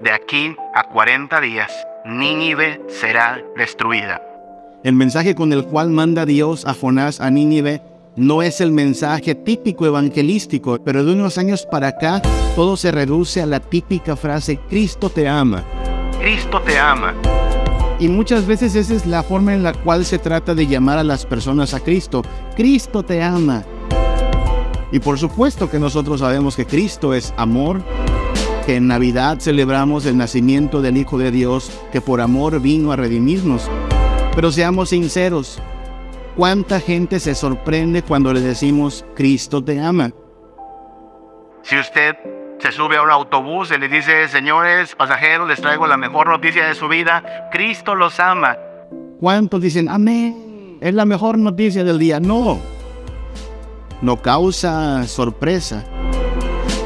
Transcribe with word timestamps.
de 0.00 0.10
aquí 0.10 0.56
a 0.74 0.88
40 0.88 1.40
días, 1.40 1.72
Nínive 2.04 2.80
será 2.88 3.42
destruida. 3.56 4.20
El 4.82 4.94
mensaje 4.94 5.34
con 5.34 5.52
el 5.52 5.64
cual 5.64 5.90
manda 5.90 6.26
Dios 6.26 6.66
a 6.66 6.74
Jonás 6.74 7.20
a 7.20 7.30
Nínive 7.30 7.80
no 8.16 8.42
es 8.42 8.60
el 8.60 8.70
mensaje 8.70 9.34
típico 9.34 9.86
evangelístico, 9.86 10.78
pero 10.84 11.04
de 11.04 11.12
unos 11.12 11.38
años 11.38 11.66
para 11.66 11.88
acá 11.88 12.20
todo 12.54 12.76
se 12.76 12.92
reduce 12.92 13.42
a 13.42 13.46
la 13.46 13.60
típica 13.60 14.14
frase 14.16 14.60
Cristo 14.68 15.10
te 15.10 15.28
ama. 15.28 15.64
Cristo 16.20 16.60
te 16.60 16.78
ama. 16.78 17.14
Y 17.98 18.08
muchas 18.08 18.46
veces 18.46 18.74
esa 18.74 18.94
es 18.94 19.06
la 19.06 19.22
forma 19.22 19.54
en 19.54 19.62
la 19.62 19.72
cual 19.72 20.04
se 20.04 20.18
trata 20.18 20.54
de 20.54 20.66
llamar 20.66 20.98
a 20.98 21.04
las 21.04 21.24
personas 21.24 21.74
a 21.74 21.80
Cristo. 21.80 22.22
Cristo 22.56 23.02
te 23.02 23.22
ama. 23.22 23.64
Y 24.92 25.00
por 25.00 25.18
supuesto 25.18 25.70
que 25.70 25.78
nosotros 25.78 26.20
sabemos 26.20 26.54
que 26.54 26.66
Cristo 26.66 27.14
es 27.14 27.34
amor, 27.36 27.82
que 28.64 28.76
en 28.76 28.86
Navidad 28.86 29.38
celebramos 29.40 30.06
el 30.06 30.16
nacimiento 30.16 30.80
del 30.80 30.96
Hijo 30.96 31.18
de 31.18 31.30
Dios, 31.30 31.70
que 31.92 32.00
por 32.00 32.20
amor 32.20 32.60
vino 32.60 32.92
a 32.92 32.96
redimirnos. 32.96 33.70
Pero 34.34 34.50
seamos 34.50 34.90
sinceros, 34.90 35.60
¿cuánta 36.36 36.80
gente 36.80 37.20
se 37.20 37.34
sorprende 37.34 38.02
cuando 38.02 38.32
le 38.32 38.40
decimos 38.40 39.04
Cristo 39.14 39.62
te 39.62 39.80
ama? 39.80 40.12
Si 41.62 41.78
usted 41.78 42.16
se 42.58 42.72
sube 42.72 42.96
a 42.96 43.02
un 43.02 43.10
autobús 43.10 43.70
y 43.70 43.78
le 43.78 43.88
dice, 43.88 44.28
señores 44.28 44.94
pasajeros, 44.94 45.48
les 45.48 45.60
traigo 45.60 45.86
la 45.86 45.96
mejor 45.96 46.28
noticia 46.28 46.66
de 46.66 46.74
su 46.74 46.88
vida, 46.88 47.48
Cristo 47.52 47.94
los 47.94 48.18
ama. 48.18 48.56
¿Cuántos 49.20 49.60
dicen, 49.60 49.88
amén? 49.88 50.78
Es 50.80 50.94
la 50.94 51.04
mejor 51.04 51.38
noticia 51.38 51.84
del 51.84 51.98
día. 51.98 52.20
No, 52.20 52.58
no 54.02 54.22
causa 54.22 55.06
sorpresa. 55.06 55.84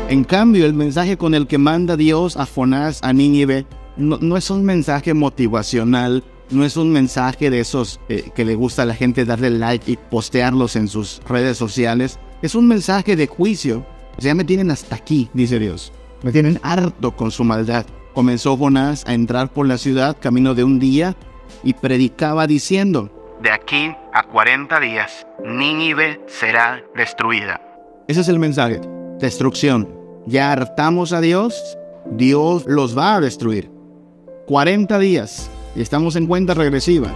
En 0.09 0.25
cambio, 0.25 0.65
el 0.65 0.73
mensaje 0.73 1.19
con 1.19 1.35
el 1.35 1.47
que 1.47 1.59
manda 1.59 1.97
Dios 1.97 2.37
a 2.39 2.47
Jonás, 2.47 3.01
a 3.03 3.13
Nínive, 3.13 3.67
no, 3.99 4.37
es 4.37 4.49
un 4.49 4.65
mensaje 4.65 5.13
motivacional, 5.13 6.25
no 6.51 6.65
es 6.65 6.79
un 6.79 6.91
mensaje 6.91 7.51
de 7.51 7.61
esos 7.61 8.01
eh, 8.09 8.31
que 8.35 8.47
le 8.47 8.55
gusta 8.55 8.83
a 8.83 8.87
la 8.87 8.95
gente 8.95 9.27
darle 9.27 9.51
like 9.51 9.91
y 9.91 9.97
postearlos 9.97 10.77
en 10.77 10.89
sus 10.89 11.21
redes 11.29 11.59
sociales. 11.59 12.19
Es 12.41 12.55
un 12.55 12.67
mensaje 12.67 13.17
de 13.17 13.27
juicio 13.27 13.85
o 14.19 14.21
sea, 14.21 14.31
ya 14.31 14.35
me 14.35 14.45
tienen 14.45 14.71
hasta 14.71 14.97
aquí, 14.97 15.31
dice 15.33 15.61
Dios. 15.61 15.93
Me 16.23 16.33
tienen 16.33 16.59
harto 16.63 17.15
con 17.15 17.31
su 17.31 17.45
maldad. 17.45 17.87
Comenzó 18.15 18.57
Jonás 18.57 19.05
a 19.07 19.15
entrar 19.15 19.53
por 19.53 19.67
la 19.67 19.79
ciudad 19.79 20.17
camino 20.19 20.55
de 20.55 20.65
un 20.65 20.81
día 20.81 21.15
y 21.63 21.75
predicaba 21.75 22.49
diciendo, 22.49 23.11
De 23.41 23.51
aquí 23.53 23.95
a 24.13 24.25
40 24.25 24.81
días, 24.81 25.25
Nínive 25.45 26.21
será 26.27 26.83
destruida. 26.97 27.61
Ese 28.09 28.23
es 28.23 28.29
el 28.29 28.41
mensaje. 28.41 28.81
Destrucción. 29.21 29.98
Ya 30.29 30.53
hartamos 30.53 31.15
a 31.15 31.23
Dios, 31.23 31.79
Dios 32.11 32.67
los 32.67 32.97
va 32.97 33.15
a 33.15 33.21
destruir. 33.23 33.71
40 34.47 34.99
días 34.99 35.49
y 35.75 35.81
estamos 35.81 36.17
en 36.17 36.27
cuenta 36.27 36.53
regresiva. 36.53 37.11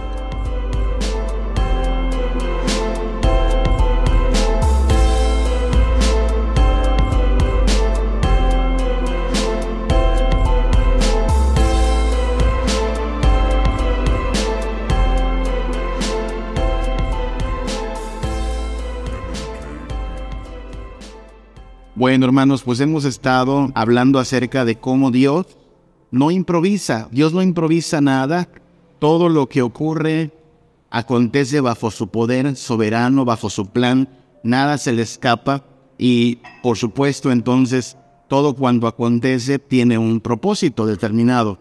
Bueno, 22.13 22.27
hermanos, 22.27 22.61
pues 22.61 22.79
hemos 22.79 23.05
estado 23.05 23.71
hablando 23.73 24.19
acerca 24.19 24.65
de 24.65 24.75
cómo 24.75 25.09
Dios 25.09 25.47
no 26.11 26.29
improvisa, 26.29 27.09
Dios 27.11 27.33
no 27.33 27.41
improvisa 27.41 28.01
nada, 28.01 28.49
todo 28.99 29.29
lo 29.29 29.49
que 29.49 29.63
ocurre 29.63 30.31
acontece 30.91 31.59
bajo 31.59 31.89
su 31.89 32.09
poder 32.09 32.55
soberano, 32.55 33.25
bajo 33.25 33.49
su 33.49 33.65
plan, 33.65 34.09
nada 34.43 34.77
se 34.77 34.91
le 34.91 35.01
escapa. 35.01 35.63
Y 35.97 36.37
por 36.61 36.77
supuesto 36.77 37.31
entonces 37.31 37.97
todo 38.27 38.53
cuando 38.53 38.85
acontece 38.85 39.57
tiene 39.57 39.97
un 39.97 40.19
propósito 40.19 40.85
determinado. 40.85 41.57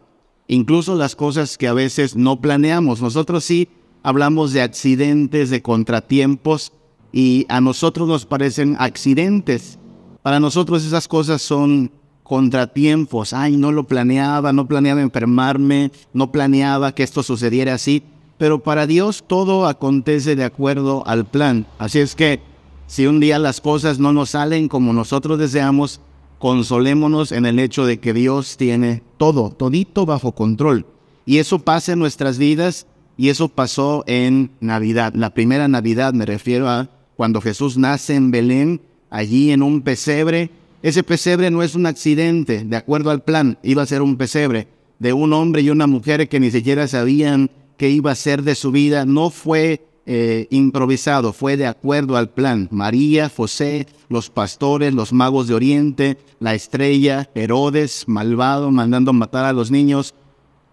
Incluso 0.49 0.97
las 0.97 1.17
cosas 1.17 1.57
que 1.57 1.67
a 1.67 1.73
veces 1.73 2.15
no 2.15 2.43
planeamos, 2.43 3.01
nosotros 3.01 3.43
sí 3.43 3.71
hablamos 4.03 4.53
de 4.53 4.61
accidentes, 4.61 5.49
de 5.49 5.62
contratiempos 5.62 6.75
y 7.11 7.47
a 7.49 7.62
nosotros 7.62 8.07
nos 8.07 8.27
parecen 8.27 8.77
accidentes 8.79 9.79
para 10.22 10.41
nosotros 10.41 10.84
esas 10.84 11.09
cosas 11.09 11.43
son 11.43 11.91
contratiempos. 12.22 13.33
Ay, 13.33 13.56
no 13.56 13.72
lo 13.72 13.84
planeaba, 13.84 14.53
no 14.53 14.66
planeaba 14.66 15.03
enfermarme, 15.03 15.91
no 16.12 16.33
planeaba 16.33 16.94
que 16.94 17.03
esto 17.03 17.22
sucediera 17.22 17.75
así. 17.75 18.03
Pero 18.38 18.62
para 18.62 18.87
Dios 18.87 19.25
todo 19.27 19.66
acontece 19.66 20.34
de 20.34 20.44
acuerdo 20.44 21.06
al 21.06 21.27
plan. 21.27 21.66
Así 21.78 21.99
es 21.99 22.15
que 22.15 22.41
si 22.87 23.06
un 23.06 23.21
día 23.21 23.38
las 23.38 23.61
cosas 23.61 23.99
no 23.99 24.12
nos 24.12 24.31
salen 24.31 24.69
como 24.69 24.93
nosotros 24.93 25.38
deseamos, 25.38 26.00
consolémonos 26.38 27.32
en 27.32 27.47
el 27.47 27.59
hecho 27.59 27.87
de 27.87 28.00
que 28.00 28.12
Dios 28.12 28.56
tiene 28.56 29.03
todo, 29.16 29.50
todito 29.50 30.06
bajo 30.06 30.32
control. 30.32 30.87
Y 31.25 31.38
eso 31.38 31.61
pasa 31.61 31.93
en 31.93 32.00
nuestras 32.00 32.38
vidas 32.38 32.87
y 33.16 33.28
eso 33.28 33.49
pasó 33.49 34.03
en 34.06 34.50
Navidad. 34.61 35.12
La 35.15 35.34
primera 35.34 35.69
Navidad 35.69 36.15
me 36.15 36.27
refiero 36.27 36.69
a 36.69 36.88
cuando 37.16 37.41
Jesús 37.41 37.77
nace 37.77 38.15
en 38.15 38.31
Belén 38.31 38.81
allí 39.12 39.53
en 39.53 39.62
un 39.62 39.83
pesebre. 39.83 40.50
Ese 40.83 41.05
pesebre 41.05 41.50
no 41.50 41.62
es 41.62 41.77
un 41.77 41.87
accidente, 41.87 42.65
de 42.65 42.77
acuerdo 42.77 43.11
al 43.11 43.23
plan, 43.23 43.59
iba 43.62 43.83
a 43.83 43.87
ser 43.87 44.03
un 44.03 44.17
pesebre 44.17 44.67
de 44.99 45.12
un 45.12 45.33
hombre 45.33 45.62
y 45.62 45.71
una 45.71 45.87
mujer 45.87 46.28
que 46.28 46.41
ni 46.41 46.50
siquiera 46.50 46.89
sabían 46.89 47.50
qué 47.77 47.91
iba 47.91 48.11
a 48.11 48.17
ser 48.17 48.43
de 48.43 48.55
su 48.55 48.73
vida. 48.73 49.05
No 49.05 49.31
fue 49.31 49.84
eh, 50.06 50.49
improvisado, 50.50 51.33
fue 51.33 51.56
de 51.56 51.67
acuerdo 51.67 52.17
al 52.17 52.31
plan. 52.31 52.69
María, 52.73 53.28
José, 53.28 53.87
los 54.09 54.31
pastores, 54.31 54.95
los 54.95 55.12
magos 55.12 55.47
de 55.47 55.55
Oriente, 55.55 56.19
la 56.41 56.55
estrella, 56.55 57.29
Herodes, 57.34 58.05
malvado, 58.06 58.71
mandando 58.71 59.12
matar 59.12 59.44
a 59.44 59.53
los 59.53 59.71
niños. 59.71 60.15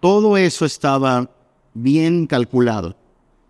Todo 0.00 0.36
eso 0.36 0.64
estaba 0.64 1.30
bien 1.74 2.26
calculado. 2.26 2.96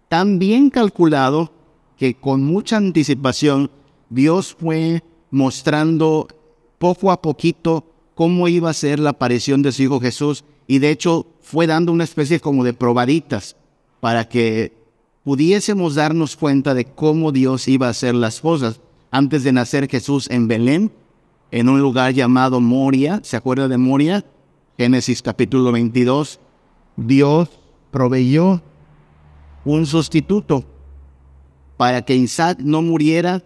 Tan 0.09 0.39
bien 0.39 0.69
calculado 0.69 1.53
que 1.97 2.15
con 2.15 2.43
mucha 2.43 2.77
anticipación 2.77 3.71
Dios 4.11 4.57
fue 4.59 5.03
mostrando 5.31 6.27
poco 6.79 7.13
a 7.13 7.23
poquito 7.23 7.85
cómo 8.15 8.49
iba 8.49 8.69
a 8.69 8.75
ser 8.75 8.99
la 8.99 9.11
aparición 9.11 9.63
de 9.63 9.73
su 9.73 9.83
Hijo 9.85 10.01
Jesús 10.01 10.45
y 10.67 10.81
de 10.81 10.91
hecho 10.91 11.27
fue 11.41 11.67
dando 11.67 11.93
una 11.93 12.05
especie 12.05 12.41
como 12.41 12.65
de 12.65 12.75
probaditas 12.75 13.57
para 14.01 14.29
que 14.29 14.73
pudiésemos 15.25 15.95
darnos 15.95 16.37
cuenta 16.37 16.75
de 16.75 16.85
cómo 16.87 17.33
Dios 17.33 17.69
iba 17.69 17.87
a 17.87 17.91
hacer 17.91 18.15
las 18.15 18.41
cosas. 18.41 18.81
Antes 19.13 19.45
de 19.45 19.53
nacer 19.53 19.89
Jesús 19.89 20.29
en 20.31 20.49
Belén, 20.49 20.93
en 21.51 21.69
un 21.69 21.81
lugar 21.81 22.13
llamado 22.13 22.61
Moria, 22.61 23.21
¿se 23.23 23.37
acuerda 23.37 23.69
de 23.69 23.79
Moria? 23.79 24.25
Génesis 24.77 25.23
capítulo 25.23 25.73
22, 25.73 26.41
Dios 26.97 27.49
proveyó 27.91 28.63
un 29.65 29.87
sustituto 29.87 30.65
para 31.77 32.03
que 32.03 32.15
Isaac 32.17 32.59
no 32.61 32.83
muriera 32.83 33.43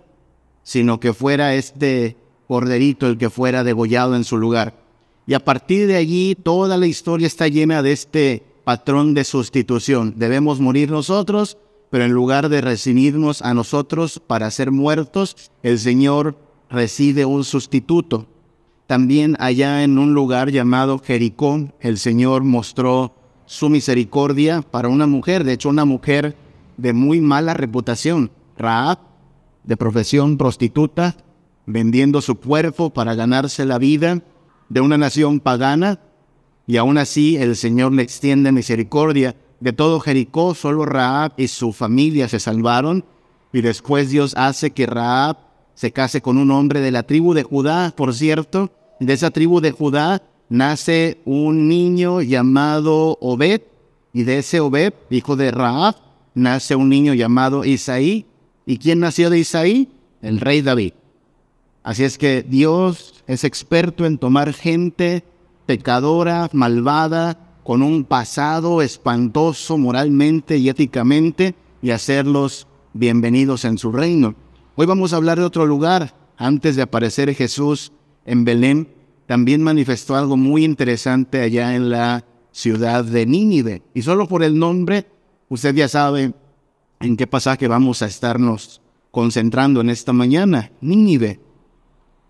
sino 0.65 0.99
que 0.99 1.13
fuera 1.13 1.55
este 1.55 2.17
corderito 2.49 3.07
el 3.07 3.17
que 3.17 3.31
fuera 3.31 3.63
degollado 3.63 4.17
en 4.17 4.25
su 4.25 4.37
lugar. 4.37 4.75
Y 5.27 5.35
a 5.35 5.41
partir 5.41 5.87
de 5.87 5.97
allí 5.97 6.35
toda 6.35 6.77
la 6.77 6.87
historia 6.87 7.27
está 7.27 7.49
llena 7.49 7.83
de 7.83 7.93
este 7.93 8.43
patrón 8.65 9.15
de 9.15 9.25
sustitución. 9.25 10.15
Debemos 10.17 10.61
morir 10.61 10.91
nosotros, 10.91 11.57
pero 11.91 12.05
en 12.05 12.13
lugar 12.13 12.49
de 12.49 12.61
recibirnos 12.61 13.41
a 13.43 13.55
nosotros 13.55 14.21
para 14.27 14.51
ser 14.51 14.71
muertos, 14.71 15.51
el 15.63 15.79
Señor 15.79 16.37
recibe 16.69 17.25
un 17.25 17.45
sustituto. 17.45 18.27
También 18.87 19.37
allá 19.39 19.83
en 19.83 19.99
un 19.99 20.13
lugar 20.13 20.51
llamado 20.51 20.99
Jericó, 20.99 21.71
el 21.81 21.99
Señor 21.99 22.43
mostró 22.43 23.15
su 23.47 23.71
misericordia 23.71 24.63
para 24.63 24.89
una 24.89 25.07
mujer, 25.07 25.45
de 25.45 25.53
hecho 25.53 25.69
una 25.69 25.85
mujer 25.85 26.37
de 26.77 26.93
muy 26.93 27.21
mala 27.21 27.55
reputación, 27.55 28.31
Raab, 28.59 28.99
de 29.65 29.77
profesión 29.77 30.37
prostituta, 30.39 31.17
vendiendo 31.67 32.21
su 32.21 32.37
cuerpo 32.37 32.91
para 32.91 33.15
ganarse 33.15 33.65
la 33.65 33.79
vida 33.79 34.23
de 34.69 34.81
una 34.81 34.99
nación 34.99 35.41
pagana, 35.41 36.01
y 36.67 36.77
aún 36.77 36.99
así 36.99 37.37
el 37.37 37.57
Señor 37.57 37.93
le 37.93 38.03
extiende 38.03 38.53
misericordia. 38.53 39.37
De 39.61 39.73
todo 39.73 40.01
Jericó, 40.01 40.55
solo 40.55 40.85
Raab 40.85 41.33
y 41.37 41.49
su 41.49 41.73
familia 41.73 42.29
se 42.29 42.41
salvaron, 42.41 43.05
y 43.53 43.61
después 43.61 44.11
Dios 44.11 44.35
hace 44.37 44.73
que 44.73 44.87
Raab 44.87 45.37
se 45.75 45.93
case 45.93 46.21
con 46.21 46.39
un 46.39 46.51
hombre 46.51 46.81
de 46.81 46.91
la 46.91 47.03
tribu 47.03 47.35
de 47.35 47.43
Judá, 47.43 47.93
por 47.97 48.15
cierto. 48.15 48.71
De 49.01 49.13
esa 49.13 49.31
tribu 49.31 49.61
de 49.61 49.73
Judá 49.73 50.23
nace 50.49 51.21
un 51.25 51.69
niño 51.69 52.23
llamado 52.23 53.19
Obed, 53.21 53.63
y 54.13 54.25
de 54.25 54.39
ese 54.39 54.61
Obed, 54.61 54.95
hijo 55.11 55.37
de 55.37 55.51
Raab, 55.51 55.97
nace 56.35 56.77
un 56.77 56.89
niño 56.89 57.15
llamado 57.15 57.65
Isaí, 57.65 58.27
¿Y 58.67 58.79
quién 58.79 59.01
nació 59.01 59.29
de 59.29 59.39
Isaí? 59.39 59.91
El 60.23 60.41
rey 60.41 60.63
David. 60.63 60.93
Así 61.83 62.03
es 62.05 62.17
que 62.17 62.43
Dios 62.43 63.23
es 63.27 63.45
experto 63.45 64.07
en 64.07 64.17
tomar 64.17 64.55
gente 64.55 65.23
pecadora, 65.67 66.49
malvada, 66.53 67.39
con 67.63 67.83
un 67.83 68.05
pasado 68.05 68.81
espantoso 68.83 69.77
moralmente 69.77 70.57
y 70.57 70.69
éticamente, 70.69 71.55
y 71.83 71.91
hacerlos 71.91 72.67
bienvenidos 72.95 73.65
en 73.67 73.77
su 73.77 73.93
reino. 73.93 74.35
Hoy 74.77 74.87
vamos 74.87 75.13
a 75.13 75.17
hablar 75.17 75.39
de 75.39 75.45
otro 75.45 75.67
lugar. 75.67 76.15
Antes 76.37 76.77
de 76.77 76.83
aparecer 76.83 77.35
Jesús 77.35 77.93
en 78.25 78.45
Belén, 78.45 78.89
también 79.27 79.63
manifestó 79.63 80.17
algo 80.17 80.37
muy 80.37 80.65
interesante 80.65 81.41
allá 81.41 81.75
en 81.75 81.91
la 81.91 82.25
ciudad 82.51 83.05
de 83.05 83.27
Nínive. 83.27 83.83
Y 83.93 84.03
solo 84.03 84.27
por 84.27 84.43
el 84.43 84.59
nombre, 84.59 85.07
usted 85.49 85.75
ya 85.75 85.89
sabe 85.89 86.33
en 87.05 87.17
qué 87.17 87.27
pasaje 87.27 87.69
vamos 87.69 88.03
a 88.03 88.07
estarnos 88.07 88.81
concentrando 89.11 89.81
en 89.81 89.91
esta 89.91 90.13
mañana. 90.13 90.73
Nínive 90.81 91.41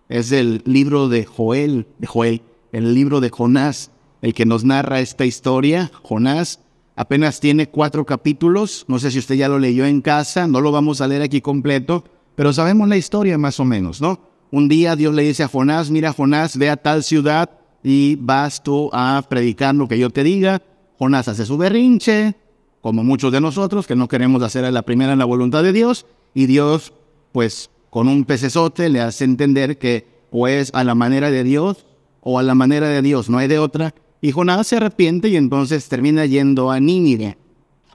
es 0.09 0.31
el 0.31 0.61
libro 0.65 1.07
de 1.07 1.25
Joel, 1.25 1.87
de 1.97 2.07
Joel, 2.07 2.41
el 2.71 2.93
libro 2.93 3.21
de 3.21 3.29
Jonás, 3.29 3.91
el 4.21 4.33
que 4.33 4.45
nos 4.45 4.63
narra 4.63 4.99
esta 4.99 5.25
historia. 5.25 5.91
Jonás 6.03 6.59
apenas 6.95 7.39
tiene 7.39 7.69
cuatro 7.69 8.05
capítulos, 8.05 8.85
no 8.87 8.99
sé 8.99 9.11
si 9.11 9.19
usted 9.19 9.35
ya 9.35 9.47
lo 9.47 9.59
leyó 9.59 9.85
en 9.85 10.01
casa, 10.01 10.47
no 10.47 10.61
lo 10.61 10.71
vamos 10.71 11.01
a 11.01 11.07
leer 11.07 11.21
aquí 11.21 11.41
completo, 11.41 12.03
pero 12.35 12.53
sabemos 12.53 12.87
la 12.89 12.97
historia 12.97 13.37
más 13.37 13.59
o 13.59 13.65
menos, 13.65 14.01
¿no? 14.01 14.19
Un 14.51 14.67
día 14.67 14.95
Dios 14.95 15.15
le 15.15 15.23
dice 15.23 15.43
a 15.43 15.47
Jonás, 15.47 15.89
mira 15.89 16.13
Jonás, 16.13 16.57
ve 16.57 16.69
a 16.69 16.77
tal 16.77 17.03
ciudad 17.03 17.49
y 17.81 18.17
vas 18.17 18.61
tú 18.61 18.89
a 18.93 19.23
predicar 19.27 19.73
lo 19.73 19.87
que 19.87 19.97
yo 19.97 20.09
te 20.09 20.23
diga. 20.23 20.61
Jonás 20.99 21.27
hace 21.27 21.45
su 21.45 21.57
berrinche, 21.57 22.35
como 22.85 23.03
muchos 23.03 23.31
de 23.31 23.41
nosotros, 23.41 23.87
que 23.87 23.95
no 23.95 24.07
queremos 24.07 24.43
hacer 24.43 24.63
a 24.63 24.69
la 24.69 24.83
primera 24.83 25.13
en 25.13 25.17
la 25.17 25.25
voluntad 25.25 25.63
de 25.63 25.73
Dios, 25.73 26.05
y 26.35 26.45
Dios, 26.45 26.93
pues 27.31 27.71
con 27.89 28.07
un 28.07 28.25
pecesote 28.25 28.89
le 28.89 29.01
hace 29.01 29.23
entender 29.23 29.79
que 29.79 30.05
o 30.29 30.47
es 30.47 30.69
a 30.71 30.83
la 30.83 30.93
manera 30.93 31.31
de 31.31 31.43
Dios 31.43 31.87
o 32.21 32.37
a 32.37 32.43
la 32.43 32.53
manera 32.53 32.87
de 32.87 33.01
Dios, 33.01 33.27
no 33.27 33.39
hay 33.39 33.47
de 33.47 33.57
otra. 33.57 33.95
Y 34.21 34.31
Jonás 34.31 34.67
se 34.67 34.75
arrepiente 34.75 35.29
y 35.29 35.35
entonces 35.35 35.89
termina 35.89 36.27
yendo 36.27 36.69
a 36.69 36.79
Nínive. 36.79 37.39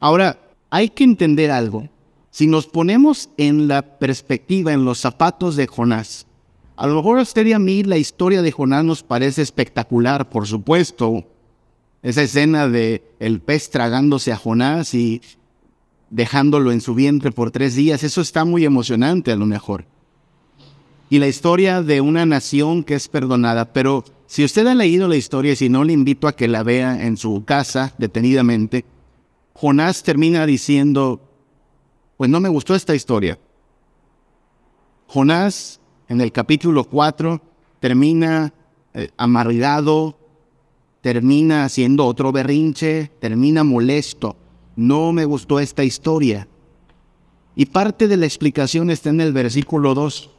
Ahora, 0.01 0.41
hay 0.71 0.89
que 0.89 1.05
entender 1.05 1.53
algo. 1.53 1.89
Si 2.33 2.49
nos 2.49 2.67
ponemos 2.67 3.31
en 3.37 3.69
la 3.69 3.83
perspectiva, 3.83 4.73
en 4.73 4.85
los 4.85 4.99
zapatos 4.99 5.55
de 5.55 5.69
Jonás, 5.69 6.27
a 6.75 6.89
lo 6.89 6.97
mejor 6.97 7.21
a 7.21 7.23
usted 7.23 7.47
y 7.47 7.53
a 7.53 7.61
mí 7.61 7.85
la 7.85 7.97
historia 7.97 8.43
de 8.43 8.51
Jonás 8.51 8.85
nos 8.85 9.05
parece 9.05 9.43
espectacular, 9.43 10.29
por 10.29 10.49
supuesto. 10.49 11.27
Esa 12.03 12.23
escena 12.23 12.69
de 12.69 13.05
el 13.19 13.41
pez 13.41 13.71
tragándose 13.71 14.33
a 14.33 14.37
Jonás 14.37 14.95
y 14.95 15.21
dejándolo 16.09 16.73
en 16.73 16.81
su 16.81 16.95
vientre 16.95 17.31
por 17.31 17.51
tres 17.51 17.75
días, 17.75 18.03
eso 18.03 18.21
está 18.21 18.45
muy 18.45 18.65
emocionante 18.65 19.33
a 19.33 19.37
lo 19.37 19.47
mejor. 19.47 19.85
Y 21.11 21.19
la 21.19 21.29
historia 21.29 21.83
de 21.83 22.01
una 22.01 22.25
nación 22.25 22.85
que 22.85 22.95
es 22.95 23.09
perdonada, 23.09 23.73
pero 23.73 24.05
si 24.27 24.45
usted 24.45 24.67
ha 24.67 24.75
leído 24.75 25.09
la 25.09 25.17
historia 25.17 25.53
y 25.53 25.57
si 25.57 25.69
no, 25.69 25.85
le 25.85 25.93
invito 25.93 26.29
a 26.29 26.37
que 26.37 26.49
la 26.49 26.63
vea 26.63 27.05
en 27.05 27.17
su 27.17 27.45
casa 27.45 27.95
detenidamente, 27.99 28.85
Jonás 29.55 30.03
termina 30.03 30.47
diciendo, 30.47 31.21
pues 32.17 32.31
no 32.31 32.41
me 32.41 32.49
gustó 32.49 32.75
esta 32.75 32.95
historia. 32.95 33.39
Jonás 35.09 35.81
en 36.09 36.21
el 36.21 36.31
capítulo 36.31 36.85
4 36.85 37.43
termina 37.81 38.55
eh, 38.95 39.11
amargado, 39.17 40.17
termina 41.01 41.65
haciendo 41.65 42.07
otro 42.07 42.33
berrinche, 42.33 43.11
termina 43.21 43.65
molesto 43.65 44.37
no 44.81 45.13
me 45.13 45.27
gustó 45.27 45.61
esta 45.61 45.85
historia. 45.85 46.49
Y 47.55 47.67
parte 47.67 48.09
de 48.09 48.17
la 48.17 48.25
explicación 48.25 48.91
está 48.91 49.11
en 49.11 49.21
el 49.21 49.33
versículo 49.33 49.95
2. 49.95 50.31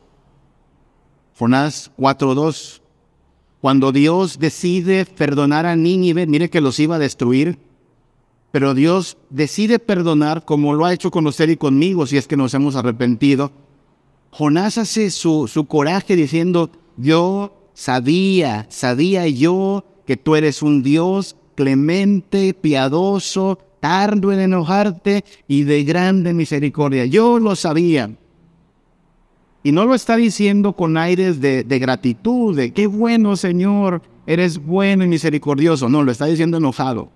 Jonás 1.37 1.91
4.2. 1.97 2.81
Cuando 3.61 3.91
Dios 3.91 4.39
decide 4.39 5.05
perdonar 5.05 5.67
a 5.67 5.75
Nínive, 5.75 6.25
mire 6.25 6.49
que 6.49 6.61
los 6.61 6.79
iba 6.79 6.95
a 6.95 6.99
destruir, 6.99 7.59
pero 8.51 8.73
Dios 8.73 9.17
decide 9.29 9.77
perdonar 9.77 10.43
como 10.43 10.73
lo 10.73 10.85
ha 10.85 10.93
hecho 10.93 11.11
con 11.11 11.27
usted 11.27 11.49
y 11.49 11.57
conmigo, 11.57 12.07
si 12.07 12.17
es 12.17 12.27
que 12.27 12.37
nos 12.37 12.55
hemos 12.55 12.75
arrepentido. 12.75 13.51
Jonás 14.31 14.79
hace 14.79 15.11
su, 15.11 15.47
su 15.47 15.65
coraje 15.65 16.15
diciendo, 16.15 16.71
yo 16.97 17.69
sabía, 17.75 18.65
sabía 18.69 19.27
yo 19.27 19.83
que 20.11 20.17
tú 20.17 20.35
eres 20.35 20.61
un 20.61 20.83
Dios 20.83 21.37
clemente, 21.55 22.53
piadoso, 22.53 23.57
tardo 23.79 24.33
en 24.33 24.41
enojarte 24.41 25.23
y 25.47 25.63
de 25.63 25.85
grande 25.85 26.33
misericordia. 26.33 27.05
Yo 27.05 27.39
lo 27.39 27.55
sabía. 27.55 28.11
Y 29.63 29.71
no 29.71 29.85
lo 29.85 29.95
está 29.95 30.17
diciendo 30.17 30.73
con 30.73 30.97
aires 30.97 31.39
de, 31.39 31.63
gratitud, 31.63 32.57
de 32.57 32.73
qué 32.73 32.87
bueno 32.87 33.37
Señor, 33.37 34.01
eres 34.27 34.57
bueno 34.57 35.05
y 35.05 35.07
misericordioso. 35.07 35.87
No, 35.87 36.03
lo 36.03 36.11
está 36.11 36.25
diciendo 36.25 36.57
enojado. 36.57 37.09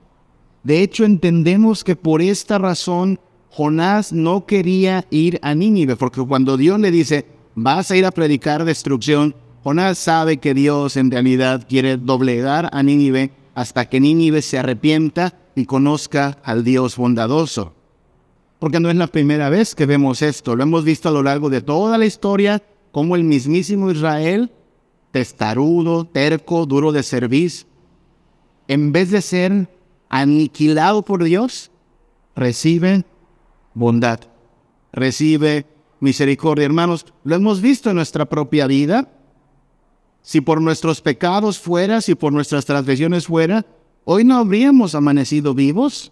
De 0.63 0.81
hecho, 0.81 1.03
entendemos 1.03 1.83
que 1.83 1.97
por 1.97 2.21
esta 2.21 2.59
razón 2.59 3.19
Jonás 3.49 4.13
no 4.13 4.45
quería 4.45 5.05
ir 5.09 5.37
a 5.41 5.53
Nínive, 5.53 5.97
porque 5.97 6.25
cuando 6.25 6.55
Dios 6.55 6.79
le 6.79 6.91
dice, 6.91 7.25
vas 7.55 7.91
a 7.91 7.97
ir 7.97 8.05
a 8.05 8.11
predicar 8.11 8.63
destrucción, 8.63 9.35
Jonás 9.65 9.97
sabe 9.97 10.37
que 10.37 10.53
Dios 10.53 10.95
en 10.95 11.09
realidad 11.09 11.65
quiere 11.67 11.97
doblegar 11.97 12.69
a 12.71 12.83
Nínive 12.83 13.31
hasta 13.55 13.89
que 13.89 13.99
Nínive 13.99 14.43
se 14.43 14.59
arrepienta 14.59 15.39
y 15.55 15.65
conozca 15.65 16.37
al 16.43 16.63
Dios 16.63 16.97
bondadoso. 16.97 17.73
Porque 18.59 18.79
no 18.79 18.91
es 18.91 18.95
la 18.95 19.07
primera 19.07 19.49
vez 19.49 19.73
que 19.73 19.87
vemos 19.87 20.21
esto, 20.21 20.55
lo 20.55 20.61
hemos 20.61 20.83
visto 20.83 21.09
a 21.09 21.11
lo 21.11 21.23
largo 21.23 21.49
de 21.49 21.61
toda 21.61 21.97
la 21.97 22.05
historia, 22.05 22.61
como 22.91 23.15
el 23.15 23.23
mismísimo 23.23 23.89
Israel, 23.89 24.51
testarudo, 25.09 26.05
terco, 26.05 26.67
duro 26.67 26.91
de 26.91 27.01
servir, 27.01 27.51
en 28.67 28.91
vez 28.91 29.09
de 29.09 29.23
ser 29.23 29.67
aniquilado 30.09 31.01
por 31.01 31.23
Dios, 31.23 31.71
recibe 32.35 33.03
bondad, 33.73 34.19
recibe 34.93 35.65
misericordia. 36.01 36.65
Hermanos, 36.65 37.07
lo 37.23 37.33
hemos 37.33 37.61
visto 37.61 37.89
en 37.89 37.95
nuestra 37.95 38.25
propia 38.25 38.67
vida. 38.67 39.09
Si 40.25 40.41
por 40.41 40.59
nuestros 40.59 41.01
pecados 41.01 41.59
fuera, 41.59 42.01
si 42.01 42.15
por 42.15 42.33
nuestras 42.33 42.65
transgresiones 42.65 43.27
fuera, 43.27 43.63
hoy 44.05 44.23
no 44.23 44.37
habríamos 44.37 44.95
amanecido 44.95 45.53
vivos. 45.53 46.11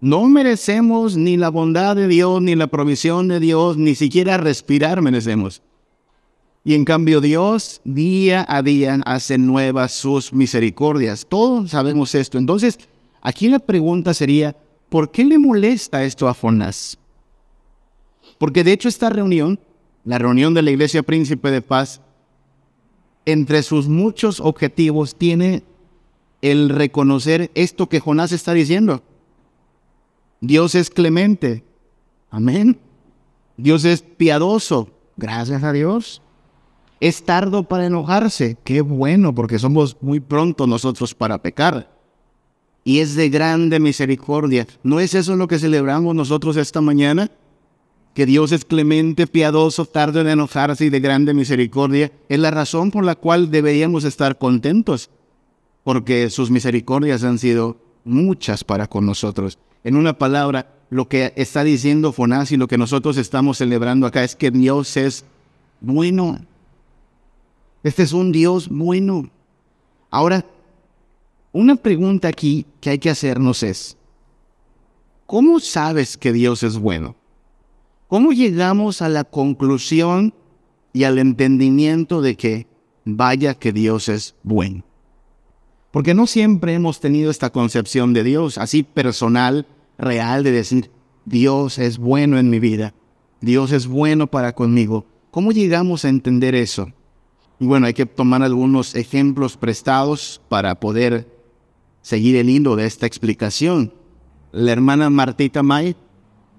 No 0.00 0.24
merecemos 0.24 1.16
ni 1.16 1.36
la 1.36 1.50
bondad 1.50 1.94
de 1.94 2.08
Dios, 2.08 2.42
ni 2.42 2.56
la 2.56 2.66
provisión 2.66 3.28
de 3.28 3.38
Dios, 3.38 3.76
ni 3.76 3.94
siquiera 3.94 4.38
respirar 4.38 5.00
merecemos. 5.02 5.62
Y 6.64 6.74
en 6.74 6.84
cambio 6.84 7.20
Dios 7.20 7.80
día 7.84 8.44
a 8.48 8.60
día 8.60 8.98
hace 9.06 9.38
nuevas 9.38 9.92
sus 9.92 10.32
misericordias. 10.32 11.24
Todos 11.28 11.70
sabemos 11.70 12.12
esto. 12.16 12.38
Entonces, 12.38 12.76
aquí 13.20 13.48
la 13.50 13.60
pregunta 13.60 14.14
sería, 14.14 14.56
¿por 14.88 15.12
qué 15.12 15.24
le 15.24 15.38
molesta 15.38 16.02
esto 16.02 16.28
a 16.28 16.34
Jonás? 16.34 16.98
Porque 18.36 18.64
de 18.64 18.72
hecho 18.72 18.88
esta 18.88 19.10
reunión, 19.10 19.60
la 20.04 20.18
reunión 20.18 20.54
de 20.54 20.62
la 20.62 20.72
Iglesia 20.72 21.04
Príncipe 21.04 21.52
de 21.52 21.62
Paz, 21.62 22.00
entre 23.26 23.62
sus 23.62 23.88
muchos 23.88 24.40
objetivos 24.40 25.14
tiene 25.16 25.62
el 26.40 26.68
reconocer 26.68 27.50
esto 27.54 27.88
que 27.88 28.00
Jonás 28.00 28.32
está 28.32 28.52
diciendo. 28.52 29.02
Dios 30.40 30.74
es 30.74 30.90
clemente. 30.90 31.64
Amén. 32.30 32.78
Dios 33.56 33.84
es 33.84 34.02
piadoso. 34.02 34.88
Gracias 35.16 35.62
a 35.62 35.72
Dios. 35.72 36.20
Es 36.98 37.24
tardo 37.24 37.62
para 37.62 37.86
enojarse. 37.86 38.56
Qué 38.64 38.80
bueno, 38.80 39.34
porque 39.34 39.58
somos 39.58 39.96
muy 40.00 40.20
pronto 40.20 40.66
nosotros 40.66 41.14
para 41.14 41.38
pecar. 41.38 41.92
Y 42.84 42.98
es 42.98 43.14
de 43.14 43.28
grande 43.28 43.78
misericordia. 43.78 44.66
¿No 44.82 44.98
es 44.98 45.14
eso 45.14 45.36
lo 45.36 45.46
que 45.46 45.60
celebramos 45.60 46.14
nosotros 46.16 46.56
esta 46.56 46.80
mañana? 46.80 47.30
Que 48.14 48.26
Dios 48.26 48.52
es 48.52 48.64
clemente, 48.64 49.26
piadoso, 49.26 49.86
tardo 49.86 50.20
en 50.20 50.28
enojarse 50.28 50.84
y 50.84 50.90
de 50.90 51.00
grande 51.00 51.34
misericordia. 51.34 52.12
Es 52.28 52.38
la 52.38 52.50
razón 52.50 52.90
por 52.90 53.04
la 53.04 53.14
cual 53.14 53.50
deberíamos 53.50 54.04
estar 54.04 54.38
contentos 54.38 55.10
porque 55.84 56.30
sus 56.30 56.50
misericordias 56.50 57.24
han 57.24 57.38
sido 57.38 57.76
muchas 58.04 58.64
para 58.64 58.86
con 58.86 59.06
nosotros. 59.06 59.58
En 59.84 59.96
una 59.96 60.16
palabra, 60.18 60.74
lo 60.90 61.08
que 61.08 61.32
está 61.36 61.64
diciendo 61.64 62.12
Fonás 62.12 62.52
y 62.52 62.56
lo 62.56 62.68
que 62.68 62.78
nosotros 62.78 63.16
estamos 63.16 63.58
celebrando 63.58 64.06
acá 64.06 64.22
es 64.22 64.36
que 64.36 64.50
Dios 64.50 64.96
es 64.96 65.24
bueno. 65.80 66.38
Este 67.82 68.04
es 68.04 68.12
un 68.12 68.30
Dios 68.30 68.68
bueno. 68.68 69.28
Ahora, 70.10 70.44
una 71.52 71.76
pregunta 71.76 72.28
aquí 72.28 72.66
que 72.80 72.90
hay 72.90 72.98
que 72.98 73.10
hacernos 73.10 73.62
es, 73.62 73.96
¿cómo 75.26 75.58
sabes 75.58 76.16
que 76.16 76.32
Dios 76.32 76.62
es 76.62 76.78
bueno? 76.78 77.16
¿Cómo 78.12 78.32
llegamos 78.34 79.00
a 79.00 79.08
la 79.08 79.24
conclusión 79.24 80.34
y 80.92 81.04
al 81.04 81.18
entendimiento 81.18 82.20
de 82.20 82.36
que 82.36 82.66
vaya 83.06 83.54
que 83.54 83.72
Dios 83.72 84.10
es 84.10 84.34
bueno? 84.42 84.84
Porque 85.90 86.12
no 86.12 86.26
siempre 86.26 86.74
hemos 86.74 87.00
tenido 87.00 87.30
esta 87.30 87.48
concepción 87.48 88.12
de 88.12 88.22
Dios 88.22 88.58
así 88.58 88.82
personal, 88.82 89.66
real, 89.96 90.44
de 90.44 90.52
decir, 90.52 90.90
Dios 91.24 91.78
es 91.78 91.96
bueno 91.96 92.38
en 92.38 92.50
mi 92.50 92.58
vida, 92.58 92.92
Dios 93.40 93.72
es 93.72 93.86
bueno 93.86 94.26
para 94.26 94.54
conmigo. 94.54 95.06
¿Cómo 95.30 95.50
llegamos 95.50 96.04
a 96.04 96.10
entender 96.10 96.54
eso? 96.54 96.92
Y 97.60 97.64
bueno, 97.64 97.86
hay 97.86 97.94
que 97.94 98.04
tomar 98.04 98.42
algunos 98.42 98.94
ejemplos 98.94 99.56
prestados 99.56 100.42
para 100.50 100.78
poder 100.80 101.26
seguir 102.02 102.36
el 102.36 102.50
hilo 102.50 102.76
de 102.76 102.84
esta 102.84 103.06
explicación. 103.06 103.94
La 104.50 104.72
hermana 104.72 105.08
Martita 105.08 105.62
May 105.62 105.96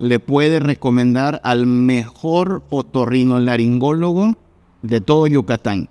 le 0.04 0.20
puede 0.20 0.60
recomendar 0.60 1.40
al 1.46 1.66
mejor 1.66 2.64
otorrinolaringólogo 2.70 4.36
de 4.82 5.00
todo 5.00 5.28
Yucatán. 5.28 5.90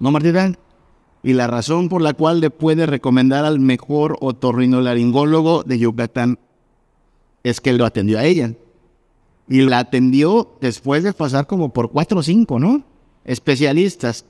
¿No, 0.00 0.10
Martita? 0.10 0.52
Y 1.22 1.34
la 1.34 1.46
razón 1.48 1.90
por 1.90 2.00
la 2.00 2.14
cual 2.14 2.40
le 2.40 2.48
puede 2.48 2.86
recomendar 2.86 3.44
al 3.44 3.60
mejor 3.60 4.16
otorrinolaringólogo 4.20 5.64
de 5.64 5.78
Yucatán 5.78 6.38
es 7.42 7.60
que 7.60 7.74
lo 7.74 7.84
atendió 7.84 8.18
a 8.18 8.24
ella. 8.24 8.54
Y 9.46 9.60
la 9.60 9.80
atendió 9.80 10.56
después 10.62 11.04
de 11.04 11.12
pasar 11.12 11.46
como 11.46 11.74
por 11.74 11.90
cuatro 11.90 12.20
o 12.20 12.22
cinco, 12.22 12.58
¿no? 12.58 12.82
Especialistas. 13.26 14.24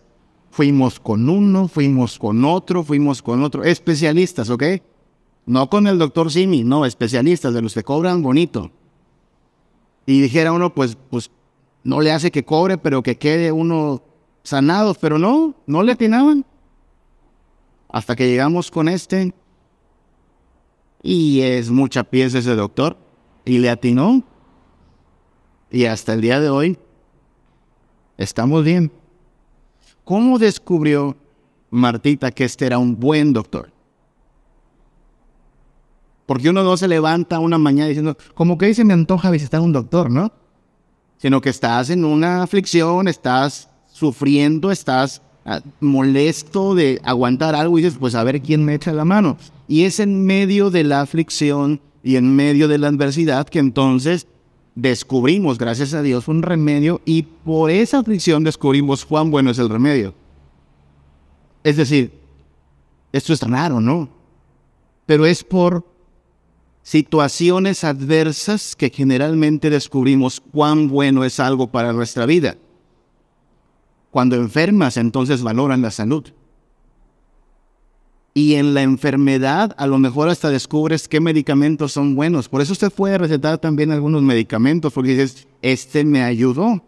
Fuimos 0.50 0.98
con 0.98 1.28
uno, 1.28 1.68
fuimos 1.68 2.18
con 2.18 2.44
otro, 2.44 2.82
fuimos 2.82 3.22
con 3.22 3.44
otro. 3.44 3.62
Especialistas, 3.62 4.50
¿ok? 4.50 4.64
No 5.46 5.70
con 5.70 5.86
el 5.86 5.98
doctor 5.98 6.30
Simi, 6.30 6.64
no, 6.64 6.84
especialistas 6.84 7.54
de 7.54 7.62
los 7.62 7.72
que 7.72 7.84
cobran 7.84 8.20
bonito. 8.20 8.72
Y 10.06 10.20
dijera 10.20 10.52
uno, 10.52 10.74
pues, 10.74 10.96
pues 11.10 11.30
no 11.84 12.00
le 12.00 12.12
hace 12.12 12.30
que 12.30 12.44
cobre, 12.44 12.78
pero 12.78 13.02
que 13.02 13.16
quede 13.16 13.52
uno 13.52 14.02
sanado. 14.42 14.94
Pero 14.94 15.18
no, 15.18 15.54
no 15.66 15.82
le 15.82 15.92
atinaban. 15.92 16.44
Hasta 17.88 18.16
que 18.16 18.28
llegamos 18.28 18.70
con 18.70 18.88
este. 18.88 19.34
Y 21.02 21.40
es 21.40 21.70
mucha 21.70 22.04
pieza 22.04 22.38
ese 22.38 22.54
doctor. 22.54 22.96
Y 23.44 23.58
le 23.58 23.70
atinó. 23.70 24.22
Y 25.70 25.86
hasta 25.86 26.14
el 26.14 26.20
día 26.20 26.38
de 26.38 26.50
hoy 26.50 26.78
estamos 28.18 28.64
bien. 28.64 28.92
¿Cómo 30.04 30.38
descubrió 30.38 31.16
Martita 31.70 32.30
que 32.30 32.44
este 32.44 32.66
era 32.66 32.78
un 32.78 32.98
buen 32.98 33.32
doctor? 33.32 33.71
Porque 36.26 36.50
uno 36.50 36.62
no 36.62 36.76
se 36.76 36.88
levanta 36.88 37.38
una 37.38 37.58
mañana 37.58 37.88
diciendo, 37.88 38.16
como 38.34 38.58
que 38.58 38.74
se 38.74 38.84
me 38.84 38.94
antoja 38.94 39.30
visitar 39.30 39.60
un 39.60 39.72
doctor, 39.72 40.10
¿no? 40.10 40.32
Sino 41.18 41.40
que 41.40 41.50
estás 41.50 41.90
en 41.90 42.04
una 42.04 42.42
aflicción, 42.42 43.08
estás 43.08 43.68
sufriendo, 43.92 44.70
estás 44.70 45.22
ah, 45.44 45.60
molesto 45.80 46.74
de 46.74 47.00
aguantar 47.04 47.54
algo 47.54 47.78
y 47.78 47.82
dices, 47.82 47.98
pues 47.98 48.14
a 48.14 48.24
ver 48.24 48.40
quién 48.40 48.64
me 48.64 48.74
echa 48.74 48.92
la 48.92 49.04
mano. 49.04 49.36
Y 49.68 49.84
es 49.84 50.00
en 50.00 50.24
medio 50.24 50.70
de 50.70 50.84
la 50.84 51.00
aflicción 51.00 51.80
y 52.02 52.16
en 52.16 52.34
medio 52.34 52.68
de 52.68 52.78
la 52.78 52.88
adversidad 52.88 53.48
que 53.48 53.58
entonces 53.58 54.26
descubrimos, 54.74 55.58
gracias 55.58 55.94
a 55.94 56.02
Dios, 56.02 56.28
un 56.28 56.42
remedio 56.42 57.00
y 57.04 57.22
por 57.22 57.70
esa 57.70 57.98
aflicción 57.98 58.42
descubrimos 58.44 59.04
cuán 59.04 59.30
bueno 59.30 59.50
es 59.50 59.58
el 59.58 59.68
remedio. 59.68 60.14
Es 61.62 61.76
decir, 61.76 62.12
esto 63.12 63.32
es 63.32 63.40
raro, 63.42 63.80
¿no? 63.80 64.08
Pero 65.06 65.26
es 65.26 65.44
por 65.44 65.84
situaciones 66.82 67.84
adversas 67.84 68.74
que 68.76 68.90
generalmente 68.90 69.70
descubrimos 69.70 70.40
cuán 70.40 70.88
bueno 70.88 71.24
es 71.24 71.40
algo 71.40 71.68
para 71.68 71.92
nuestra 71.92 72.26
vida. 72.26 72.56
Cuando 74.10 74.36
enfermas, 74.36 74.96
entonces 74.96 75.42
valoran 75.42 75.82
la 75.82 75.90
salud. 75.90 76.24
Y 78.34 78.54
en 78.54 78.74
la 78.74 78.82
enfermedad, 78.82 79.74
a 79.76 79.86
lo 79.86 79.98
mejor 79.98 80.28
hasta 80.28 80.50
descubres 80.50 81.06
qué 81.06 81.20
medicamentos 81.20 81.92
son 81.92 82.14
buenos. 82.14 82.48
Por 82.48 82.62
eso 82.62 82.72
usted 82.72 82.90
puede 82.90 83.18
recetar 83.18 83.58
también 83.58 83.90
algunos 83.90 84.22
medicamentos, 84.22 84.92
porque 84.92 85.10
dices, 85.10 85.46
este 85.60 86.04
me 86.04 86.22
ayudó. 86.22 86.82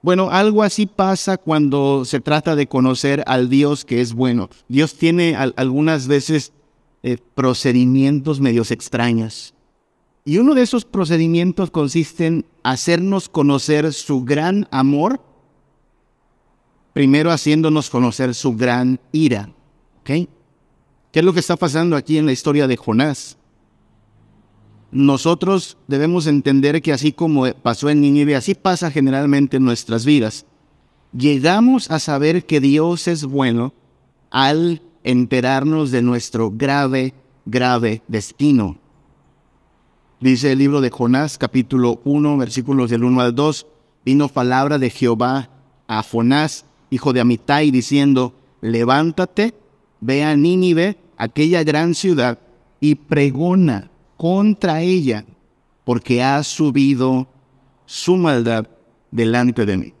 Bueno, 0.00 0.30
algo 0.30 0.62
así 0.62 0.86
pasa 0.86 1.38
cuando 1.38 2.04
se 2.04 2.20
trata 2.20 2.54
de 2.56 2.66
conocer 2.66 3.24
al 3.26 3.48
Dios 3.48 3.84
que 3.84 4.00
es 4.00 4.12
bueno. 4.12 4.50
Dios 4.68 4.96
tiene 4.96 5.34
algunas 5.34 6.06
veces 6.06 6.52
eh, 7.06 7.18
procedimientos 7.34 8.40
medios 8.40 8.70
extraños. 8.70 9.52
Y 10.24 10.38
uno 10.38 10.54
de 10.54 10.62
esos 10.62 10.86
procedimientos 10.86 11.70
consiste 11.70 12.26
en 12.26 12.46
hacernos 12.62 13.28
conocer 13.28 13.92
su 13.92 14.24
gran 14.24 14.66
amor, 14.70 15.20
primero 16.94 17.30
haciéndonos 17.30 17.90
conocer 17.90 18.34
su 18.34 18.56
gran 18.56 18.98
ira. 19.12 19.50
¿Qué 20.02 20.28
es 21.12 21.22
lo 21.22 21.34
que 21.34 21.40
está 21.40 21.56
pasando 21.56 21.94
aquí 21.94 22.16
en 22.16 22.24
la 22.24 22.32
historia 22.32 22.66
de 22.66 22.78
Jonás? 22.78 23.36
Nosotros 24.90 25.76
debemos 25.86 26.26
entender 26.26 26.80
que 26.80 26.94
así 26.94 27.12
como 27.12 27.52
pasó 27.52 27.90
en 27.90 28.00
Nínive, 28.00 28.34
así 28.34 28.54
pasa 28.54 28.90
generalmente 28.90 29.58
en 29.58 29.64
nuestras 29.64 30.06
vidas. 30.06 30.46
Llegamos 31.12 31.90
a 31.90 31.98
saber 31.98 32.46
que 32.46 32.60
Dios 32.60 33.08
es 33.08 33.26
bueno 33.26 33.74
al 34.30 34.80
enterarnos 35.04 35.90
de 35.90 36.02
nuestro 36.02 36.50
grave, 36.50 37.14
grave 37.44 38.02
destino. 38.08 38.78
Dice 40.18 40.52
el 40.52 40.58
libro 40.58 40.80
de 40.80 40.90
Jonás, 40.90 41.36
capítulo 41.36 42.00
1, 42.04 42.38
versículos 42.38 42.90
del 42.90 43.04
1 43.04 43.20
al 43.20 43.34
2, 43.34 43.66
vino 44.04 44.28
palabra 44.28 44.78
de 44.78 44.88
Jehová 44.90 45.50
a 45.86 46.02
Jonás, 46.02 46.64
hijo 46.88 47.12
de 47.12 47.20
Amitai, 47.20 47.70
diciendo, 47.70 48.34
levántate, 48.62 49.54
ve 50.00 50.24
a 50.24 50.34
Nínive, 50.34 50.96
aquella 51.18 51.62
gran 51.62 51.94
ciudad 51.94 52.38
y 52.80 52.94
pregona 52.94 53.90
contra 54.16 54.80
ella, 54.80 55.26
porque 55.84 56.22
ha 56.22 56.42
subido 56.42 57.28
su 57.84 58.16
maldad 58.16 58.66
delante 59.10 59.66
de 59.66 59.76
mí. 59.76 59.94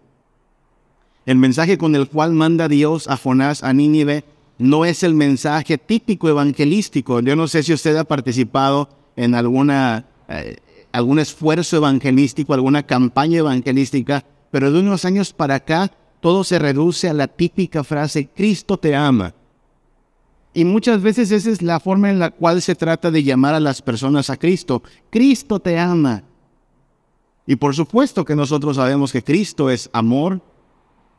El 1.26 1.36
mensaje 1.36 1.76
con 1.76 1.94
el 1.94 2.08
cual 2.08 2.32
manda 2.32 2.68
Dios 2.68 3.08
a 3.08 3.16
Jonás 3.16 3.62
a 3.62 3.72
Nínive 3.74 4.24
no 4.58 4.84
es 4.84 5.02
el 5.02 5.14
mensaje 5.14 5.78
típico 5.78 6.28
evangelístico. 6.28 7.20
Yo 7.20 7.36
no 7.36 7.48
sé 7.48 7.62
si 7.62 7.72
usted 7.72 7.96
ha 7.96 8.04
participado 8.04 8.88
en 9.16 9.34
alguna, 9.34 10.06
eh, 10.28 10.56
algún 10.92 11.18
esfuerzo 11.18 11.76
evangelístico, 11.76 12.54
alguna 12.54 12.84
campaña 12.84 13.38
evangelística, 13.38 14.24
pero 14.50 14.70
de 14.70 14.80
unos 14.80 15.04
años 15.04 15.32
para 15.32 15.56
acá 15.56 15.90
todo 16.20 16.44
se 16.44 16.58
reduce 16.58 17.08
a 17.08 17.12
la 17.12 17.28
típica 17.28 17.84
frase, 17.84 18.28
Cristo 18.34 18.78
te 18.78 18.94
ama. 18.94 19.34
Y 20.54 20.64
muchas 20.64 21.02
veces 21.02 21.32
esa 21.32 21.50
es 21.50 21.60
la 21.60 21.80
forma 21.80 22.10
en 22.10 22.20
la 22.20 22.30
cual 22.30 22.62
se 22.62 22.76
trata 22.76 23.10
de 23.10 23.24
llamar 23.24 23.54
a 23.54 23.60
las 23.60 23.82
personas 23.82 24.30
a 24.30 24.36
Cristo. 24.36 24.82
Cristo 25.10 25.58
te 25.58 25.78
ama. 25.78 26.22
Y 27.44 27.56
por 27.56 27.74
supuesto 27.74 28.24
que 28.24 28.36
nosotros 28.36 28.76
sabemos 28.76 29.12
que 29.12 29.24
Cristo 29.24 29.68
es 29.68 29.90
amor, 29.92 30.40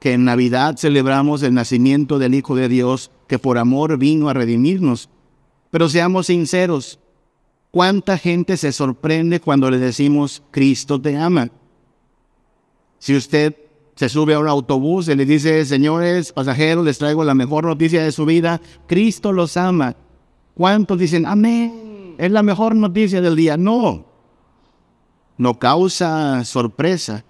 que 0.06 0.14
en 0.14 0.24
Navidad 0.24 0.76
celebramos 0.78 1.42
el 1.42 1.56
nacimiento 1.56 2.20
del 2.20 2.36
Hijo 2.36 2.56
de 2.56 2.70
Dios, 2.70 3.10
que 3.28 3.40
por 3.40 3.58
amor 3.58 3.98
vino 3.98 4.30
a 4.30 4.36
redimirnos. 4.36 5.10
Pero 5.72 5.90
seamos 5.90 6.28
sinceros, 6.28 7.00
¿cuánta 7.72 8.20
gente 8.20 8.56
se 8.56 8.72
sorprende 8.72 9.40
cuando 9.40 9.72
le 9.72 9.80
decimos 9.80 10.44
Cristo 10.52 11.02
te 11.02 11.18
ama? 11.18 11.50
Si 13.00 13.16
usted 13.16 13.56
se 13.96 14.08
sube 14.08 14.36
a 14.36 14.40
un 14.40 14.48
autobús 14.48 15.08
y 15.08 15.16
le 15.16 15.26
dice, 15.26 15.66
señores 15.66 16.32
pasajeros, 16.32 16.86
les 16.86 17.00
traigo 17.00 17.24
la 17.24 17.34
mejor 17.34 17.66
noticia 17.66 18.04
de 18.04 18.12
su 18.12 18.28
vida, 18.28 18.62
Cristo 18.86 19.34
los 19.34 19.58
ama. 19.58 19.96
¿Cuántos 20.54 21.00
dicen, 21.00 21.26
amén? 21.26 22.14
Es 22.20 22.30
la 22.30 22.44
mejor 22.44 22.76
noticia 22.76 23.22
del 23.22 23.36
día. 23.36 23.58
No, 23.58 24.06
no 25.36 25.58
causa 25.58 26.46
sorpresa. 26.46 27.26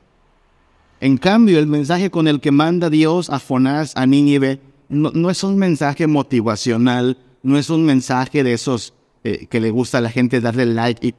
En 1.05 1.17
cambio, 1.17 1.59
el 1.59 1.67
mensaje 1.67 2.09
con 2.09 2.27
el 2.27 2.39
que 2.39 2.49
manda 2.49 2.89
Dios 2.89 3.29
a 3.29 3.37
Fonás, 3.37 3.95
a 3.95 4.07
Nínive, 4.07 4.59
no, 4.89 5.29
es 5.29 5.43
un 5.43 5.55
mensaje 5.55 6.07
motivacional, 6.07 7.19
no 7.43 7.59
es 7.59 7.69
un 7.69 7.85
mensaje 7.85 8.43
de 8.43 8.53
esos 8.53 8.95
eh, 9.23 9.45
que 9.45 9.59
le 9.59 9.69
gusta 9.69 9.99
a 9.99 10.01
la 10.01 10.09
gente 10.09 10.41
darle 10.41 10.65
like 10.65 11.05
y 11.05 11.13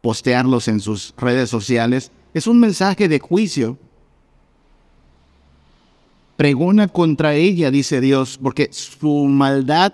postearlos 0.00 0.68
en 0.68 0.80
sus 0.80 1.12
redes 1.18 1.50
sociales. 1.50 2.12
Es 2.32 2.46
un 2.46 2.60
mensaje 2.60 3.08
de 3.08 3.18
juicio 3.18 3.76
pregona 6.38 6.88
contra 6.88 7.34
ella, 7.34 7.70
dice 7.70 8.00
Dios, 8.00 8.38
porque 8.42 8.70
su 8.72 9.26
maldad 9.26 9.92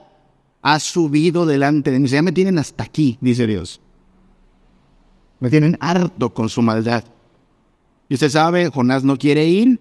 ha 0.63 0.79
subido 0.79 1.47
delante 1.47 1.91
de 1.91 1.99
mí. 1.99 2.07
Ya 2.07 2.23
me 2.23 2.31
tienen 2.31 2.61
hasta 2.61 2.85
aquí, 2.85 3.19
dice 3.21 3.49
Dios. 3.49 3.81
Me 5.41 5.51
tienen 5.51 5.77
harto 5.81 6.33
con 6.33 6.49
su 6.49 6.63
maldad. 6.63 7.03
Y 8.09 8.15
usted 8.15 8.31
sabe, 8.31 8.71
Jonás 8.71 9.05
no 9.05 9.17
quiere 9.17 9.47
ir 9.47 9.81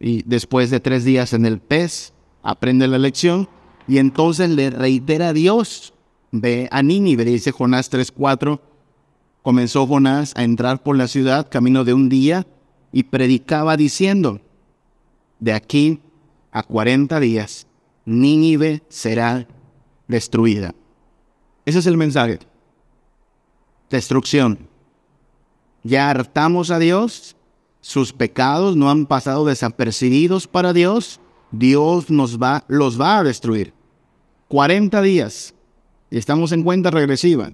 y 0.00 0.22
después 0.22 0.70
de 0.70 0.80
tres 0.80 1.04
días 1.04 1.32
en 1.32 1.44
el 1.44 1.60
pez 1.60 2.12
aprende 2.42 2.88
la 2.88 2.98
lección 2.98 3.48
y 3.86 3.98
entonces 3.98 4.50
le 4.50 4.70
reitera 4.70 5.28
a 5.28 5.32
Dios. 5.32 5.94
Ve 6.30 6.68
a 6.70 6.82
Nínive, 6.82 7.24
dice 7.24 7.52
Jonás 7.52 7.90
3.4. 7.90 8.60
Comenzó 9.42 9.86
Jonás 9.86 10.34
a 10.36 10.44
entrar 10.44 10.82
por 10.82 10.96
la 10.96 11.08
ciudad 11.08 11.48
camino 11.50 11.84
de 11.84 11.94
un 11.94 12.08
día 12.08 12.46
y 12.92 13.04
predicaba 13.04 13.76
diciendo, 13.76 14.40
de 15.40 15.52
aquí 15.52 16.00
a 16.50 16.62
40 16.62 17.20
días, 17.20 17.66
Nínive 18.04 18.82
será 18.88 19.46
destruida. 20.06 20.74
Ese 21.64 21.78
es 21.78 21.86
el 21.86 21.96
mensaje. 21.96 22.38
Destrucción. 23.90 24.58
Ya 25.82 26.10
hartamos 26.10 26.70
a 26.70 26.78
Dios, 26.78 27.36
sus 27.80 28.12
pecados 28.12 28.76
no 28.76 28.90
han 28.90 29.06
pasado 29.06 29.44
desapercibidos 29.44 30.46
para 30.46 30.72
Dios, 30.72 31.20
Dios 31.50 32.10
nos 32.10 32.40
va, 32.40 32.64
los 32.68 33.00
va 33.00 33.18
a 33.18 33.24
destruir. 33.24 33.72
40 34.48 35.00
días. 35.02 35.54
Y 36.10 36.18
estamos 36.18 36.52
en 36.52 36.62
cuenta 36.62 36.90
regresiva. 36.90 37.52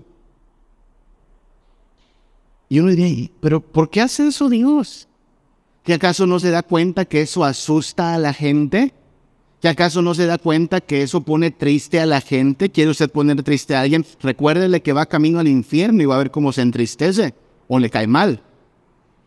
Y 2.68 2.80
uno 2.80 2.90
diría, 2.90 3.30
pero 3.40 3.60
¿por 3.60 3.90
qué 3.90 4.00
hace 4.00 4.28
eso 4.28 4.48
Dios? 4.48 5.08
¿Que 5.82 5.94
acaso 5.94 6.26
no 6.26 6.40
se 6.40 6.50
da 6.50 6.62
cuenta 6.62 7.04
que 7.04 7.20
eso 7.20 7.44
asusta 7.44 8.14
a 8.14 8.18
la 8.18 8.32
gente? 8.32 8.94
¿Que 9.60 9.68
acaso 9.68 10.02
no 10.02 10.14
se 10.14 10.26
da 10.26 10.38
cuenta 10.38 10.80
que 10.80 11.02
eso 11.02 11.20
pone 11.20 11.50
triste 11.50 12.00
a 12.00 12.06
la 12.06 12.20
gente? 12.20 12.70
¿Quiere 12.70 12.90
usted 12.90 13.10
poner 13.10 13.42
triste 13.42 13.74
a 13.74 13.82
alguien? 13.82 14.04
Recuérdele 14.20 14.82
que 14.82 14.92
va 14.92 15.06
camino 15.06 15.38
al 15.38 15.48
infierno 15.48 16.02
y 16.02 16.06
va 16.06 16.14
a 16.16 16.18
ver 16.18 16.30
cómo 16.30 16.52
se 16.52 16.62
entristece 16.62 17.34
o 17.68 17.78
le 17.78 17.90
cae 17.90 18.06
mal. 18.06 18.42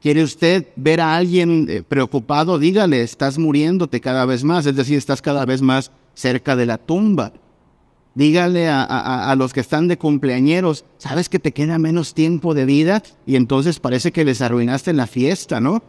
¿Quiere 0.02 0.24
usted 0.24 0.68
ver 0.76 1.02
a 1.02 1.16
alguien 1.16 1.66
eh, 1.70 1.84
preocupado? 1.84 2.60
Dígale, 2.60 3.02
estás 3.02 3.38
muriéndote 3.38 4.00
cada 4.00 4.26
vez 4.26 4.44
más, 4.44 4.66
es 4.66 4.76
decir, 4.76 4.98
estás 4.98 5.22
cada 5.22 5.46
vez 5.46 5.62
más 5.62 5.92
cerca 6.14 6.56
de 6.56 6.66
la 6.66 6.78
tumba. 6.78 7.34
Dígale 8.14 8.68
a, 8.68 9.36
los 9.38 9.54
que 9.54 9.60
están 9.60 9.88
de 9.88 10.00
cumpleañeros, 10.00 10.86
sabes 10.98 11.30
que 11.30 11.38
te 11.38 11.52
queda 11.52 11.78
menos 11.78 12.16
tiempo 12.16 12.56
de 12.56 12.66
vida 12.66 13.04
y 13.28 13.36
entonces 13.36 13.80
parece 13.80 14.12
que 14.12 14.26
les 14.26 14.42
arruinaste 14.42 14.92
la 14.94 15.06
fiesta, 15.06 15.60
¿no? 15.60 15.84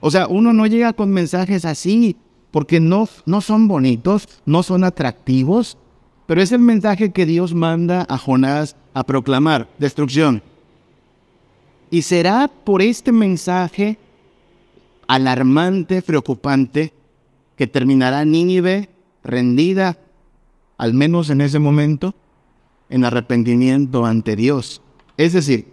O 0.00 0.10
sea, 0.10 0.28
uno 0.28 0.54
no 0.54 0.66
llega 0.66 0.94
con 0.94 1.10
mensajes 1.10 1.66
así 1.66 2.16
porque 2.52 2.80
no, 2.80 3.06
no 3.26 3.42
son 3.42 3.68
bonitos, 3.68 4.28
no 4.46 4.62
son 4.62 4.82
atractivos, 4.82 5.76
pero 6.26 6.40
es 6.40 6.52
el 6.52 6.60
mensaje 6.60 7.12
que 7.12 7.26
Dios 7.26 7.52
manda 7.52 8.06
a 8.08 8.16
Jonás 8.16 8.74
a 8.94 9.04
proclamar, 9.04 9.68
destrucción. 9.78 10.42
Y 11.92 12.00
será 12.00 12.48
por 12.48 12.80
este 12.80 13.12
mensaje 13.12 13.98
alarmante, 15.06 16.00
preocupante, 16.00 16.94
que 17.54 17.66
terminará 17.66 18.24
Nínive 18.24 18.88
rendida 19.22 19.98
al 20.78 20.94
menos 20.94 21.28
en 21.28 21.42
ese 21.42 21.58
momento, 21.58 22.14
en 22.88 23.04
arrepentimiento 23.04 24.06
ante 24.06 24.36
Dios. 24.36 24.80
Es 25.18 25.34
decir, 25.34 25.66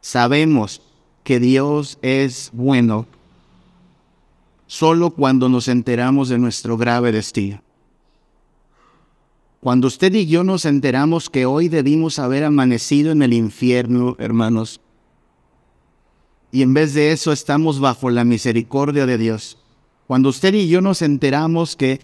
sabemos 0.00 0.82
que 1.22 1.38
Dios 1.38 2.00
es 2.02 2.50
bueno 2.52 3.06
solo 4.66 5.10
cuando 5.10 5.48
nos 5.48 5.68
enteramos 5.68 6.28
de 6.28 6.38
nuestro 6.38 6.76
grave 6.76 7.12
destino. 7.12 7.62
Cuando 9.60 9.88
usted 9.88 10.14
y 10.14 10.26
yo 10.26 10.44
nos 10.44 10.64
enteramos 10.64 11.30
que 11.30 11.46
hoy 11.46 11.68
debimos 11.68 12.18
haber 12.18 12.44
amanecido 12.44 13.12
en 13.12 13.22
el 13.22 13.32
infierno, 13.32 14.16
hermanos, 14.18 14.80
y 16.52 16.62
en 16.62 16.72
vez 16.74 16.94
de 16.94 17.12
eso 17.12 17.32
estamos 17.32 17.80
bajo 17.80 18.10
la 18.10 18.24
misericordia 18.24 19.06
de 19.06 19.18
Dios. 19.18 19.58
Cuando 20.06 20.28
usted 20.28 20.54
y 20.54 20.68
yo 20.68 20.80
nos 20.80 21.02
enteramos 21.02 21.74
que 21.74 22.00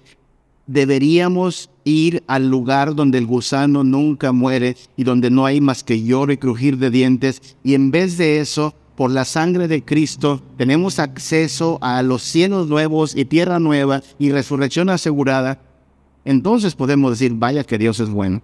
deberíamos 0.66 1.70
ir 1.84 2.22
al 2.26 2.48
lugar 2.48 2.94
donde 2.94 3.18
el 3.18 3.26
gusano 3.26 3.84
nunca 3.84 4.32
muere 4.32 4.76
y 4.96 5.04
donde 5.04 5.30
no 5.30 5.46
hay 5.46 5.60
más 5.60 5.84
que 5.84 6.02
lloro 6.02 6.32
y 6.32 6.38
crujir 6.38 6.78
de 6.78 6.90
dientes. 6.90 7.56
Y 7.62 7.74
en 7.74 7.90
vez 7.90 8.18
de 8.18 8.40
eso, 8.40 8.74
por 8.96 9.10
la 9.10 9.24
sangre 9.24 9.68
de 9.68 9.84
Cristo, 9.84 10.42
tenemos 10.56 10.98
acceso 10.98 11.78
a 11.80 12.02
los 12.02 12.22
cielos 12.22 12.68
nuevos 12.68 13.16
y 13.16 13.24
tierra 13.24 13.58
nueva 13.58 14.02
y 14.18 14.30
resurrección 14.30 14.90
asegurada. 14.90 15.60
Entonces 16.24 16.74
podemos 16.74 17.10
decir, 17.12 17.32
vaya 17.34 17.64
que 17.64 17.78
Dios 17.78 18.00
es 18.00 18.08
bueno. 18.08 18.42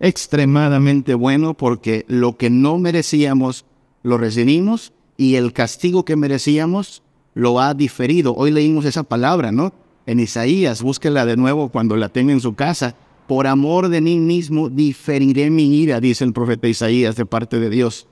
Extremadamente 0.00 1.14
bueno 1.14 1.54
porque 1.54 2.04
lo 2.08 2.36
que 2.36 2.50
no 2.50 2.78
merecíamos 2.78 3.64
lo 4.02 4.18
recibimos 4.18 4.92
y 5.16 5.36
el 5.36 5.52
castigo 5.52 6.04
que 6.04 6.16
merecíamos 6.16 7.02
lo 7.34 7.60
ha 7.60 7.74
diferido. 7.74 8.34
Hoy 8.34 8.50
leímos 8.50 8.84
esa 8.84 9.02
palabra, 9.04 9.52
¿no? 9.52 9.72
en 10.06 10.20
Isaías, 10.20 10.82
búsquela 10.82 11.24
de 11.24 11.36
nuevo 11.36 11.68
cuando 11.70 11.96
la 11.96 12.08
tenga 12.08 12.32
en 12.32 12.40
su 12.40 12.54
casa. 12.54 12.94
Por 13.26 13.46
amor 13.46 13.88
de 13.88 14.00
mí 14.00 14.18
mismo 14.18 14.68
diferiré 14.68 15.50
mi 15.50 15.76
ira, 15.76 16.00
dice 16.00 16.24
el 16.24 16.32
profeta 16.32 16.68
Isaías 16.68 17.16
de 17.16 17.24
parte 17.24 17.58
de 17.58 17.70
Dios. 17.70 18.06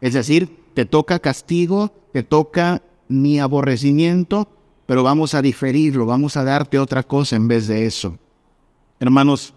Es 0.00 0.14
decir, 0.14 0.56
te 0.74 0.84
toca 0.84 1.18
castigo, 1.18 1.92
te 2.12 2.22
toca 2.22 2.82
mi 3.08 3.40
aborrecimiento, 3.40 4.48
pero 4.86 5.02
vamos 5.02 5.34
a 5.34 5.42
diferirlo, 5.42 6.06
vamos 6.06 6.36
a 6.36 6.44
darte 6.44 6.78
otra 6.78 7.02
cosa 7.02 7.36
en 7.36 7.48
vez 7.48 7.66
de 7.66 7.86
eso. 7.86 8.18
Hermanos, 9.00 9.54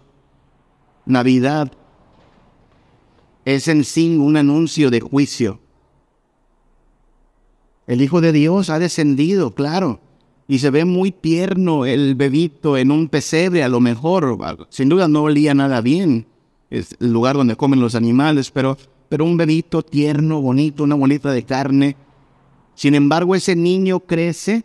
Navidad 1.04 1.72
es 3.44 3.68
en 3.68 3.84
sí 3.84 4.16
un 4.16 4.36
anuncio 4.36 4.90
de 4.90 5.00
juicio. 5.00 5.60
El 7.86 8.02
Hijo 8.02 8.20
de 8.20 8.32
Dios 8.32 8.68
ha 8.68 8.78
descendido, 8.78 9.54
claro, 9.54 10.00
y 10.46 10.58
se 10.58 10.70
ve 10.70 10.84
muy 10.84 11.10
tierno 11.10 11.86
el 11.86 12.14
bebito 12.14 12.76
en 12.76 12.90
un 12.90 13.08
pesebre, 13.08 13.62
a 13.62 13.68
lo 13.68 13.80
mejor, 13.80 14.66
sin 14.70 14.88
duda 14.88 15.08
no 15.08 15.22
olía 15.22 15.54
nada 15.54 15.80
bien, 15.80 16.26
es 16.70 16.96
el 17.00 17.12
lugar 17.12 17.36
donde 17.36 17.56
comen 17.56 17.80
los 17.80 17.94
animales, 17.94 18.50
pero, 18.50 18.76
pero 19.08 19.24
un 19.24 19.36
bebito 19.36 19.82
tierno, 19.82 20.42
bonito, 20.42 20.84
una 20.84 20.94
bolita 20.94 21.32
de 21.32 21.44
carne. 21.44 21.96
Sin 22.74 22.94
embargo, 22.94 23.34
ese 23.34 23.56
niño 23.56 24.00
crece 24.00 24.64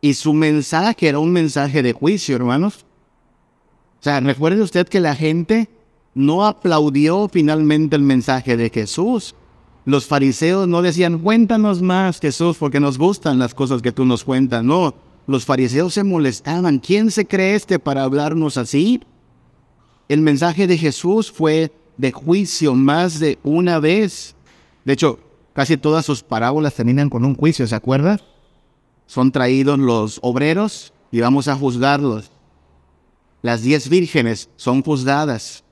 y 0.00 0.14
su 0.14 0.32
mensaje 0.32 1.08
era 1.08 1.18
un 1.18 1.32
mensaje 1.32 1.82
de 1.82 1.92
juicio, 1.92 2.36
hermanos. 2.36 2.84
O 4.00 4.02
sea, 4.02 4.20
recuerde 4.20 4.62
usted 4.62 4.88
que 4.88 5.00
la 5.00 5.14
gente 5.14 5.68
no 6.14 6.46
aplaudió 6.46 7.28
finalmente 7.28 7.96
el 7.96 8.02
mensaje 8.02 8.56
de 8.56 8.70
Jesús. 8.70 9.34
Los 9.84 10.06
fariseos 10.06 10.68
no 10.68 10.82
decían, 10.82 11.18
cuéntanos 11.18 11.82
más, 11.82 12.20
Jesús, 12.20 12.56
porque 12.58 12.80
nos 12.80 12.98
gustan 12.98 13.38
las 13.38 13.54
cosas 13.54 13.82
que 13.82 13.92
tú 13.92 14.04
nos 14.04 14.22
cuentas. 14.22 14.62
No, 14.62 14.94
los 15.26 15.44
fariseos 15.44 15.94
se 15.94 16.04
molestaban. 16.04 16.78
¿Quién 16.78 17.10
se 17.10 17.26
cree 17.26 17.54
este 17.54 17.78
para 17.78 18.04
hablarnos 18.04 18.56
así? 18.56 19.00
El 20.08 20.20
mensaje 20.20 20.66
de 20.66 20.78
Jesús 20.78 21.32
fue 21.32 21.72
de 21.96 22.12
juicio 22.12 22.74
más 22.74 23.18
de 23.18 23.38
una 23.42 23.78
vez. 23.80 24.36
De 24.84 24.92
hecho, 24.92 25.18
casi 25.52 25.76
todas 25.76 26.06
sus 26.06 26.22
parábolas 26.22 26.74
terminan 26.74 27.10
con 27.10 27.24
un 27.24 27.34
juicio, 27.34 27.66
¿se 27.66 27.74
acuerda? 27.74 28.20
Son 29.08 29.32
traídos 29.32 29.78
los 29.78 30.18
obreros 30.22 30.92
y 31.10 31.20
vamos 31.20 31.48
a 31.48 31.56
juzgarlos. 31.56 32.30
Las 33.40 33.62
diez 33.62 33.88
vírgenes 33.88 34.50
son 34.56 34.82
juzgadas. 34.82 35.64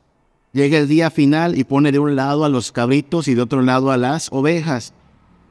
Llega 0.55 0.79
el 0.79 0.89
día 0.89 1.11
final 1.11 1.59
y 1.59 1.65
pone 1.65 1.93
de 1.93 1.99
un 1.99 2.17
lado 2.17 2.47
a 2.47 2.49
los 2.49 2.73
cabritos 2.73 3.29
y 3.29 3.35
de 3.35 3.43
otro 3.43 3.61
lado 3.61 3.91
a 3.91 3.99
las 3.99 4.33
ovejas. 4.33 4.95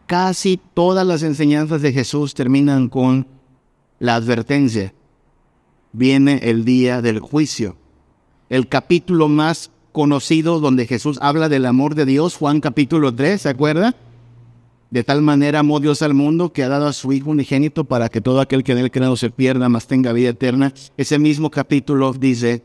Casi 0.07 0.59
todas 0.73 1.05
las 1.05 1.21
enseñanzas 1.21 1.83
de 1.83 1.93
Jesús 1.93 2.33
terminan 2.33 2.89
con 2.89 3.27
la 3.99 4.15
advertencia. 4.15 4.95
Viene 5.93 6.39
el 6.41 6.65
día 6.65 7.03
del 7.03 7.19
juicio. 7.19 7.77
El 8.49 8.67
capítulo 8.67 9.27
más 9.27 9.69
conocido 9.91 10.59
donde 10.59 10.87
Jesús 10.87 11.19
habla 11.21 11.49
del 11.49 11.67
amor 11.67 11.93
de 11.93 12.05
Dios, 12.05 12.35
Juan 12.35 12.61
capítulo 12.61 13.13
3, 13.13 13.43
¿se 13.43 13.49
acuerda? 13.49 13.95
De 14.95 15.03
tal 15.03 15.21
manera 15.21 15.59
amó 15.59 15.81
Dios 15.81 16.01
al 16.03 16.13
mundo 16.13 16.53
que 16.53 16.63
ha 16.63 16.69
dado 16.69 16.87
a 16.87 16.93
su 16.93 17.11
Hijo 17.11 17.31
unigénito 17.31 17.83
para 17.83 18.07
que 18.07 18.21
todo 18.21 18.39
aquel 18.39 18.63
que 18.63 18.71
en 18.71 18.77
él 18.77 18.91
crea 18.91 19.09
no 19.09 19.17
se 19.17 19.29
pierda, 19.29 19.67
mas 19.67 19.87
tenga 19.87 20.13
vida 20.13 20.29
eterna. 20.29 20.73
Ese 20.95 21.19
mismo 21.19 21.51
capítulo 21.51 22.13
dice, 22.13 22.63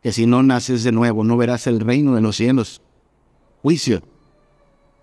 que 0.00 0.12
si 0.12 0.24
no 0.24 0.44
naces 0.44 0.84
de 0.84 0.92
nuevo 0.92 1.24
no 1.24 1.36
verás 1.36 1.66
el 1.66 1.80
reino 1.80 2.14
de 2.14 2.20
los 2.20 2.36
cielos. 2.36 2.80
Juicio. 3.60 4.02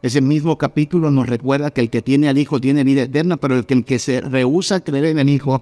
Ese 0.01 0.21
mismo 0.21 0.57
capítulo 0.57 1.11
nos 1.11 1.27
recuerda 1.27 1.71
que 1.71 1.81
el 1.81 1.89
que 1.89 2.01
tiene 2.01 2.29
al 2.29 2.37
Hijo 2.37 2.61
tiene 2.61 2.85
vida 2.85 3.01
eterna, 3.01 3.35
pero 3.35 3.57
el 3.57 3.65
que, 3.65 3.99
se 3.99 4.21
rehúsa 4.21 4.75
a 4.75 4.79
creer 4.79 5.03
en 5.07 5.19
el 5.19 5.27
Hijo 5.27 5.61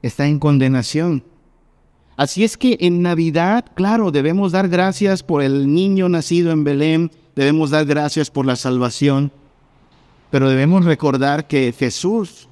está 0.00 0.28
en 0.28 0.38
condenación. 0.38 1.24
Así 2.16 2.44
es 2.44 2.56
que 2.56 2.76
en 2.78 3.02
Navidad, 3.02 3.64
claro, 3.74 4.12
debemos 4.12 4.52
dar 4.52 4.68
gracias 4.68 5.24
por 5.24 5.42
el 5.42 5.74
niño 5.74 6.08
nacido 6.08 6.52
en 6.52 6.62
Belén, 6.62 7.10
debemos 7.34 7.70
dar 7.70 7.84
gracias 7.84 8.30
por 8.30 8.46
la 8.46 8.54
salvación, 8.54 9.32
pero 10.36 10.50
debemos 10.50 10.84
recordar 10.84 11.48
que 11.48 11.72
Jesús 11.72 12.46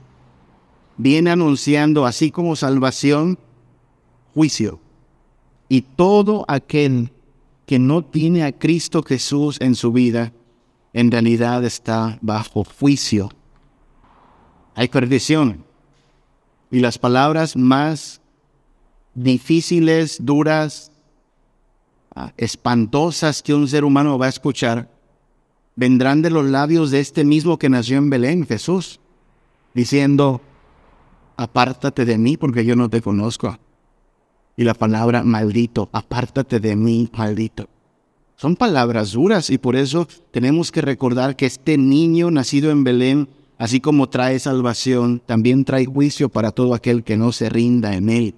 viene 0.97 1.31
anunciando, 1.31 2.07
así 2.07 2.31
como 2.31 2.57
salvación, 2.57 3.38
juicio. 4.33 4.81
Y 5.68 5.83
todo 5.83 6.47
aquel 6.49 7.12
que 7.66 7.79
no 7.79 8.03
tiene 8.03 8.42
a 8.42 8.53
Cristo 8.53 9.03
Jesús 9.03 9.59
en 9.61 9.75
su 9.75 9.92
vida, 9.92 10.33
en 10.94 11.11
realidad 11.11 11.62
está 11.62 12.18
bajo 12.23 12.64
juicio. 12.64 13.29
Hay 14.75 14.88
perdición. 14.88 15.62
Y 16.70 16.81
las 16.81 16.97
palabras 16.97 17.55
más 17.55 18.23
difíciles, 19.12 20.25
duras, 20.25 20.90
ah, 22.16 22.33
espantosas 22.38 23.42
que 23.42 23.53
un 23.53 23.68
ser 23.68 23.85
humano 23.85 24.16
va 24.16 24.25
a 24.25 24.31
escuchar, 24.31 24.93
vendrán 25.76 26.22
de 26.22 26.30
los 26.30 26.44
labios 26.46 26.90
de 26.90 27.00
este 27.00 27.24
mismo 27.24 27.58
que 27.58 27.68
nació 27.68 27.98
en 27.98 28.10
Belén, 28.10 28.46
Jesús, 28.46 29.00
diciendo, 29.74 30.40
apártate 31.37 32.04
de 32.04 32.18
mí 32.18 32.37
porque 32.37 32.64
yo 32.64 32.76
no 32.76 32.88
te 32.88 33.02
conozco 33.02 33.58
y 34.56 34.64
la 34.64 34.74
palabra 34.74 35.24
maldito, 35.24 35.88
apártate 35.92 36.60
de 36.60 36.76
mí, 36.76 37.10
maldito. 37.16 37.68
Son 38.37 38.56
palabras 38.56 39.12
duras 39.12 39.50
y 39.50 39.58
por 39.58 39.76
eso 39.76 40.08
tenemos 40.30 40.70
que 40.70 40.80
recordar 40.80 41.37
que 41.37 41.46
este 41.46 41.78
niño 41.78 42.30
nacido 42.30 42.70
en 42.70 42.84
Belén 42.84 43.28
así 43.58 43.80
como 43.80 44.08
trae 44.08 44.38
salvación, 44.38 45.22
también 45.24 45.64
trae 45.64 45.87
juicio 45.87 46.28
para 46.28 46.50
todo 46.50 46.74
aquel 46.74 47.04
que 47.04 47.16
no 47.16 47.32
se 47.32 47.48
rinda 47.48 47.94
en 47.94 48.08
él. 48.08 48.34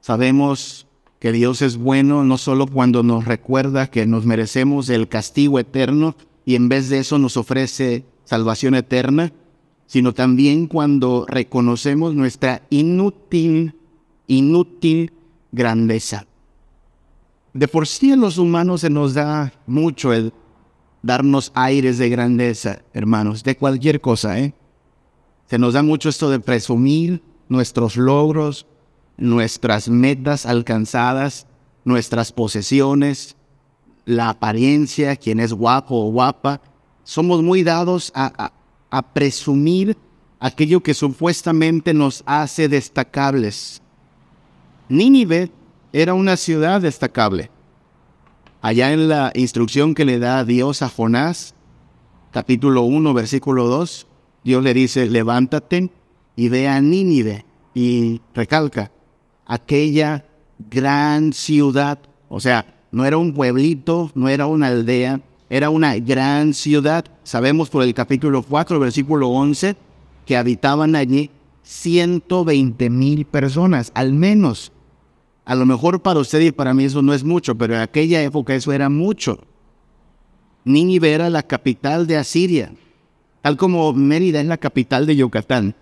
Sabemos 0.00 0.86
que 1.18 1.32
Dios 1.32 1.62
es 1.62 1.76
bueno 1.76 2.24
no 2.24 2.36
solo 2.38 2.66
cuando 2.66 3.02
nos 3.02 3.24
recuerda 3.24 3.86
que 3.88 4.06
nos 4.06 4.26
merecemos 4.26 4.88
el 4.88 5.08
castigo 5.08 5.58
eterno 5.58 6.16
y 6.44 6.54
en 6.54 6.68
vez 6.68 6.88
de 6.88 6.98
eso 6.98 7.18
nos 7.18 7.36
ofrece 7.36 8.04
salvación 8.24 8.74
eterna, 8.74 9.32
sino 9.86 10.12
también 10.12 10.66
cuando 10.66 11.26
reconocemos 11.28 12.14
nuestra 12.14 12.62
inútil, 12.70 13.74
inútil 14.26 15.12
grandeza. 15.50 16.26
De 17.52 17.68
por 17.68 17.86
sí 17.86 18.12
a 18.12 18.16
los 18.16 18.38
humanos 18.38 18.80
se 18.80 18.90
nos 18.90 19.14
da 19.14 19.52
mucho 19.66 20.12
el 20.12 20.32
darnos 21.02 21.52
aires 21.54 21.98
de 21.98 22.08
grandeza, 22.08 22.82
hermanos, 22.94 23.42
de 23.42 23.56
cualquier 23.56 24.00
cosa, 24.00 24.38
¿eh? 24.38 24.54
Se 25.46 25.58
nos 25.58 25.74
da 25.74 25.82
mucho 25.82 26.08
esto 26.08 26.30
de 26.30 26.40
presumir 26.40 27.22
nuestros 27.48 27.96
logros, 27.96 28.66
nuestras 29.18 29.88
metas 29.88 30.46
alcanzadas, 30.46 31.46
nuestras 31.84 32.32
posesiones, 32.32 33.36
la 34.04 34.30
apariencia, 34.30 35.16
quien 35.16 35.40
es 35.40 35.52
guapo 35.52 35.96
o 35.96 36.10
guapa. 36.10 36.60
Somos 37.04 37.42
muy 37.42 37.62
dados 37.62 38.12
a, 38.14 38.52
a 38.90 39.02
presumir 39.02 39.96
aquello 40.38 40.82
que 40.82 40.94
supuestamente 40.94 41.94
nos 41.94 42.22
hace 42.26 42.68
destacables. 42.68 43.80
Nínive 44.88 45.50
era 45.92 46.14
una 46.14 46.36
ciudad 46.36 46.80
destacable. 46.80 47.50
Allá 48.60 48.92
en 48.92 49.08
la 49.08 49.32
instrucción 49.34 49.94
que 49.94 50.04
le 50.04 50.18
da 50.18 50.44
Dios 50.44 50.82
a 50.82 50.88
Jonás, 50.88 51.54
capítulo 52.30 52.82
1, 52.82 53.14
versículo 53.14 53.66
2, 53.68 54.06
Dios 54.44 54.62
le 54.62 54.74
dice, 54.74 55.08
levántate 55.08 55.90
y 56.36 56.48
ve 56.48 56.68
a 56.68 56.80
Nínive. 56.80 57.44
Y 57.74 58.20
recalca, 58.34 58.90
aquella 59.46 60.24
gran 60.58 61.32
ciudad, 61.32 61.98
o 62.28 62.40
sea, 62.40 62.71
no 62.92 63.06
era 63.06 63.16
un 63.16 63.32
pueblito, 63.32 64.10
no 64.14 64.28
era 64.28 64.46
una 64.46 64.68
aldea, 64.68 65.22
era 65.48 65.70
una 65.70 65.96
gran 65.96 66.52
ciudad. 66.52 67.06
Sabemos 67.24 67.70
por 67.70 67.82
el 67.82 67.94
capítulo 67.94 68.42
4, 68.42 68.78
versículo 68.78 69.28
11, 69.30 69.76
que 70.26 70.36
habitaban 70.36 70.94
allí 70.94 71.30
120 71.62 72.90
mil 72.90 73.24
personas, 73.24 73.90
al 73.94 74.12
menos. 74.12 74.72
A 75.46 75.54
lo 75.54 75.64
mejor 75.64 76.02
para 76.02 76.20
usted 76.20 76.40
y 76.40 76.52
para 76.52 76.74
mí 76.74 76.84
eso 76.84 77.00
no 77.00 77.14
es 77.14 77.24
mucho, 77.24 77.56
pero 77.56 77.74
en 77.74 77.80
aquella 77.80 78.22
época 78.22 78.54
eso 78.54 78.72
era 78.72 78.90
mucho. 78.90 79.40
Nínive 80.64 81.12
era 81.12 81.30
la 81.30 81.42
capital 81.42 82.06
de 82.06 82.18
Asiria, 82.18 82.72
tal 83.40 83.56
como 83.56 83.92
Mérida 83.94 84.40
es 84.40 84.46
la 84.46 84.58
capital 84.58 85.06
de 85.06 85.16
Yucatán. 85.16 85.74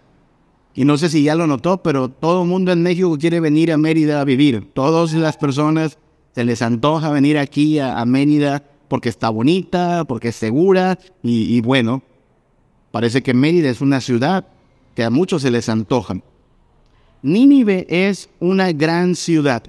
Y 0.75 0.85
no 0.85 0.97
sé 0.97 1.11
si 1.11 1.25
ya 1.25 1.35
lo 1.35 1.49
notó, 1.49 1.83
pero 1.83 2.09
todo 2.09 2.43
el 2.43 2.49
mundo 2.49 2.71
en 2.71 2.83
México 2.83 3.19
quiere 3.19 3.41
venir 3.41 3.73
a 3.73 3.77
Mérida 3.77 4.21
a 4.21 4.25
vivir. 4.25 4.71
Todas 4.73 5.13
las 5.13 5.37
personas 5.37 5.99
se 6.35 6.45
les 6.45 6.63
antoja 6.63 7.11
venir 7.11 7.39
aquí 7.39 7.79
a, 7.79 8.05
Mérida 8.05 8.63
porque 8.89 9.09
está 9.09 9.29
bonita, 9.31 10.05
porque 10.05 10.29
es 10.29 10.37
segura 10.37 10.99
y, 11.23 11.61
bueno, 11.61 12.03
parece 12.91 13.23
que 13.23 13.35
Mérida 13.35 13.71
es 13.71 13.81
una 13.81 14.01
ciudad 14.01 14.47
que 14.95 15.05
a 15.05 15.11
muchos 15.11 15.43
se 15.43 15.51
les 15.51 15.69
antoja. 15.69 16.21
Nínive 17.23 17.87
es 17.89 18.31
una 18.41 18.73
gran 18.73 19.15
ciudad 19.15 19.63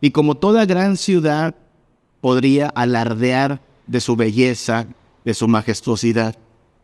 y 0.00 0.10
como 0.10 0.36
toda 0.36 0.66
gran 0.66 0.96
ciudad 0.96 1.54
podría 2.20 2.68
alardear 2.68 3.60
de 3.86 4.00
su 4.00 4.16
belleza, 4.16 4.86
de 5.24 5.34
su 5.34 5.48
majestuosidad. 5.48 6.36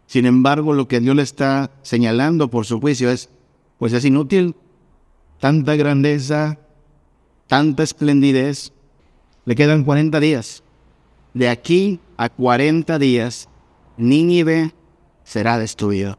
Sin 0.06 0.26
embargo, 0.26 0.74
lo 0.74 0.88
que 0.88 1.00
Dios 1.00 1.16
le 1.16 1.22
está 1.22 1.70
señalando 1.82 2.50
por 2.50 2.66
su 2.66 2.80
juicio 2.80 3.10
es, 3.10 3.30
pues 3.78 3.92
es 3.92 4.04
inútil, 4.04 4.54
tanta 5.40 5.76
grandeza, 5.76 6.58
tanta 7.46 7.82
esplendidez, 7.82 8.72
le 9.44 9.54
quedan 9.54 9.84
40 9.84 10.20
días 10.20 10.64
de 11.34 11.48
aquí 11.48 12.00
a 12.16 12.28
40 12.28 12.98
días, 12.98 13.48
Nínive 13.96 14.72
será 15.24 15.58
destruido. 15.58 16.16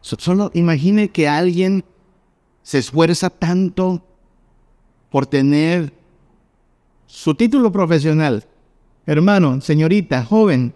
Solo 0.00 0.50
imagine 0.54 1.10
que 1.10 1.28
alguien 1.28 1.84
se 2.62 2.78
esfuerza 2.78 3.28
tanto 3.28 4.02
por 5.10 5.26
tener 5.26 5.92
su 7.06 7.34
título 7.34 7.72
profesional. 7.72 8.46
Hermano, 9.06 9.60
señorita, 9.60 10.24
joven, 10.24 10.74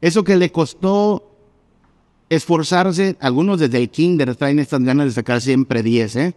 eso 0.00 0.22
que 0.22 0.36
le 0.36 0.52
costó 0.52 1.30
esforzarse, 2.28 3.16
algunos 3.20 3.60
desde 3.60 3.78
el 3.78 3.90
kinder 3.90 4.34
traen 4.36 4.58
estas 4.58 4.82
ganas 4.82 5.06
de 5.06 5.12
sacar 5.12 5.40
siempre 5.40 5.82
10, 5.82 6.16
¿eh? 6.16 6.34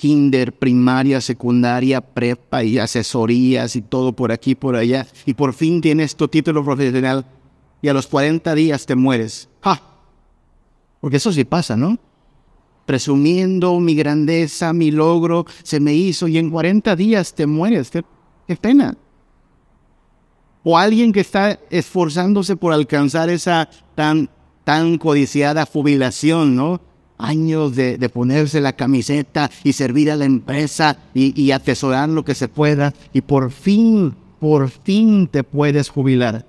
Kinder, 0.00 0.54
primaria, 0.54 1.20
secundaria, 1.20 2.00
prepa 2.00 2.64
y 2.64 2.78
asesorías 2.78 3.76
y 3.76 3.82
todo 3.82 4.14
por 4.14 4.32
aquí, 4.32 4.54
por 4.54 4.74
allá. 4.74 5.06
Y 5.26 5.34
por 5.34 5.52
fin 5.52 5.82
tienes 5.82 6.16
tu 6.16 6.26
título 6.26 6.64
profesional 6.64 7.26
y 7.82 7.88
a 7.88 7.92
los 7.92 8.06
40 8.06 8.54
días 8.54 8.86
te 8.86 8.94
mueres. 8.94 9.50
¡Ja! 9.60 9.82
Porque 11.02 11.18
eso 11.18 11.30
sí 11.34 11.44
pasa, 11.44 11.76
¿no? 11.76 11.98
Presumiendo 12.86 13.78
mi 13.78 13.94
grandeza, 13.94 14.72
mi 14.72 14.90
logro, 14.90 15.44
se 15.62 15.80
me 15.80 15.92
hizo 15.92 16.28
y 16.28 16.38
en 16.38 16.48
40 16.48 16.96
días 16.96 17.34
te 17.34 17.46
mueres. 17.46 17.90
Qué, 17.90 18.02
qué 18.48 18.56
pena. 18.56 18.96
O 20.64 20.78
alguien 20.78 21.12
que 21.12 21.20
está 21.20 21.60
esforzándose 21.68 22.56
por 22.56 22.72
alcanzar 22.72 23.28
esa 23.28 23.68
tan, 23.94 24.30
tan 24.64 24.96
codiciada 24.96 25.66
jubilación, 25.66 26.56
¿no? 26.56 26.80
Años 27.20 27.76
de, 27.76 28.08
ponerse 28.08 28.60
la 28.60 28.72
camiseta 28.72 29.50
y 29.62 29.72
servir 29.72 30.10
a 30.10 30.16
la 30.16 30.24
empresa 30.24 30.98
y, 31.14 31.50
atesorar 31.50 32.08
lo 32.08 32.24
que 32.24 32.34
se 32.34 32.48
pueda 32.48 32.94
y 33.12 33.20
por 33.20 33.50
fin, 33.50 34.14
por 34.38 34.70
fin 34.70 35.28
te 35.28 35.44
puedes 35.44 35.88
jubilar. 35.88 36.46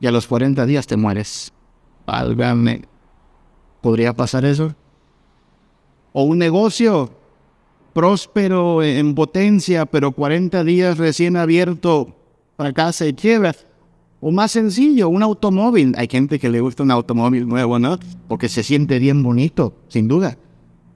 Y 0.00 0.06
a 0.06 0.10
los 0.10 0.26
40 0.26 0.66
días 0.66 0.86
te 0.86 0.96
mueres. 0.96 1.52
Válgame. 2.06 2.82
¿Podría 3.80 4.12
pasar 4.12 4.44
eso? 4.44 4.74
O 6.12 6.24
un 6.24 6.38
negocio 6.38 7.10
próspero 7.92 8.82
en 8.82 9.14
potencia, 9.14 9.86
pero 9.86 10.12
40 10.12 10.64
días 10.64 10.98
recién 10.98 11.36
abierto, 11.36 12.14
fracasa 12.56 13.06
y 13.06 13.14
quiebra. 13.14 13.54
O 14.26 14.30
más 14.30 14.52
sencillo, 14.52 15.10
un 15.10 15.22
automóvil. 15.22 15.92
Hay 15.98 16.08
gente 16.10 16.38
que 16.38 16.48
le 16.48 16.62
gusta 16.62 16.82
un 16.82 16.90
automóvil 16.90 17.46
nuevo, 17.46 17.78
¿no? 17.78 17.98
Porque 18.26 18.48
se 18.48 18.62
siente 18.62 18.98
bien 18.98 19.22
bonito, 19.22 19.76
sin 19.88 20.08
duda. 20.08 20.38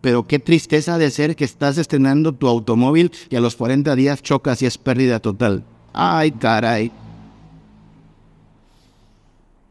Pero 0.01 0.27
qué 0.27 0.38
tristeza 0.38 0.97
de 0.97 1.11
ser 1.11 1.37
que 1.37 1.45
estás 1.45 1.77
estrenando 1.77 2.33
tu 2.33 2.49
automóvil 2.49 3.12
y 3.29 3.37
a 3.37 3.41
los 3.41 3.55
40 3.57 3.95
días 3.97 4.23
chocas 4.23 4.62
y 4.62 4.67
es 4.67 4.79
pérdida 4.79 5.21
total. 5.21 5.62
Ay, 5.93 6.31
caray. 6.31 6.91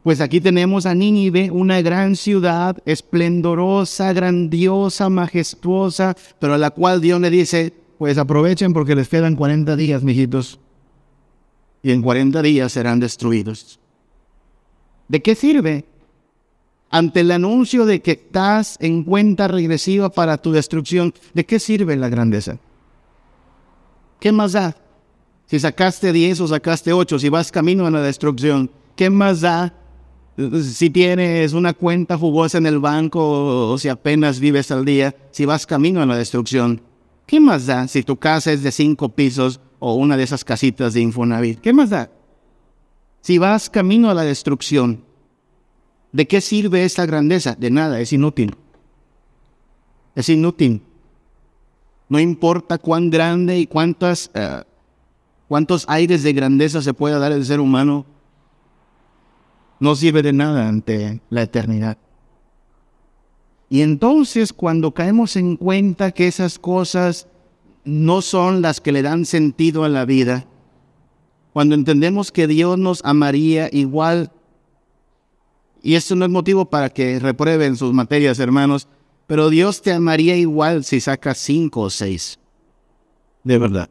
Pues 0.04 0.20
aquí 0.20 0.40
tenemos 0.40 0.86
a 0.86 0.94
Nínive, 0.94 1.50
una 1.50 1.82
gran 1.82 2.14
ciudad, 2.14 2.76
esplendorosa, 2.86 4.12
grandiosa, 4.12 5.08
majestuosa, 5.08 6.16
pero 6.38 6.54
a 6.54 6.58
la 6.58 6.70
cual 6.70 7.00
Dios 7.00 7.20
le 7.20 7.30
dice, 7.30 7.74
pues 7.98 8.18
aprovechen 8.18 8.72
porque 8.72 8.94
les 8.94 9.08
quedan 9.08 9.34
40 9.34 9.74
días, 9.74 10.04
mijitos 10.04 10.60
y 11.82 11.92
en 11.92 12.02
40 12.02 12.42
días 12.42 12.72
serán 12.72 13.00
destruidos. 13.00 13.78
¿De 15.08 15.22
qué 15.22 15.34
sirve? 15.34 15.86
Ante 16.90 17.20
el 17.20 17.30
anuncio 17.30 17.84
de 17.84 18.00
que 18.00 18.12
estás 18.12 18.76
en 18.80 19.04
cuenta 19.04 19.48
regresiva 19.48 20.08
para 20.08 20.38
tu 20.38 20.52
destrucción, 20.52 21.12
¿de 21.34 21.44
qué 21.44 21.58
sirve 21.58 21.96
la 21.96 22.08
grandeza? 22.08 22.58
¿Qué 24.20 24.32
más 24.32 24.52
da? 24.52 24.74
Si 25.46 25.58
sacaste 25.58 26.12
10 26.12 26.40
o 26.40 26.48
sacaste 26.48 26.92
8, 26.92 27.18
si 27.18 27.28
vas 27.28 27.52
camino 27.52 27.86
a 27.86 27.90
la 27.90 28.02
destrucción, 28.02 28.70
¿qué 28.96 29.10
más 29.10 29.42
da? 29.42 29.74
Si 30.62 30.90
tienes 30.90 31.52
una 31.52 31.72
cuenta 31.72 32.16
jugosa 32.16 32.58
en 32.58 32.66
el 32.66 32.78
banco 32.78 33.70
o 33.70 33.78
si 33.78 33.88
apenas 33.88 34.40
vives 34.40 34.70
al 34.70 34.84
día, 34.84 35.14
si 35.30 35.46
vas 35.46 35.66
camino 35.66 36.00
a 36.00 36.06
la 36.06 36.16
destrucción, 36.16 36.80
¿qué 37.26 37.40
más 37.40 37.66
da 37.66 37.88
si 37.88 38.02
tu 38.02 38.16
casa 38.16 38.52
es 38.52 38.62
de 38.62 38.70
5 38.70 39.08
pisos 39.10 39.60
o 39.78 39.94
una 39.94 40.16
de 40.16 40.22
esas 40.24 40.44
casitas 40.44 40.94
de 40.94 41.00
Infonavit. 41.00 41.60
¿Qué 41.60 41.72
más 41.72 41.90
da? 41.90 42.10
Si 43.20 43.38
vas 43.38 43.68
camino 43.70 44.10
a 44.10 44.14
la 44.14 44.22
destrucción, 44.22 45.04
¿de 46.12 46.26
qué 46.26 46.40
sirve 46.40 46.84
esta 46.84 47.06
grandeza? 47.06 47.54
De 47.54 47.70
nada, 47.70 48.00
es 48.00 48.12
inútil. 48.12 48.56
Es 50.14 50.28
inútil. 50.28 50.82
No 52.08 52.18
importa 52.18 52.78
cuán 52.78 53.10
grande 53.10 53.58
y 53.58 53.66
cuántas, 53.66 54.30
eh, 54.34 54.62
cuántos 55.46 55.84
aires 55.88 56.22
de 56.22 56.32
grandeza 56.32 56.80
se 56.80 56.94
pueda 56.94 57.18
dar 57.18 57.32
el 57.32 57.44
ser 57.44 57.60
humano, 57.60 58.06
no 59.80 59.94
sirve 59.94 60.22
de 60.22 60.32
nada 60.32 60.68
ante 60.68 61.20
la 61.30 61.42
eternidad. 61.42 61.98
Y 63.68 63.82
entonces 63.82 64.52
cuando 64.52 64.92
caemos 64.92 65.36
en 65.36 65.56
cuenta 65.56 66.12
que 66.12 66.26
esas 66.26 66.58
cosas 66.58 67.28
no 67.88 68.22
son 68.22 68.62
las 68.62 68.80
que 68.80 68.92
le 68.92 69.02
dan 69.02 69.24
sentido 69.24 69.84
a 69.84 69.88
la 69.88 70.04
vida, 70.04 70.46
cuando 71.52 71.74
entendemos 71.74 72.30
que 72.30 72.46
Dios 72.46 72.78
nos 72.78 73.04
amaría 73.04 73.68
igual, 73.72 74.30
y 75.82 75.94
esto 75.94 76.14
no 76.14 76.24
es 76.24 76.30
motivo 76.30 76.68
para 76.68 76.90
que 76.90 77.18
reprueben 77.18 77.76
sus 77.76 77.92
materias, 77.92 78.38
hermanos, 78.38 78.88
pero 79.26 79.48
Dios 79.50 79.82
te 79.82 79.92
amaría 79.92 80.36
igual 80.36 80.84
si 80.84 81.00
sacas 81.00 81.38
cinco 81.38 81.82
o 81.82 81.90
seis. 81.90 82.38
De 83.42 83.58
verdad. 83.58 83.88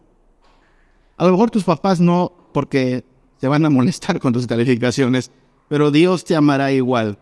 A 1.18 1.26
lo 1.26 1.32
mejor 1.32 1.50
tus 1.50 1.64
papás 1.64 2.00
no, 2.00 2.32
porque 2.54 3.04
se 3.40 3.48
van 3.48 3.66
a 3.66 3.70
molestar 3.70 4.20
con 4.20 4.34
tus 4.34 4.48
calificaciones, 4.48 5.32
pero 5.68 5.92
Dios 5.92 6.24
te 6.24 6.36
amará 6.36 6.72
igual. 6.72 7.18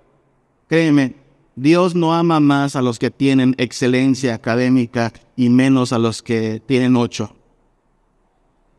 Créeme, 0.67 1.15
Dios 1.55 1.95
no 1.95 2.13
ama 2.13 2.41
más 2.41 2.75
a 2.75 2.81
los 2.81 2.99
que 2.99 3.11
tienen 3.11 3.55
excelencia 3.57 4.35
académica 4.35 5.13
y 5.37 5.49
menos 5.49 5.93
a 5.93 5.99
los 5.99 6.21
que 6.21 6.61
tienen 6.65 6.97
ocho. 6.97 7.33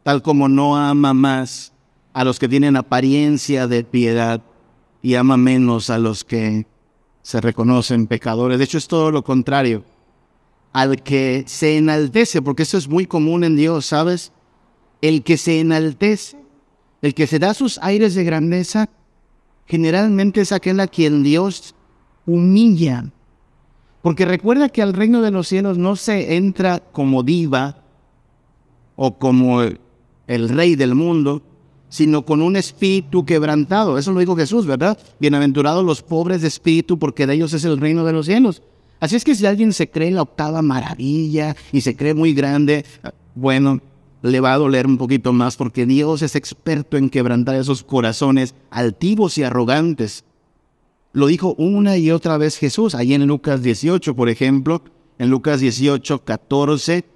Tal 0.03 0.23
como 0.23 0.49
no 0.49 0.77
ama 0.77 1.15
más 1.15 1.73
a 2.13 2.25
los 2.25 2.39
que 2.39 2.49
tienen 2.49 2.77
apariencia 2.77 3.67
de 3.67 3.83
piedad 3.83 4.43
y 5.01 5.15
ama 5.15 5.37
menos 5.37 5.89
a 5.89 5.99
los 5.99 6.25
que 6.25 6.67
se 7.23 7.41
reconocen 7.41 8.07
pecadores. 8.07 8.59
De 8.59 8.65
hecho, 8.65 8.79
es 8.79 8.89
todo 8.89 9.11
lo 9.11 9.25
contrario. 9.25 9.85
Al 10.73 11.03
que 11.03 11.45
se 11.47 11.79
enaltece, 11.79 12.43
porque 12.43 12.65
eso 12.65 12.77
es 12.77 12.89
muy 12.89 13.07
común 13.07 13.43
en 13.43 13.57
Dios, 13.57 13.87
¿sabes? 13.87 14.33
El 15.01 15.23
que 15.23 15.39
se 15.39 15.61
enaltece, 15.61 16.37
el 17.01 17.15
que 17.15 17.27
se 17.27 17.39
da 17.39 17.55
sus 17.55 17.79
aires 17.79 18.15
de 18.15 18.25
grandeza, 18.25 18.91
generalmente 19.67 20.43
es 20.43 20.53
aquel 20.53 20.81
a 20.81 20.89
quien 20.89 21.23
Dios 21.23 21.76
humilla. 22.27 23.05
Porque 24.03 24.25
recuerda 24.25 24.69
que 24.69 24.83
al 24.83 24.93
reino 24.93 25.23
de 25.23 25.31
los 25.31 25.49
cielos 25.49 25.79
no 25.79 25.97
se 25.97 26.37
entra 26.37 26.81
como 26.81 27.23
diva 27.23 27.79
o 28.95 29.19
como 29.19 29.63
el 29.63 30.49
rey 30.49 30.77
del 30.77 30.95
mundo, 30.95 31.43
sino 31.89 32.25
con 32.25 32.43
un 32.43 32.57
espíritu 32.57 33.25
quebrantado. 33.25 33.99
Eso 33.99 34.13
lo 34.13 34.21
dijo 34.21 34.37
Jesús, 34.37 34.67
¿verdad? 34.67 34.99
Bienaventurados 35.19 35.85
los 35.85 36.03
pobres 36.03 36.43
de 36.43 36.49
espíritu, 36.49 36.99
porque 36.99 37.27
de 37.27 37.35
ellos 37.35 37.53
es 37.53 37.65
el 37.65 37.79
reino 37.79 38.05
de 38.05 38.13
los 38.13 38.27
cielos. 38.27 38.63
Así 39.01 39.17
es 39.17 39.25
que 39.25 39.35
si 39.35 39.47
alguien 39.47 39.73
se 39.73 39.91
cree 39.91 40.11
la 40.11 40.23
octava 40.23 40.63
maravilla 40.63 41.55
y 41.71 41.83
se 41.83 41.97
cree 41.97 42.15
muy 42.15 42.33
grande, 42.33 42.85
bueno, 43.35 43.81
le 44.23 44.41
va 44.41 44.55
a 44.55 44.59
doler 44.59 44.87
un 44.87 44.97
poquito 44.97 45.33
más 45.33 45.57
porque 45.57 45.87
Dios 45.87 46.23
es 46.23 46.35
experto 46.35 46.97
en 46.97 47.11
quebrantar 47.11 47.57
esos 47.57 47.83
corazones 47.83 48.55
altivos 48.71 49.37
y 49.39 49.43
arrogantes. 49.43 50.25
Lo 51.17 51.29
dijo 51.29 51.55
una 51.57 51.97
y 51.97 52.11
otra 52.11 52.37
vez 52.37 52.59
Jesús, 52.59 52.95
ahí 52.95 53.15
en 53.15 53.27
Lucas 53.27 53.63
18, 53.63 54.15
por 54.15 54.29
ejemplo, 54.29 54.83
en 55.19 55.31
Lucas 55.31 55.61
18, 55.61 56.27
14, 56.27 57.07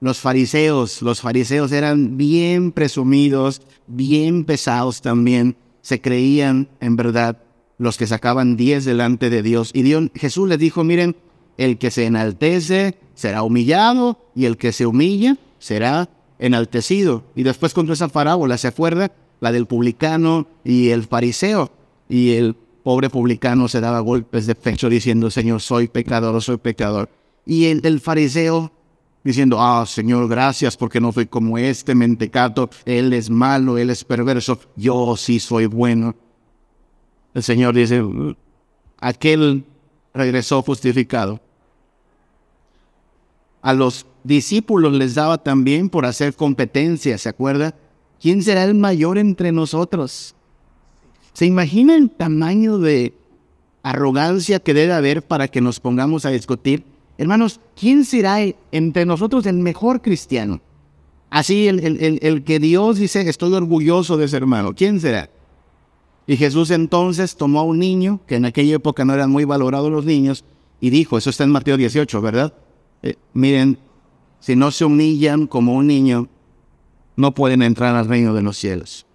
los 0.00 0.18
fariseos, 0.18 1.00
los 1.00 1.20
fariseos 1.20 1.70
eran 1.70 2.16
bien 2.16 2.72
presumidos, 2.72 3.62
bien 3.86 4.44
pesados 4.44 5.00
también, 5.00 5.54
se 5.80 6.00
creían 6.00 6.68
en 6.80 6.96
verdad 6.96 7.40
los 7.78 7.96
que 7.96 8.08
sacaban 8.08 8.56
diez 8.56 8.84
delante 8.84 9.30
de 9.30 9.44
Dios. 9.44 9.70
Y 9.72 9.82
Dios, 9.82 10.10
Jesús 10.16 10.48
les 10.48 10.58
dijo, 10.58 10.82
miren, 10.82 11.14
el 11.56 11.78
que 11.78 11.92
se 11.92 12.06
enaltece 12.06 12.98
será 13.14 13.44
humillado 13.44 14.18
y 14.34 14.46
el 14.46 14.56
que 14.56 14.72
se 14.72 14.86
humilla 14.86 15.36
será 15.60 16.08
enaltecido. 16.40 17.22
Y 17.36 17.44
después 17.44 17.74
contó 17.74 17.92
esa 17.92 18.08
parábola, 18.08 18.58
¿se 18.58 18.66
acuerda? 18.66 19.12
La 19.38 19.52
del 19.52 19.66
publicano 19.66 20.48
y 20.64 20.88
el 20.88 21.04
fariseo. 21.04 21.70
Y 22.08 22.32
el 22.32 22.56
pobre 22.86 23.10
publicano 23.10 23.66
se 23.66 23.80
daba 23.80 23.98
golpes 23.98 24.46
de 24.46 24.54
pecho 24.54 24.88
diciendo, 24.88 25.28
Señor, 25.28 25.60
soy 25.60 25.88
pecador, 25.88 26.40
soy 26.40 26.56
pecador. 26.58 27.08
Y 27.44 27.64
el, 27.64 27.98
fariseo 27.98 28.70
diciendo, 29.24 29.60
ah, 29.60 29.84
Señor, 29.84 30.28
gracias 30.28 30.76
porque 30.76 31.00
no 31.00 31.10
soy 31.10 31.26
como 31.26 31.58
este 31.58 31.96
mentecato, 31.96 32.70
él 32.84 33.12
es 33.12 33.28
malo, 33.28 33.76
él 33.76 33.90
es 33.90 34.04
perverso, 34.04 34.60
yo 34.76 35.16
sí 35.16 35.40
soy 35.40 35.66
bueno. 35.66 36.14
El 37.34 37.42
Señor 37.42 37.74
dice, 37.74 38.04
aquel 39.00 39.64
regresó 40.14 40.62
justificado. 40.62 41.40
A 43.62 43.74
los 43.74 44.06
discípulos 44.22 44.92
les 44.92 45.16
daba 45.16 45.38
también 45.38 45.88
por 45.88 46.06
hacer 46.06 46.36
competencia, 46.36 47.18
¿se 47.18 47.28
acuerda? 47.28 47.74
¿Quién 48.20 48.44
será 48.44 48.62
el 48.62 48.76
mayor 48.76 49.18
entre 49.18 49.50
nosotros? 49.50 50.35
¿Se 51.36 51.44
imagina 51.44 51.96
el 51.96 52.08
tamaño 52.08 52.78
de 52.78 53.12
arrogancia 53.82 54.58
que 54.58 54.72
debe 54.72 54.94
haber 54.94 55.20
para 55.20 55.48
que 55.48 55.60
nos 55.60 55.80
pongamos 55.80 56.24
a 56.24 56.30
discutir? 56.30 56.82
Hermanos, 57.18 57.60
¿quién 57.78 58.06
será 58.06 58.38
entre 58.72 59.04
nosotros 59.04 59.44
el 59.44 59.56
mejor 59.58 60.00
cristiano? 60.00 60.62
Así, 61.28 61.68
el, 61.68 62.18
el, 62.22 62.42
que 62.42 62.58
Dios 62.58 62.96
dice, 62.96 63.28
estoy 63.28 63.52
orgulloso 63.52 64.16
de 64.16 64.24
ese 64.24 64.38
hermano. 64.38 64.74
¿Quién 64.74 64.98
será? 64.98 65.28
Y 66.26 66.38
Jesús 66.38 66.70
entonces 66.70 67.36
tomó 67.36 67.60
a 67.60 67.64
un 67.64 67.80
niño, 67.80 68.20
que 68.26 68.36
en 68.36 68.46
aquella 68.46 68.76
época 68.76 69.04
no 69.04 69.12
eran 69.12 69.30
muy 69.30 69.44
valorados 69.44 69.92
los 69.92 70.06
niños, 70.06 70.42
y 70.80 70.88
dijo, 70.88 71.18
eso 71.18 71.28
está 71.28 71.44
en 71.44 71.50
Mateo 71.50 71.76
18, 71.76 72.18
¿verdad? 72.22 72.54
Eh, 73.02 73.16
miren, 73.34 73.76
si 74.40 74.56
no 74.56 74.70
se 74.70 74.86
humillan 74.86 75.46
como 75.46 75.74
un 75.74 75.86
niño, 75.86 76.28
no 77.14 77.34
pueden 77.34 77.60
entrar 77.60 77.94
al 77.94 78.08
reino 78.08 78.32
de 78.32 78.40
los 78.40 78.56
cielos. 78.56 79.05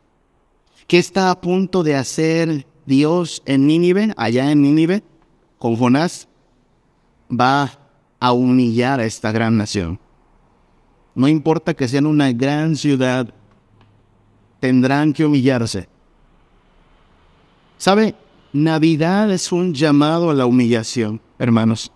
¿Qué 0.91 0.97
está 0.97 1.32
a 1.32 1.39
punto 1.39 1.84
de 1.84 1.95
hacer 1.95 2.67
Dios 2.86 3.43
en 3.45 3.65
Nínive, 3.65 4.13
allá 4.17 4.51
en 4.51 4.62
Nínive, 4.62 5.04
con 5.58 5.77
Jonás? 5.77 6.27
Va 7.32 7.80
a 8.19 8.34
humillar 8.34 8.99
a 8.99 9.06
esta 9.06 9.32
gran 9.32 9.56
nación. 9.56 10.01
No 11.15 11.30
importa 11.30 11.73
que 11.75 11.88
sean 11.88 12.08
una 12.08 12.34
gran 12.34 12.75
ciudad, 12.75 13.34
tendrán 14.60 15.13
que 15.13 15.23
humillarse. 15.23 15.88
¿Sabe? 17.77 18.13
Navidad 18.51 19.32
es 19.32 19.54
un 19.54 19.73
llamado 19.73 20.30
a 20.30 20.34
la 20.34 20.45
humillación, 20.45 21.21
hermanos. 21.39 21.89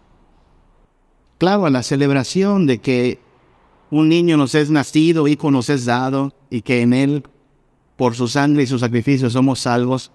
Claro, 1.38 1.66
a 1.66 1.70
la 1.70 1.84
celebración 1.84 2.66
de 2.66 2.80
que 2.80 3.20
un 3.92 4.08
niño 4.08 4.38
nos 4.38 4.56
es 4.56 4.70
nacido, 4.70 5.28
hijo 5.28 5.52
nos 5.52 5.70
es 5.70 5.84
dado, 5.84 6.34
y 6.50 6.62
que 6.62 6.82
en 6.82 6.94
él 6.94 7.24
por 7.96 8.16
su 8.16 8.28
sangre 8.28 8.64
y 8.64 8.68
su 8.68 8.80
sacrificio 8.80 9.30
somos 9.30 9.60
salvos. 9.60 10.12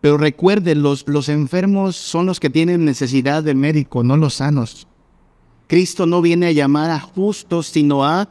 Pero 0.00 0.18
recuerden, 0.18 0.82
los, 0.82 1.06
los 1.08 1.28
enfermos 1.28 1.96
son 1.96 2.26
los 2.26 2.38
que 2.38 2.50
tienen 2.50 2.84
necesidad 2.84 3.42
de 3.42 3.54
médico, 3.54 4.02
no 4.02 4.16
los 4.16 4.34
sanos. 4.34 4.86
Cristo 5.66 6.06
no 6.06 6.22
viene 6.22 6.46
a 6.46 6.52
llamar 6.52 6.90
a 6.90 7.00
justos, 7.00 7.66
sino 7.66 8.04
a 8.04 8.28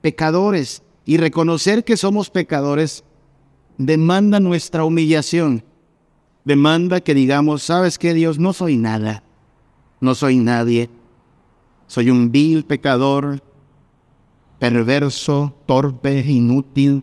pecadores. 0.00 0.82
Y 1.04 1.16
reconocer 1.16 1.84
que 1.84 1.96
somos 1.96 2.30
pecadores 2.30 3.04
demanda 3.78 4.40
nuestra 4.40 4.84
humillación. 4.84 5.64
Demanda 6.44 7.00
que 7.00 7.14
digamos, 7.14 7.62
¿sabes 7.62 7.98
qué, 7.98 8.14
Dios? 8.14 8.38
No 8.38 8.52
soy 8.52 8.76
nada. 8.76 9.22
No 10.00 10.14
soy 10.14 10.36
nadie. 10.36 10.90
Soy 11.86 12.10
un 12.10 12.30
vil 12.30 12.64
pecador, 12.64 13.42
perverso, 14.58 15.54
torpe, 15.66 16.20
inútil. 16.20 17.02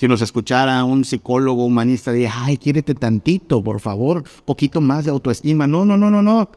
Si 0.00 0.08
nos 0.08 0.22
escuchara 0.22 0.82
un 0.82 1.04
psicólogo 1.04 1.62
humanista, 1.66 2.10
diría, 2.10 2.32
ay, 2.34 2.56
quiérete 2.56 2.94
tantito, 2.94 3.62
por 3.62 3.80
favor, 3.80 4.24
poquito 4.46 4.80
más 4.80 5.04
de 5.04 5.10
autoestima. 5.10 5.66
No, 5.66 5.84
no, 5.84 5.98
no, 5.98 6.10
no, 6.10 6.22
no. 6.22 6.48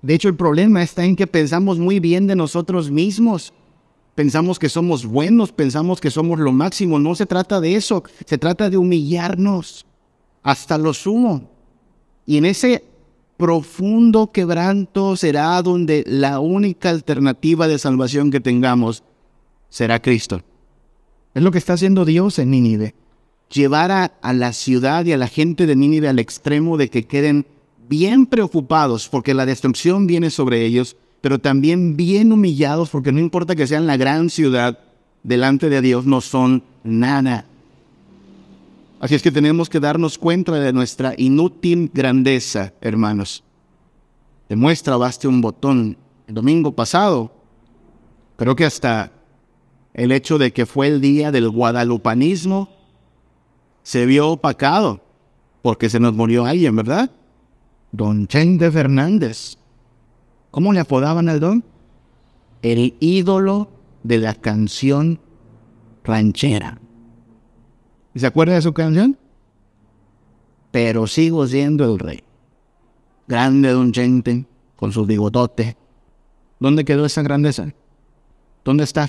De 0.00 0.14
hecho, 0.14 0.28
el 0.28 0.36
problema 0.36 0.80
está 0.80 1.04
en 1.04 1.16
que 1.16 1.26
pensamos 1.26 1.80
muy 1.80 1.98
bien 1.98 2.28
de 2.28 2.36
nosotros 2.36 2.92
mismos. 2.92 3.52
Pensamos 4.14 4.60
que 4.60 4.68
somos 4.68 5.06
buenos, 5.06 5.50
pensamos 5.50 6.00
que 6.00 6.08
somos 6.08 6.38
lo 6.38 6.52
máximo. 6.52 7.00
No 7.00 7.16
se 7.16 7.26
trata 7.26 7.60
de 7.60 7.74
eso, 7.74 8.04
se 8.26 8.38
trata 8.38 8.70
de 8.70 8.76
humillarnos 8.76 9.86
hasta 10.44 10.78
lo 10.78 10.94
sumo. 10.94 11.50
Y 12.24 12.36
en 12.36 12.44
ese 12.44 12.84
profundo 13.36 14.30
quebranto 14.30 15.16
será 15.16 15.60
donde 15.62 16.04
la 16.06 16.38
única 16.38 16.90
alternativa 16.90 17.66
de 17.66 17.80
salvación 17.80 18.30
que 18.30 18.38
tengamos 18.38 19.02
será 19.68 20.00
Cristo. 20.00 20.42
Es 21.34 21.42
lo 21.42 21.50
que 21.50 21.58
está 21.58 21.72
haciendo 21.72 22.04
Dios 22.04 22.38
en 22.38 22.50
Nínive. 22.50 22.94
Llevar 23.52 23.90
a, 23.90 24.32
la 24.32 24.52
ciudad 24.52 25.04
y 25.04 25.12
a 25.12 25.18
la 25.18 25.26
gente 25.26 25.66
de 25.66 25.76
Nínive 25.76 26.08
al 26.08 26.18
extremo 26.18 26.76
de 26.76 26.88
que 26.88 27.06
queden 27.06 27.46
bien 27.88 28.26
preocupados 28.26 29.08
porque 29.08 29.34
la 29.34 29.44
destrucción 29.44 30.06
viene 30.06 30.30
sobre 30.30 30.64
ellos, 30.64 30.96
pero 31.20 31.38
también 31.38 31.96
bien 31.96 32.32
humillados 32.32 32.88
porque 32.90 33.12
no 33.12 33.20
importa 33.20 33.56
que 33.56 33.66
sean 33.66 33.86
la 33.86 33.96
gran 33.96 34.30
ciudad, 34.30 34.78
delante 35.22 35.68
de 35.68 35.80
Dios 35.82 36.06
no 36.06 36.20
son 36.20 36.62
nada. 36.84 37.46
Así 39.00 39.14
es 39.14 39.22
que 39.22 39.32
tenemos 39.32 39.68
que 39.68 39.80
darnos 39.80 40.18
cuenta 40.18 40.52
de 40.52 40.72
nuestra 40.72 41.14
inútil 41.18 41.90
grandeza, 41.92 42.72
hermanos. 42.80 43.42
Demuestra, 44.48 44.96
baste 44.96 45.28
un 45.28 45.40
botón. 45.40 45.96
El 46.26 46.34
domingo 46.34 46.72
pasado, 46.72 47.30
creo 48.36 48.56
que 48.56 48.64
hasta 48.64 49.12
el 49.94 50.12
hecho 50.12 50.38
de 50.38 50.52
que 50.52 50.66
fue 50.66 50.88
el 50.88 51.00
día 51.00 51.32
del 51.32 51.48
guadalupanismo 51.48 52.68
se 53.82 54.06
vio 54.06 54.30
opacado 54.30 55.00
porque 55.62 55.88
se 55.88 56.00
nos 56.00 56.14
murió 56.14 56.44
alguien, 56.44 56.76
¿verdad? 56.76 57.10
Don 57.92 58.26
Chente 58.26 58.70
Fernández. 58.70 59.56
¿Cómo 60.50 60.72
le 60.72 60.80
apodaban 60.80 61.28
al 61.28 61.40
don? 61.40 61.64
El 62.60 62.94
ídolo 63.00 63.70
de 64.02 64.18
la 64.18 64.34
canción 64.34 65.20
ranchera. 66.04 66.78
¿Se 68.14 68.26
acuerda 68.26 68.54
de 68.54 68.62
su 68.62 68.72
canción? 68.74 69.18
pero 70.74 71.06
sigo 71.06 71.46
siendo 71.46 71.84
el 71.84 72.00
rey. 72.00 72.24
Grande 73.28 73.70
don 73.70 73.92
Chente, 73.92 74.44
con 74.74 74.90
sus 74.90 75.06
bigototes. 75.06 75.76
¿Dónde 76.58 76.84
quedó 76.84 77.06
esa 77.06 77.22
grandeza? 77.22 77.72
¿Dónde 78.64 78.82
está? 78.82 79.08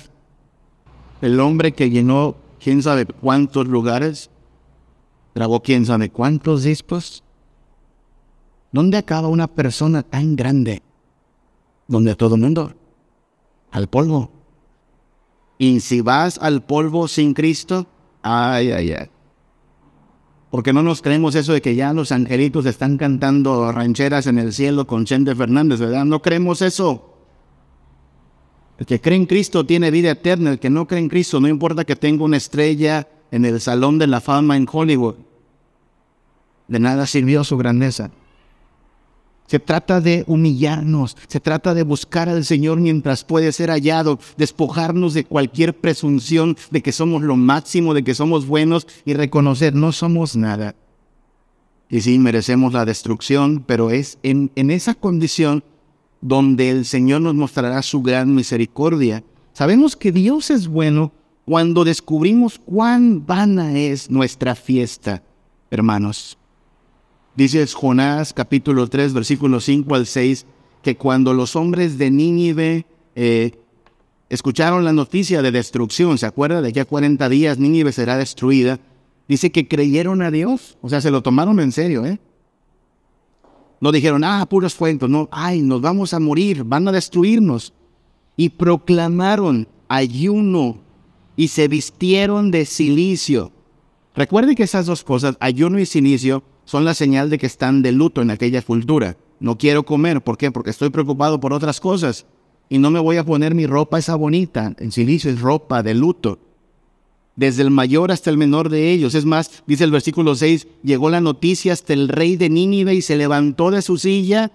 El 1.20 1.40
hombre 1.40 1.72
que 1.72 1.90
llenó 1.90 2.36
quién 2.62 2.82
sabe 2.82 3.06
cuántos 3.06 3.66
lugares, 3.66 4.30
grabó 5.34 5.62
quién 5.62 5.86
sabe 5.86 6.10
cuántos 6.10 6.64
discos. 6.64 7.22
¿Dónde 8.72 8.98
acaba 8.98 9.28
una 9.28 9.46
persona 9.46 10.02
tan 10.02 10.36
grande? 10.36 10.82
Donde 11.88 12.14
todo 12.16 12.34
el 12.34 12.40
mundo, 12.40 12.72
al 13.70 13.88
polvo. 13.88 14.30
Y 15.58 15.80
si 15.80 16.00
vas 16.00 16.38
al 16.38 16.62
polvo 16.64 17.08
sin 17.08 17.32
Cristo, 17.32 17.86
ay, 18.22 18.72
ay, 18.72 18.92
ay. 18.92 19.10
Porque 20.50 20.72
no 20.72 20.82
nos 20.82 21.02
creemos 21.02 21.34
eso 21.34 21.52
de 21.52 21.62
que 21.62 21.74
ya 21.74 21.92
los 21.92 22.12
angelitos 22.12 22.66
están 22.66 22.98
cantando 22.98 23.72
rancheras 23.72 24.26
en 24.26 24.38
el 24.38 24.52
cielo 24.52 24.86
con 24.86 25.04
Chente 25.04 25.34
Fernández, 25.34 25.80
¿verdad? 25.80 26.04
No 26.04 26.20
creemos 26.20 26.62
eso. 26.62 27.15
El 28.78 28.86
que 28.86 29.00
cree 29.00 29.16
en 29.16 29.26
Cristo 29.26 29.64
tiene 29.64 29.90
vida 29.90 30.10
eterna. 30.10 30.50
El 30.50 30.58
que 30.58 30.70
no 30.70 30.86
cree 30.86 31.00
en 31.00 31.08
Cristo, 31.08 31.40
no 31.40 31.48
importa 31.48 31.84
que 31.84 31.96
tenga 31.96 32.24
una 32.24 32.36
estrella 32.36 33.08
en 33.30 33.44
el 33.44 33.60
Salón 33.60 33.98
de 33.98 34.06
la 34.06 34.20
Fama 34.20 34.56
en 34.56 34.66
Hollywood. 34.70 35.16
De 36.68 36.78
nada 36.78 37.06
sirvió 37.06 37.44
su 37.44 37.56
grandeza. 37.56 38.10
Se 39.46 39.60
trata 39.60 40.00
de 40.00 40.24
humillarnos, 40.26 41.16
se 41.28 41.38
trata 41.38 41.72
de 41.72 41.84
buscar 41.84 42.28
al 42.28 42.44
Señor 42.44 42.80
mientras 42.80 43.22
puede 43.22 43.52
ser 43.52 43.70
hallado, 43.70 44.18
despojarnos 44.36 45.14
de 45.14 45.24
cualquier 45.24 45.76
presunción 45.76 46.56
de 46.72 46.82
que 46.82 46.90
somos 46.90 47.22
lo 47.22 47.36
máximo, 47.36 47.94
de 47.94 48.02
que 48.02 48.14
somos 48.14 48.46
buenos 48.46 48.88
y 49.04 49.14
reconocer 49.14 49.74
no 49.74 49.92
somos 49.92 50.34
nada. 50.34 50.74
Y 51.88 52.00
sí, 52.00 52.18
merecemos 52.18 52.72
la 52.72 52.84
destrucción, 52.84 53.62
pero 53.64 53.90
es 53.90 54.18
en, 54.24 54.50
en 54.56 54.72
esa 54.72 54.94
condición 54.94 55.62
donde 56.20 56.70
el 56.70 56.84
Señor 56.84 57.20
nos 57.20 57.34
mostrará 57.34 57.82
su 57.82 58.02
gran 58.02 58.34
misericordia. 58.34 59.22
Sabemos 59.52 59.96
que 59.96 60.12
Dios 60.12 60.50
es 60.50 60.68
bueno 60.68 61.12
cuando 61.44 61.84
descubrimos 61.84 62.58
cuán 62.58 63.24
vana 63.24 63.78
es 63.78 64.10
nuestra 64.10 64.54
fiesta, 64.54 65.22
hermanos. 65.70 66.36
Dice 67.36 67.66
Jonás 67.66 68.32
capítulo 68.32 68.88
3, 68.88 69.12
versículos 69.12 69.64
5 69.64 69.94
al 69.94 70.06
6, 70.06 70.46
que 70.82 70.96
cuando 70.96 71.34
los 71.34 71.54
hombres 71.54 71.98
de 71.98 72.10
Nínive 72.10 72.86
eh, 73.14 73.52
escucharon 74.28 74.84
la 74.84 74.92
noticia 74.92 75.42
de 75.42 75.50
destrucción, 75.50 76.18
¿se 76.18 76.26
acuerda? 76.26 76.62
De 76.62 76.72
que 76.72 76.80
a 76.80 76.84
40 76.84 77.28
días 77.28 77.58
Nínive 77.58 77.92
será 77.92 78.16
destruida, 78.16 78.80
dice 79.28 79.52
que 79.52 79.68
creyeron 79.68 80.22
a 80.22 80.30
Dios, 80.30 80.78
o 80.80 80.88
sea, 80.88 81.00
se 81.00 81.10
lo 81.10 81.22
tomaron 81.22 81.60
en 81.60 81.72
serio, 81.72 82.04
¿eh? 82.06 82.18
No 83.80 83.92
dijeron, 83.92 84.24
ah, 84.24 84.46
puros 84.48 84.74
cuentos, 84.74 85.08
no, 85.10 85.28
ay, 85.30 85.62
nos 85.62 85.80
vamos 85.80 86.14
a 86.14 86.20
morir, 86.20 86.64
van 86.64 86.88
a 86.88 86.92
destruirnos. 86.92 87.72
Y 88.36 88.50
proclamaron 88.50 89.68
ayuno 89.88 90.78
y 91.36 91.48
se 91.48 91.68
vistieron 91.68 92.50
de 92.50 92.64
silicio. 92.64 93.52
Recuerde 94.14 94.54
que 94.54 94.62
esas 94.62 94.86
dos 94.86 95.04
cosas, 95.04 95.36
ayuno 95.40 95.78
y 95.78 95.86
silicio, 95.86 96.42
son 96.64 96.84
la 96.84 96.94
señal 96.94 97.30
de 97.30 97.38
que 97.38 97.46
están 97.46 97.82
de 97.82 97.92
luto 97.92 98.22
en 98.22 98.30
aquella 98.30 98.62
cultura. 98.62 99.16
No 99.38 99.58
quiero 99.58 99.84
comer, 99.84 100.22
¿por 100.22 100.38
qué? 100.38 100.50
Porque 100.50 100.70
estoy 100.70 100.90
preocupado 100.90 101.38
por 101.38 101.52
otras 101.52 101.80
cosas. 101.80 102.26
Y 102.68 102.78
no 102.78 102.90
me 102.90 102.98
voy 102.98 103.18
a 103.18 103.24
poner 103.24 103.54
mi 103.54 103.66
ropa 103.66 103.98
esa 103.98 104.16
bonita. 104.16 104.74
En 104.78 104.90
silicio 104.90 105.30
es 105.30 105.40
ropa 105.40 105.82
de 105.82 105.94
luto. 105.94 106.38
Desde 107.36 107.62
el 107.62 107.70
mayor 107.70 108.10
hasta 108.10 108.30
el 108.30 108.38
menor 108.38 108.70
de 108.70 108.90
ellos. 108.90 109.14
Es 109.14 109.24
más, 109.24 109.62
dice 109.66 109.84
el 109.84 109.90
versículo 109.90 110.34
6, 110.34 110.66
llegó 110.82 111.10
la 111.10 111.20
noticia 111.20 111.72
hasta 111.72 111.92
el 111.92 112.08
rey 112.08 112.36
de 112.36 112.48
Nínive 112.48 112.94
y 112.94 113.02
se 113.02 113.16
levantó 113.16 113.70
de 113.70 113.82
su 113.82 113.98
silla 113.98 114.50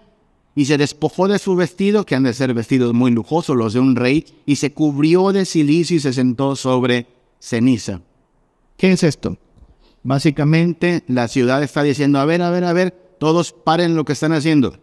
y 0.55 0.65
se 0.65 0.77
despojó 0.77 1.27
de 1.27 1.39
su 1.39 1.55
vestido, 1.55 2.05
que 2.05 2.15
han 2.15 2.23
de 2.23 2.33
ser 2.33 2.53
vestidos 2.53 2.93
muy 2.93 3.11
lujosos 3.11 3.55
los 3.55 3.73
de 3.73 3.79
un 3.79 3.95
rey, 3.95 4.25
y 4.45 4.57
se 4.57 4.73
cubrió 4.73 5.31
de 5.31 5.45
silicio 5.45 5.95
y 5.95 6.01
se 6.01 6.11
sentó 6.11 6.57
sobre 6.57 7.07
ceniza. 7.39 8.01
¿Qué 8.75 8.91
es 8.91 9.03
esto? 9.03 9.37
Básicamente 10.03 11.03
la 11.07 11.29
ciudad 11.29 11.63
está 11.63 11.83
diciendo, 11.83 12.19
a 12.19 12.25
ver, 12.25 12.41
a 12.41 12.49
ver, 12.49 12.65
a 12.65 12.73
ver, 12.73 12.91
todos 13.17 13.53
paren 13.53 13.95
lo 13.95 14.03
que 14.03 14.13
están 14.13 14.33
haciendo 14.33 14.73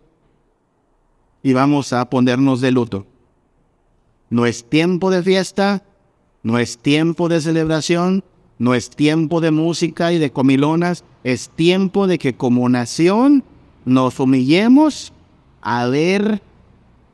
y 1.42 1.52
vamos 1.52 1.92
a 1.92 2.10
ponernos 2.10 2.60
de 2.60 2.72
luto. 2.72 3.06
No 4.30 4.46
es 4.46 4.68
tiempo 4.68 5.10
de 5.10 5.22
fiesta, 5.22 5.82
no 6.42 6.58
es 6.58 6.78
tiempo 6.78 7.28
de 7.28 7.40
celebración, 7.40 8.24
no 8.58 8.74
es 8.74 8.90
tiempo 8.90 9.40
de 9.40 9.50
música 9.50 10.12
y 10.12 10.18
de 10.18 10.30
comilonas, 10.30 11.04
es 11.24 11.48
tiempo 11.50 12.06
de 12.06 12.18
que 12.18 12.34
como 12.34 12.68
nación 12.68 13.44
nos 13.84 14.18
humillemos 14.20 15.12
a 15.60 15.86
ver, 15.86 16.42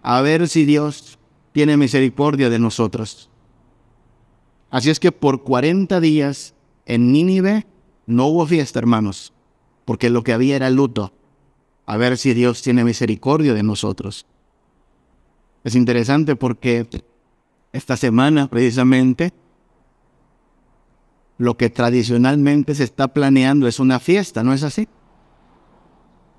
a 0.03 0.21
ver 0.21 0.49
si 0.49 0.65
Dios 0.65 1.19
tiene 1.53 1.77
misericordia 1.77 2.51
de 2.51 2.59
nosotros. 2.59 3.31
Así 4.71 4.91
es 4.91 4.99
que 4.99 5.13
por 5.13 5.43
40 5.43 6.01
días 6.01 6.55
en 6.87 7.13
Nínive 7.13 7.67
no 8.07 8.27
hubo 8.27 8.47
fiesta, 8.47 8.79
hermanos, 8.79 9.33
porque 9.85 10.11
lo 10.11 10.25
que 10.25 10.33
había 10.33 10.57
era 10.57 10.71
luto. 10.71 11.13
A 11.87 11.97
ver 11.97 12.17
si 12.17 12.35
Dios 12.35 12.63
tiene 12.63 12.83
misericordia 12.83 13.55
de 13.55 13.63
nosotros. 13.63 14.27
Es 15.65 15.75
interesante 15.75 16.35
porque 16.37 16.87
esta 17.75 17.97
semana 17.97 18.47
precisamente 18.47 19.33
lo 21.39 21.57
que 21.57 21.71
tradicionalmente 21.71 22.73
se 22.77 22.85
está 22.85 23.09
planeando 23.09 23.67
es 23.67 23.81
una 23.81 23.99
fiesta, 23.99 24.45
¿no 24.45 24.53
es 24.53 24.63
así? 24.63 24.87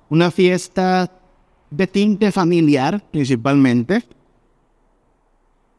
Una 0.08 0.30
fiesta 0.30 1.12
de 1.70 1.86
tinte 1.86 2.32
familiar 2.32 3.04
principalmente. 3.10 4.02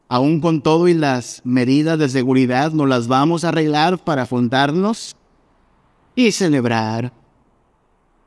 Aún 0.08 0.40
con 0.40 0.62
todo 0.62 0.86
y 0.86 0.94
las 0.94 1.42
medidas 1.44 1.98
de 1.98 2.08
seguridad, 2.08 2.70
nos 2.70 2.88
las 2.88 3.08
vamos 3.08 3.44
a 3.44 3.48
arreglar 3.48 3.98
para 3.98 4.26
juntarnos 4.26 5.16
y 6.14 6.30
celebrar. 6.30 7.12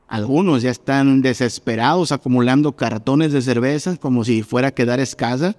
Algunos 0.10 0.64
ya 0.64 0.70
están 0.70 1.22
desesperados 1.22 2.12
acumulando 2.12 2.76
cartones 2.76 3.32
de 3.32 3.42
cerveza 3.42 3.96
como 3.96 4.26
si 4.26 4.44
fuera 4.44 4.68
a 4.68 4.72
quedar 4.72 5.00
escasa. 5.00 5.56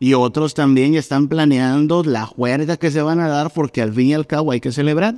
Y 0.00 0.14
otros 0.14 0.54
también 0.54 0.94
están 0.94 1.28
planeando 1.28 2.04
la 2.04 2.24
juerga 2.24 2.76
que 2.76 2.90
se 2.90 3.02
van 3.02 3.20
a 3.20 3.28
dar 3.28 3.50
porque 3.52 3.82
al 3.82 3.92
fin 3.92 4.08
y 4.08 4.14
al 4.14 4.26
cabo 4.26 4.52
hay 4.52 4.60
que 4.60 4.70
celebrar. 4.70 5.16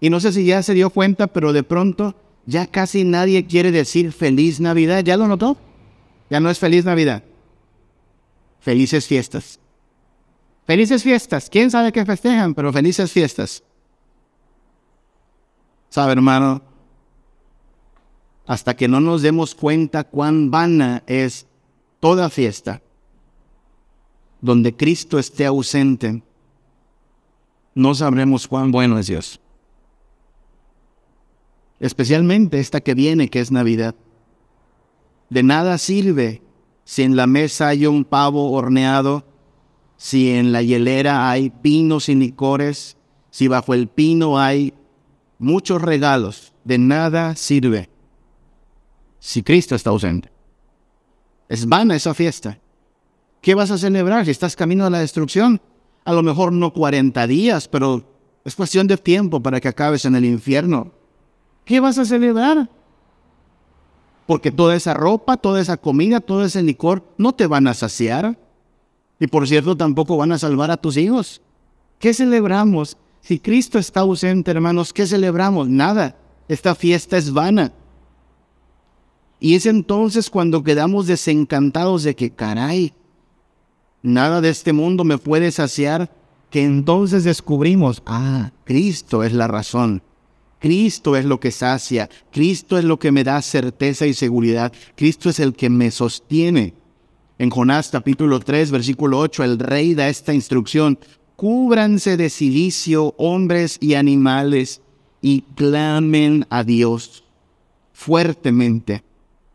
Y 0.00 0.10
no 0.10 0.20
sé 0.20 0.32
si 0.32 0.46
ya 0.46 0.62
se 0.62 0.74
dio 0.74 0.90
cuenta, 0.90 1.26
pero 1.26 1.52
de 1.52 1.62
pronto 1.62 2.14
ya 2.46 2.66
casi 2.66 3.04
nadie 3.04 3.46
quiere 3.46 3.70
decir 3.70 4.12
feliz 4.12 4.60
Navidad. 4.60 5.04
¿Ya 5.04 5.16
lo 5.16 5.28
notó? 5.28 5.58
Ya 6.30 6.40
no 6.40 6.48
es 6.48 6.58
feliz 6.58 6.84
Navidad. 6.84 7.22
Felices 8.60 9.06
fiestas. 9.06 9.60
Felices 10.66 11.02
fiestas. 11.02 11.50
¿Quién 11.50 11.70
sabe 11.70 11.92
qué 11.92 12.06
festejan? 12.06 12.54
Pero 12.54 12.72
felices 12.72 13.12
fiestas. 13.12 13.62
¿Sabe, 15.90 16.12
hermano? 16.12 16.62
Hasta 18.46 18.74
que 18.74 18.88
no 18.88 19.00
nos 19.00 19.20
demos 19.20 19.54
cuenta 19.54 20.04
cuán 20.04 20.50
vana 20.50 21.02
es 21.06 21.46
toda 22.00 22.30
fiesta 22.30 22.80
donde 24.44 24.76
Cristo 24.76 25.18
esté 25.18 25.46
ausente, 25.46 26.22
no 27.74 27.94
sabremos 27.94 28.46
cuán 28.46 28.72
bueno 28.72 28.98
es 28.98 29.06
Dios. 29.06 29.40
Especialmente 31.80 32.60
esta 32.60 32.82
que 32.82 32.92
viene, 32.92 33.30
que 33.30 33.40
es 33.40 33.50
Navidad. 33.50 33.94
De 35.30 35.42
nada 35.42 35.78
sirve 35.78 36.42
si 36.84 37.04
en 37.04 37.16
la 37.16 37.26
mesa 37.26 37.68
hay 37.68 37.86
un 37.86 38.04
pavo 38.04 38.52
horneado, 38.52 39.24
si 39.96 40.32
en 40.32 40.52
la 40.52 40.60
hielera 40.60 41.30
hay 41.30 41.48
pinos 41.48 42.10
y 42.10 42.14
licores, 42.14 42.98
si 43.30 43.48
bajo 43.48 43.72
el 43.72 43.88
pino 43.88 44.38
hay 44.38 44.74
muchos 45.38 45.80
regalos, 45.80 46.52
de 46.64 46.76
nada 46.76 47.34
sirve 47.34 47.88
si 49.20 49.42
Cristo 49.42 49.74
está 49.74 49.88
ausente. 49.88 50.30
Es 51.48 51.66
vana 51.66 51.96
esa 51.96 52.12
fiesta. 52.12 52.58
¿Qué 53.44 53.54
vas 53.54 53.70
a 53.70 53.76
celebrar 53.76 54.24
si 54.24 54.30
estás 54.30 54.56
camino 54.56 54.86
a 54.86 54.90
la 54.90 55.00
destrucción? 55.00 55.60
A 56.06 56.14
lo 56.14 56.22
mejor 56.22 56.50
no 56.50 56.72
40 56.72 57.26
días, 57.26 57.68
pero 57.68 58.02
es 58.42 58.56
cuestión 58.56 58.86
de 58.86 58.96
tiempo 58.96 59.38
para 59.38 59.60
que 59.60 59.68
acabes 59.68 60.06
en 60.06 60.14
el 60.14 60.24
infierno. 60.24 60.92
¿Qué 61.66 61.78
vas 61.78 61.98
a 61.98 62.06
celebrar? 62.06 62.70
Porque 64.26 64.50
toda 64.50 64.74
esa 64.74 64.94
ropa, 64.94 65.36
toda 65.36 65.60
esa 65.60 65.76
comida, 65.76 66.20
todo 66.20 66.42
ese 66.42 66.62
licor 66.62 67.04
no 67.18 67.34
te 67.34 67.46
van 67.46 67.66
a 67.66 67.74
saciar. 67.74 68.38
Y 69.20 69.26
por 69.26 69.46
cierto, 69.46 69.76
tampoco 69.76 70.16
van 70.16 70.32
a 70.32 70.38
salvar 70.38 70.70
a 70.70 70.78
tus 70.78 70.96
hijos. 70.96 71.42
¿Qué 71.98 72.14
celebramos? 72.14 72.96
Si 73.20 73.38
Cristo 73.38 73.78
está 73.78 74.00
ausente, 74.00 74.52
hermanos, 74.52 74.90
¿qué 74.90 75.06
celebramos? 75.06 75.68
Nada. 75.68 76.16
Esta 76.48 76.74
fiesta 76.74 77.18
es 77.18 77.30
vana. 77.30 77.74
Y 79.38 79.54
es 79.54 79.66
entonces 79.66 80.30
cuando 80.30 80.64
quedamos 80.64 81.06
desencantados 81.06 82.04
de 82.04 82.16
que, 82.16 82.30
caray, 82.30 82.94
nada 84.04 84.42
de 84.42 84.50
este 84.50 84.72
mundo 84.72 85.02
me 85.02 85.18
puede 85.18 85.50
saciar, 85.50 86.14
que 86.50 86.62
entonces 86.62 87.24
descubrimos, 87.24 88.02
ah, 88.06 88.52
Cristo 88.64 89.24
es 89.24 89.32
la 89.32 89.48
razón. 89.48 90.02
Cristo 90.60 91.16
es 91.16 91.24
lo 91.24 91.40
que 91.40 91.50
sacia, 91.50 92.08
Cristo 92.30 92.78
es 92.78 92.84
lo 92.84 92.98
que 92.98 93.12
me 93.12 93.24
da 93.24 93.42
certeza 93.42 94.06
y 94.06 94.14
seguridad, 94.14 94.72
Cristo 94.94 95.30
es 95.30 95.40
el 95.40 95.54
que 95.54 95.68
me 95.68 95.90
sostiene. 95.90 96.74
En 97.38 97.50
Jonás 97.50 97.88
capítulo 97.88 98.40
3, 98.40 98.70
versículo 98.70 99.18
8, 99.18 99.42
el 99.44 99.58
rey 99.58 99.94
da 99.94 100.08
esta 100.08 100.32
instrucción, 100.32 100.98
cúbranse 101.36 102.16
de 102.16 102.30
silicio 102.30 103.14
hombres 103.18 103.78
y 103.80 103.94
animales 103.94 104.80
y 105.20 105.42
clamen 105.54 106.46
a 106.50 106.62
Dios 106.62 107.24
fuertemente 107.92 109.02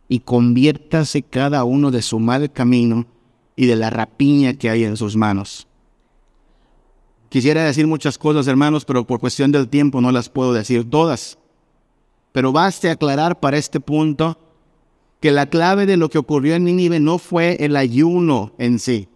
y 0.07 0.19
conviértase 0.19 1.21
cada 1.21 1.63
uno 1.63 1.91
de 1.91 2.01
su 2.01 2.19
mal 2.19 2.51
camino 2.51 3.07
y 3.59 3.65
de 3.65 3.75
la 3.75 3.89
rapiña 3.89 4.53
que 4.53 4.69
hay 4.69 4.85
en 4.85 4.95
sus 4.95 5.17
manos. 5.17 5.67
Quisiera 7.27 7.65
decir 7.65 7.87
muchas 7.87 8.17
cosas, 8.17 8.47
hermanos, 8.47 8.85
pero 8.85 9.05
por 9.05 9.19
cuestión 9.19 9.51
del 9.51 9.67
tiempo 9.67 9.99
no 9.99 10.13
las 10.13 10.29
puedo 10.29 10.53
decir 10.53 10.89
todas. 10.89 11.37
Pero 12.31 12.53
baste 12.53 12.89
aclarar 12.89 13.41
para 13.41 13.57
este 13.57 13.81
punto 13.81 14.39
que 15.19 15.31
la 15.31 15.49
clave 15.49 15.85
de 15.85 15.97
lo 15.97 16.09
que 16.09 16.19
ocurrió 16.19 16.55
en 16.55 16.63
Nínive 16.63 17.01
no 17.01 17.17
fue 17.17 17.57
el 17.59 17.75
ayuno 17.75 18.53
en 18.59 18.79
sí. 18.79 19.09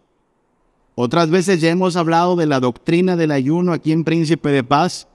Otras 0.96 1.30
veces 1.30 1.62
ya 1.62 1.70
hemos 1.70 1.96
hablado 1.96 2.36
de 2.36 2.46
la 2.46 2.60
doctrina 2.60 3.16
del 3.16 3.32
ayuno 3.32 3.72
aquí 3.72 3.94
en 3.94 4.04
Príncipe 4.04 4.50
de 4.50 4.66
Paz. 4.66 5.08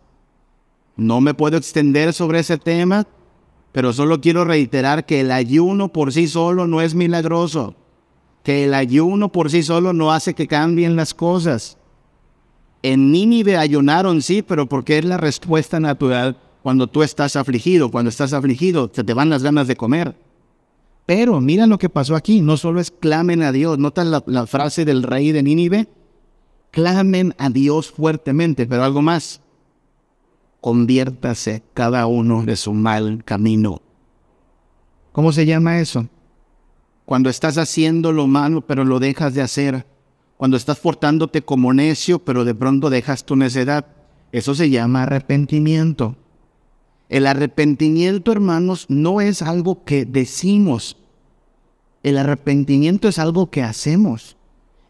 No 0.96 1.20
me 1.20 1.34
puedo 1.34 1.58
extender 1.58 2.14
sobre 2.14 2.38
ese 2.38 2.56
tema, 2.56 3.06
pero 3.72 3.92
solo 3.92 4.22
quiero 4.22 4.46
reiterar 4.46 5.04
que 5.04 5.20
el 5.20 5.30
ayuno 5.32 5.92
por 5.92 6.14
sí 6.14 6.28
solo 6.28 6.66
no 6.66 6.80
es 6.80 6.94
milagroso, 6.94 7.76
que 8.48 8.64
el 8.64 8.72
ayuno 8.72 9.30
por 9.30 9.50
sí 9.50 9.62
solo 9.62 9.92
no 9.92 10.10
hace 10.10 10.32
que 10.32 10.46
cambien 10.46 10.96
las 10.96 11.12
cosas. 11.12 11.76
En 12.82 13.12
Nínive 13.12 13.58
ayunaron, 13.58 14.22
sí, 14.22 14.40
pero 14.40 14.66
porque 14.66 14.96
es 14.96 15.04
la 15.04 15.18
respuesta 15.18 15.80
natural 15.80 16.38
cuando 16.62 16.86
tú 16.86 17.02
estás 17.02 17.36
afligido. 17.36 17.90
Cuando 17.90 18.08
estás 18.08 18.32
afligido, 18.32 18.90
se 18.90 19.04
te 19.04 19.12
van 19.12 19.28
las 19.28 19.42
ganas 19.42 19.68
de 19.68 19.76
comer. 19.76 20.16
Pero 21.04 21.42
mira 21.42 21.66
lo 21.66 21.78
que 21.78 21.90
pasó 21.90 22.16
aquí. 22.16 22.40
No 22.40 22.56
solo 22.56 22.80
es 22.80 22.90
clamen 22.90 23.42
a 23.42 23.52
Dios. 23.52 23.78
¿Notas 23.78 24.06
la, 24.06 24.24
la 24.26 24.46
frase 24.46 24.86
del 24.86 25.02
rey 25.02 25.30
de 25.30 25.42
Nínive? 25.42 25.86
Clamen 26.70 27.34
a 27.36 27.50
Dios 27.50 27.90
fuertemente, 27.90 28.66
pero 28.66 28.82
algo 28.82 29.02
más. 29.02 29.42
Conviértase 30.62 31.62
cada 31.74 32.06
uno 32.06 32.46
de 32.46 32.56
su 32.56 32.72
mal 32.72 33.24
camino. 33.26 33.82
¿Cómo 35.12 35.32
se 35.32 35.44
llama 35.44 35.80
eso? 35.80 36.08
Cuando 37.08 37.30
estás 37.30 37.56
haciendo 37.56 38.12
lo 38.12 38.26
malo, 38.26 38.60
pero 38.60 38.84
lo 38.84 39.00
dejas 39.00 39.32
de 39.32 39.40
hacer 39.40 39.86
cuando 40.36 40.58
estás 40.58 40.78
portándote 40.78 41.40
como 41.40 41.72
necio, 41.72 42.18
pero 42.18 42.44
de 42.44 42.54
pronto 42.54 42.90
dejas 42.90 43.24
tu 43.24 43.34
necedad. 43.34 43.86
Eso 44.30 44.54
se 44.54 44.68
llama 44.68 45.04
arrepentimiento. 45.04 46.16
El 47.08 47.26
arrepentimiento, 47.26 48.30
hermanos, 48.30 48.84
no 48.90 49.22
es 49.22 49.40
algo 49.40 49.84
que 49.84 50.04
decimos. 50.04 50.98
El 52.02 52.18
arrepentimiento 52.18 53.08
es 53.08 53.18
algo 53.18 53.48
que 53.48 53.62
hacemos. 53.62 54.36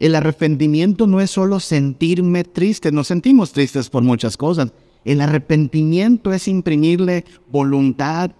El 0.00 0.16
arrepentimiento 0.16 1.06
no 1.06 1.20
es 1.20 1.30
solo 1.30 1.60
sentirme 1.60 2.42
triste, 2.42 2.90
nos 2.90 3.06
sentimos 3.06 3.52
tristes 3.52 3.88
por 3.90 4.02
muchas 4.02 4.36
cosas. 4.36 4.72
El 5.04 5.20
arrepentimiento 5.20 6.32
es 6.32 6.48
imprimirle 6.48 7.24
voluntad 7.48 8.32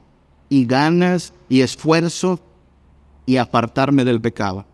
y 0.49 0.67
ganas 0.67 1.33
y 1.49 1.61
esfuerzo 1.61 2.41
y 3.29 3.37
apartarme 3.37 4.07
del 4.07 4.23
pecado. 4.23 4.65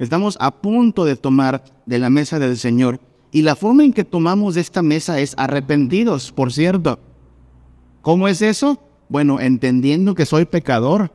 Estamos 0.00 0.36
a 0.40 0.50
punto 0.50 1.04
de 1.04 1.14
tomar 1.14 1.62
de 1.86 2.00
la 2.00 2.10
mesa 2.10 2.40
del 2.40 2.58
Señor. 2.58 2.98
Y 3.30 3.42
la 3.42 3.54
forma 3.54 3.84
en 3.84 3.92
que 3.92 4.02
tomamos 4.02 4.56
esta 4.56 4.82
mesa 4.82 5.20
es 5.20 5.32
arrepentidos, 5.38 6.32
por 6.32 6.52
cierto. 6.52 6.98
¿Cómo 8.02 8.26
es 8.26 8.42
eso? 8.42 8.80
Bueno, 9.08 9.38
entendiendo 9.38 10.16
que 10.16 10.26
soy 10.26 10.44
pecador, 10.44 11.12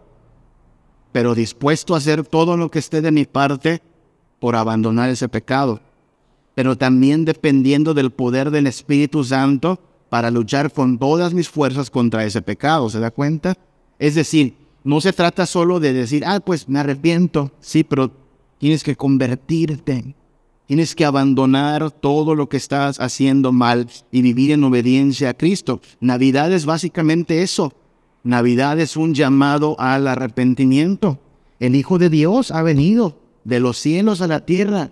pero 1.11 1.35
dispuesto 1.35 1.95
a 1.95 1.97
hacer 1.97 2.25
todo 2.25 2.55
lo 2.55 2.71
que 2.71 2.79
esté 2.79 3.01
de 3.01 3.11
mi 3.11 3.25
parte 3.25 3.81
por 4.39 4.55
abandonar 4.55 5.09
ese 5.09 5.27
pecado. 5.27 5.81
Pero 6.55 6.77
también 6.77 7.25
dependiendo 7.25 7.93
del 7.93 8.11
poder 8.11 8.51
del 8.51 8.67
Espíritu 8.67 9.25
Santo 9.25 9.81
para 10.07 10.31
luchar 10.31 10.71
con 10.71 10.97
todas 10.97 11.33
mis 11.33 11.49
fuerzas 11.49 11.89
contra 11.89 12.23
ese 12.23 12.41
pecado. 12.41 12.89
¿Se 12.89 13.01
da 13.01 13.11
cuenta? 13.11 13.57
Es 13.97 14.15
decir, 14.15 14.68
no 14.83 15.01
se 15.01 15.13
trata 15.13 15.45
solo 15.45 15.79
de 15.79 15.93
decir, 15.93 16.23
ah, 16.25 16.39
pues 16.39 16.69
me 16.69 16.79
arrepiento. 16.79 17.51
Sí, 17.59 17.83
pero 17.83 18.11
Tienes 18.59 18.83
que 18.83 18.95
convertirte. 18.95 20.15
Tienes 20.67 20.93
que 20.93 21.05
abandonar 21.05 21.89
todo 21.89 22.35
lo 22.35 22.47
que 22.47 22.57
estás 22.57 22.99
haciendo 22.99 23.51
mal 23.51 23.87
y 24.11 24.21
vivir 24.21 24.51
en 24.51 24.63
obediencia 24.63 25.29
a 25.29 25.33
Cristo. 25.33 25.81
Navidad 25.99 26.51
es 26.51 26.65
básicamente 26.65 27.41
eso. 27.41 27.73
Navidad 28.23 28.79
es 28.79 28.95
un 28.97 29.15
llamado 29.15 29.79
al 29.79 30.07
arrepentimiento. 30.07 31.19
El 31.59 31.73
Hijo 31.73 31.97
de 31.97 32.09
Dios 32.09 32.51
ha 32.51 32.61
venido 32.61 33.17
de 33.45 33.61
los 33.61 33.77
cielos 33.77 34.21
a 34.21 34.27
la 34.27 34.45
tierra, 34.45 34.91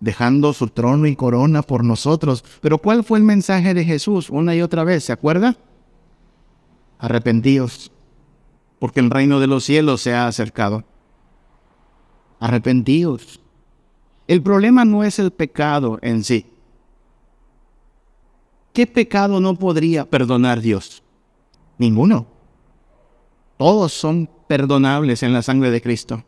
dejando 0.00 0.52
su 0.52 0.68
trono 0.68 1.06
y 1.06 1.16
corona 1.16 1.62
por 1.62 1.84
nosotros. 1.84 2.44
Pero 2.62 2.78
¿cuál 2.78 3.04
fue 3.04 3.18
el 3.18 3.24
mensaje 3.24 3.74
de 3.74 3.84
Jesús 3.84 4.30
una 4.30 4.54
y 4.54 4.62
otra 4.62 4.84
vez? 4.84 5.04
¿Se 5.04 5.12
acuerda? 5.12 5.56
Arrepentíos, 6.98 7.90
porque 8.84 9.00
el 9.00 9.08
reino 9.08 9.40
de 9.40 9.46
los 9.46 9.64
cielos 9.64 10.02
se 10.02 10.12
ha 10.12 10.26
acercado 10.26 10.84
arrepentidos. 12.38 13.40
El 14.28 14.42
problema 14.42 14.84
no 14.84 15.04
es 15.04 15.18
el 15.18 15.30
pecado 15.30 15.98
en 16.02 16.22
sí. 16.22 16.44
¿Qué 18.74 18.86
pecado 18.86 19.40
no 19.40 19.58
podría 19.58 20.04
perdonar 20.04 20.60
Dios? 20.60 21.02
Ninguno. 21.78 22.26
Todos 23.56 23.94
son 23.94 24.28
perdonables 24.48 25.22
en 25.22 25.32
la 25.32 25.40
sangre 25.40 25.70
de 25.70 25.80
Cristo. 25.80 26.22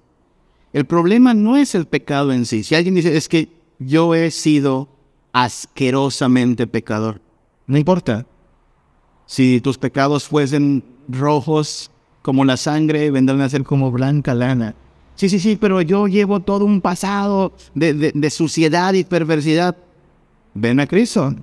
El 0.72 0.86
problema 0.86 1.34
no 1.34 1.58
es 1.58 1.74
el 1.74 1.84
pecado 1.84 2.32
en 2.32 2.46
sí. 2.46 2.64
Si 2.64 2.74
alguien 2.74 2.94
dice, 2.94 3.18
es 3.18 3.28
que 3.28 3.50
yo 3.78 4.14
he 4.14 4.30
sido 4.30 4.88
asquerosamente 5.34 6.66
pecador, 6.66 7.20
no 7.66 7.76
importa. 7.76 8.24
Si 9.26 9.60
tus 9.60 9.76
pecados 9.76 10.26
fuesen 10.26 10.82
rojos 11.06 11.90
como 12.26 12.44
la 12.44 12.56
sangre, 12.56 13.12
vendrán 13.12 13.40
a 13.40 13.48
ser 13.48 13.62
como 13.62 13.92
blanca 13.92 14.34
lana. 14.34 14.74
Sí, 15.14 15.28
sí, 15.28 15.38
sí, 15.38 15.54
pero 15.54 15.80
yo 15.80 16.08
llevo 16.08 16.40
todo 16.40 16.64
un 16.64 16.80
pasado 16.80 17.52
de, 17.72 18.30
suciedad 18.30 18.94
y 18.94 19.04
perversidad. 19.04 19.76
Ven 20.52 20.80
a 20.80 20.88
Cristo. 20.88 21.36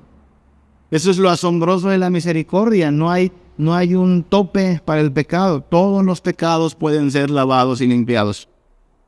Eso 0.92 1.10
es 1.10 1.20
lo 1.20 1.30
asombroso 1.30 1.88
de 1.88 1.98
la 1.98 2.10
misericordia. 2.10 2.92
No 2.92 3.10
hay, 3.10 3.32
no 3.58 3.74
hay 3.74 3.96
un 3.96 4.24
tope 4.24 4.82
para 4.84 5.00
el 5.00 5.14
pecado. 5.14 5.62
Todos 5.62 6.04
los 6.04 6.20
pecados 6.20 6.76
pueden 6.76 7.12
ser 7.12 7.30
lavados 7.30 7.80
y 7.80 7.88
limpiados. 7.88 8.50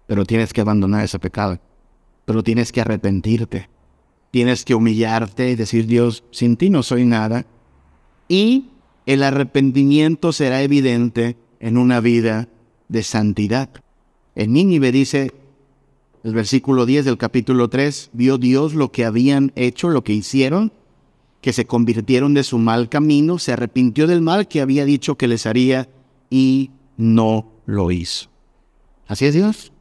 Pero 0.08 0.24
tienes 0.24 0.54
que 0.54 0.62
abandonar 0.62 1.04
ese 1.04 1.20
pecado. 1.20 1.60
Pero 2.24 2.42
tienes 2.42 2.72
que 2.72 2.80
arrepentirte. 2.80 3.68
Tienes 4.32 4.64
que 4.64 4.76
humillarte 4.76 5.50
y 5.50 5.56
decir, 5.56 5.88
Dios, 5.88 6.24
sin 6.32 6.56
ti 6.56 6.70
no 6.70 6.84
soy 6.84 7.04
nada. 7.04 7.46
Y 8.30 8.70
el 9.06 9.24
arrepentimiento 9.24 10.32
será 10.32 10.62
evidente 10.62 11.36
en 11.60 11.78
una 11.78 12.00
vida 12.00 12.48
de 12.88 13.04
santidad. 13.04 13.70
En 14.36 14.54
Nínive 14.54 14.92
dice 14.92 15.32
el 16.24 16.34
versículo 16.34 16.86
10 16.86 17.06
del 17.06 17.18
capítulo 17.18 17.70
3, 17.70 18.10
vio 18.14 18.38
Dios 18.38 18.74
lo 18.74 18.92
que 18.92 19.06
habían 19.06 19.52
hecho, 19.56 19.90
lo 19.90 20.04
que 20.04 20.14
hicieron, 20.14 20.72
que 21.40 21.54
se 21.54 21.66
convirtieron 21.66 22.34
de 22.34 22.44
su 22.44 22.58
mal 22.58 22.90
camino, 22.90 23.38
se 23.38 23.54
arrepintió 23.54 24.08
del 24.08 24.22
mal 24.22 24.48
que 24.48 24.62
había 24.62 24.86
dicho 24.86 25.16
que 25.16 25.28
les 25.28 25.46
haría 25.46 25.88
y 26.30 26.72
no 26.98 27.52
lo 27.66 27.92
hizo. 27.92 28.30
Así 29.08 29.26
es 29.26 29.36
Dios. 29.36 29.72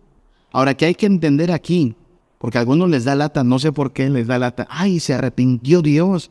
Ahora, 0.53 0.75
¿qué 0.75 0.85
hay 0.85 0.95
que 0.95 1.07
entender 1.07 1.51
aquí? 1.51 1.97
Porque 2.39 2.59
a 2.59 2.61
algunos 2.61 2.91
les 2.91 3.05
da 3.05 3.15
lata, 3.15 3.43
no 3.43 3.59
sé 3.59 3.73
por 3.73 3.93
qué 3.93 4.11
les 4.11 4.27
da 4.27 4.39
lata. 4.39 4.67
Ay, 4.69 5.01
se 5.01 5.15
arrepintió 5.15 5.81
Dios. 5.81 6.31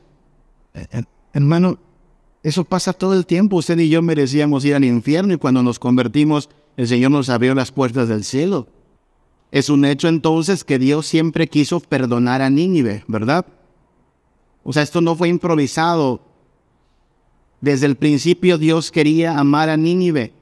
Eh, 0.76 0.86
eh, 0.92 1.04
hermano, 1.34 1.80
eso 2.44 2.66
pasa 2.66 2.92
todo 2.92 3.14
el 3.14 3.26
tiempo. 3.26 3.56
Usted 3.56 3.80
y 3.80 3.90
yo 3.90 4.02
merecíamos 4.02 4.66
ir 4.66 4.76
al 4.76 4.84
infierno 4.84 5.34
y 5.34 5.38
cuando 5.38 5.64
nos 5.64 5.80
convertimos 5.80 6.50
el 6.76 6.88
Señor 6.88 7.12
nos 7.12 7.30
abrió 7.30 7.56
las 7.56 7.72
puertas 7.72 8.10
del 8.10 8.24
cielo. 8.24 8.68
Es 9.52 9.70
un 9.70 9.86
hecho 9.86 10.08
entonces 10.08 10.64
que 10.64 10.80
Dios 10.80 11.06
siempre 11.06 11.48
quiso 11.48 11.80
perdonar 11.80 12.42
a 12.42 12.50
Nínive, 12.50 13.04
¿verdad? 13.08 13.46
O 14.64 14.74
sea, 14.74 14.82
esto 14.82 15.00
no 15.00 15.16
fue 15.16 15.30
improvisado. 15.30 16.22
Desde 17.62 17.86
el 17.86 17.96
principio 17.96 18.58
Dios 18.58 18.92
quería 18.92 19.38
amar 19.38 19.70
a 19.70 19.78
Nínive, 19.78 20.34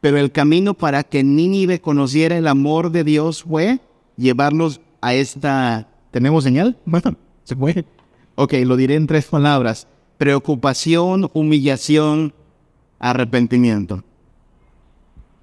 pero 0.00 0.16
el 0.18 0.30
camino 0.30 0.74
para 0.74 1.02
que 1.02 1.24
Nínive 1.24 1.80
conociera 1.80 2.38
el 2.38 2.46
amor 2.46 2.92
de 2.92 3.04
Dios 3.04 3.42
fue 3.42 3.80
llevarlos 4.16 4.80
a 5.00 5.14
esta... 5.14 5.88
¿Tenemos 6.12 6.44
señal? 6.44 6.78
Bueno, 6.86 7.16
se 7.44 7.56
puede. 7.56 7.84
Ok, 8.36 8.54
lo 8.64 8.76
diré 8.76 8.94
en 8.94 9.06
tres 9.06 9.26
palabras. 9.26 9.88
Preocupación, 10.18 11.30
humillación, 11.34 12.34
arrepentimiento 12.98 14.02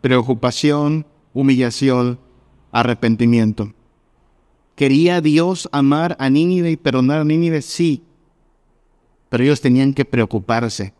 preocupación, 0.04 1.06
humillación, 1.34 2.20
arrepentimiento. 2.74 3.74
¿Quería 4.76 5.22
Dios 5.22 5.70
amar 5.72 6.18
a 6.20 6.30
Nínive 6.30 6.72
y 6.72 6.76
perdonar 6.76 7.22
a 7.22 7.24
Nínive? 7.24 7.62
Sí. 7.62 8.04
Pero 9.30 9.46
ellos 9.46 9.62
tenían 9.62 9.94
que 9.94 10.04
preocuparse. 10.04 10.94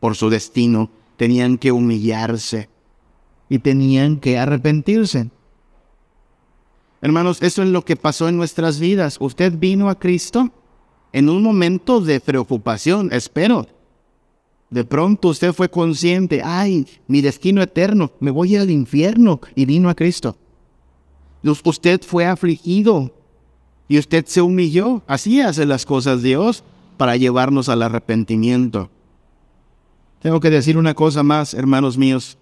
por 0.00 0.16
su 0.16 0.28
destino, 0.28 0.90
tenían 1.16 1.56
que 1.56 1.70
humillarse 1.70 2.68
y 3.48 3.60
tenían 3.60 4.18
que 4.18 4.36
arrepentirse. 4.36 5.30
Hermanos, 7.00 7.40
eso 7.40 7.62
es 7.62 7.68
lo 7.68 7.84
que 7.84 7.94
pasó 7.94 8.28
en 8.28 8.36
nuestras 8.36 8.80
vidas. 8.80 9.18
Usted 9.20 9.56
vino 9.56 9.88
a 9.88 10.00
Cristo 10.00 10.50
en 11.12 11.28
un 11.28 11.42
momento 11.42 12.00
de 12.00 12.20
preocupación, 12.20 13.10
espero. 13.12 13.66
De 14.70 14.84
pronto 14.84 15.28
usted 15.28 15.52
fue 15.52 15.70
consciente, 15.70 16.40
ay, 16.42 16.86
mi 17.06 17.20
destino 17.20 17.60
eterno, 17.60 18.12
me 18.20 18.30
voy 18.30 18.56
al 18.56 18.70
infierno 18.70 19.40
y 19.54 19.66
vino 19.66 19.90
a 19.90 19.94
Cristo. 19.94 20.36
Usted 21.42 22.00
fue 22.02 22.24
afligido 22.24 23.12
y 23.88 23.98
usted 23.98 24.24
se 24.26 24.40
humilló. 24.40 25.02
Así 25.06 25.40
hace 25.40 25.66
las 25.66 25.84
cosas 25.84 26.22
Dios 26.22 26.64
para 26.96 27.16
llevarnos 27.16 27.68
al 27.68 27.82
arrepentimiento. 27.82 28.90
Tengo 30.20 30.40
que 30.40 30.50
decir 30.50 30.78
una 30.78 30.94
cosa 30.94 31.22
más, 31.22 31.52
hermanos 31.52 31.98
míos. 31.98 32.38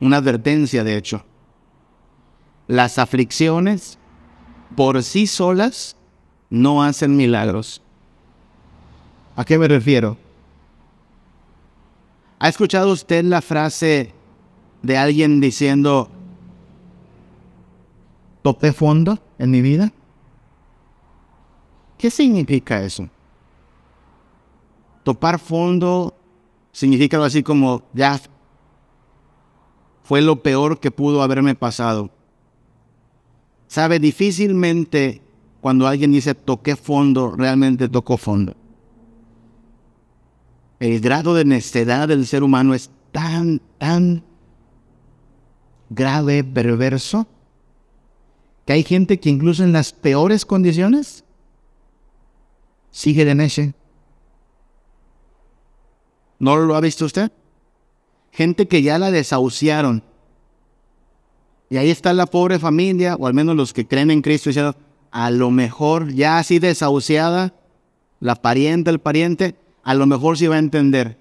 Una 0.00 0.18
advertencia, 0.18 0.84
de 0.84 0.96
hecho. 0.96 1.24
Las 2.68 2.98
aflicciones 2.98 3.98
por 4.76 5.02
sí 5.02 5.26
solas 5.26 5.95
no 6.50 6.82
hacen 6.82 7.16
milagros. 7.16 7.82
¿A 9.34 9.44
qué 9.44 9.58
me 9.58 9.68
refiero? 9.68 10.16
¿Ha 12.38 12.48
escuchado 12.48 12.92
usted 12.92 13.24
la 13.24 13.42
frase 13.42 14.12
de 14.82 14.96
alguien 14.96 15.40
diciendo, 15.40 16.10
¿topé 18.42 18.72
fondo 18.72 19.18
en 19.38 19.50
mi 19.50 19.62
vida? 19.62 19.92
¿Qué 21.98 22.10
significa 22.10 22.82
eso? 22.82 23.08
Topar 25.02 25.38
fondo 25.38 26.14
significa 26.72 27.16
algo 27.16 27.26
así 27.26 27.42
como, 27.42 27.82
ya, 27.94 28.20
fue 30.02 30.20
lo 30.20 30.42
peor 30.42 30.78
que 30.78 30.90
pudo 30.90 31.22
haberme 31.22 31.54
pasado. 31.54 32.10
Sabe, 33.66 33.98
difícilmente 33.98 35.22
cuando 35.60 35.86
alguien 35.86 36.12
dice 36.12 36.34
toqué 36.34 36.76
fondo, 36.76 37.34
realmente 37.36 37.88
tocó 37.88 38.16
fondo. 38.16 38.54
El 40.78 41.00
grado 41.00 41.34
de 41.34 41.44
necedad 41.44 42.08
del 42.08 42.26
ser 42.26 42.42
humano 42.42 42.74
es 42.74 42.90
tan, 43.12 43.60
tan 43.78 44.22
grave, 45.88 46.44
perverso, 46.44 47.26
que 48.66 48.72
hay 48.74 48.82
gente 48.82 49.18
que 49.18 49.30
incluso 49.30 49.64
en 49.64 49.72
las 49.72 49.92
peores 49.92 50.44
condiciones 50.44 51.24
sigue 52.90 53.24
de 53.24 53.34
neche. 53.34 53.74
¿No 56.38 56.56
lo 56.56 56.74
ha 56.74 56.80
visto 56.80 57.04
usted? 57.06 57.30
Gente 58.32 58.68
que 58.68 58.82
ya 58.82 58.98
la 58.98 59.10
desahuciaron. 59.10 60.02
Y 61.70 61.78
ahí 61.78 61.90
está 61.90 62.12
la 62.12 62.26
pobre 62.26 62.58
familia, 62.58 63.16
o 63.16 63.26
al 63.26 63.34
menos 63.34 63.56
los 63.56 63.72
que 63.72 63.86
creen 63.86 64.10
en 64.10 64.22
Cristo, 64.22 64.50
diciendo, 64.50 64.76
a 65.16 65.30
lo 65.30 65.50
mejor 65.50 66.12
ya 66.12 66.36
así 66.36 66.58
desahuciada, 66.58 67.54
la 68.20 68.34
pariente, 68.34 68.90
el 68.90 68.98
pariente, 68.98 69.54
a 69.82 69.94
lo 69.94 70.04
mejor 70.04 70.36
sí 70.36 70.46
va 70.46 70.56
a 70.56 70.58
entender. 70.58 71.16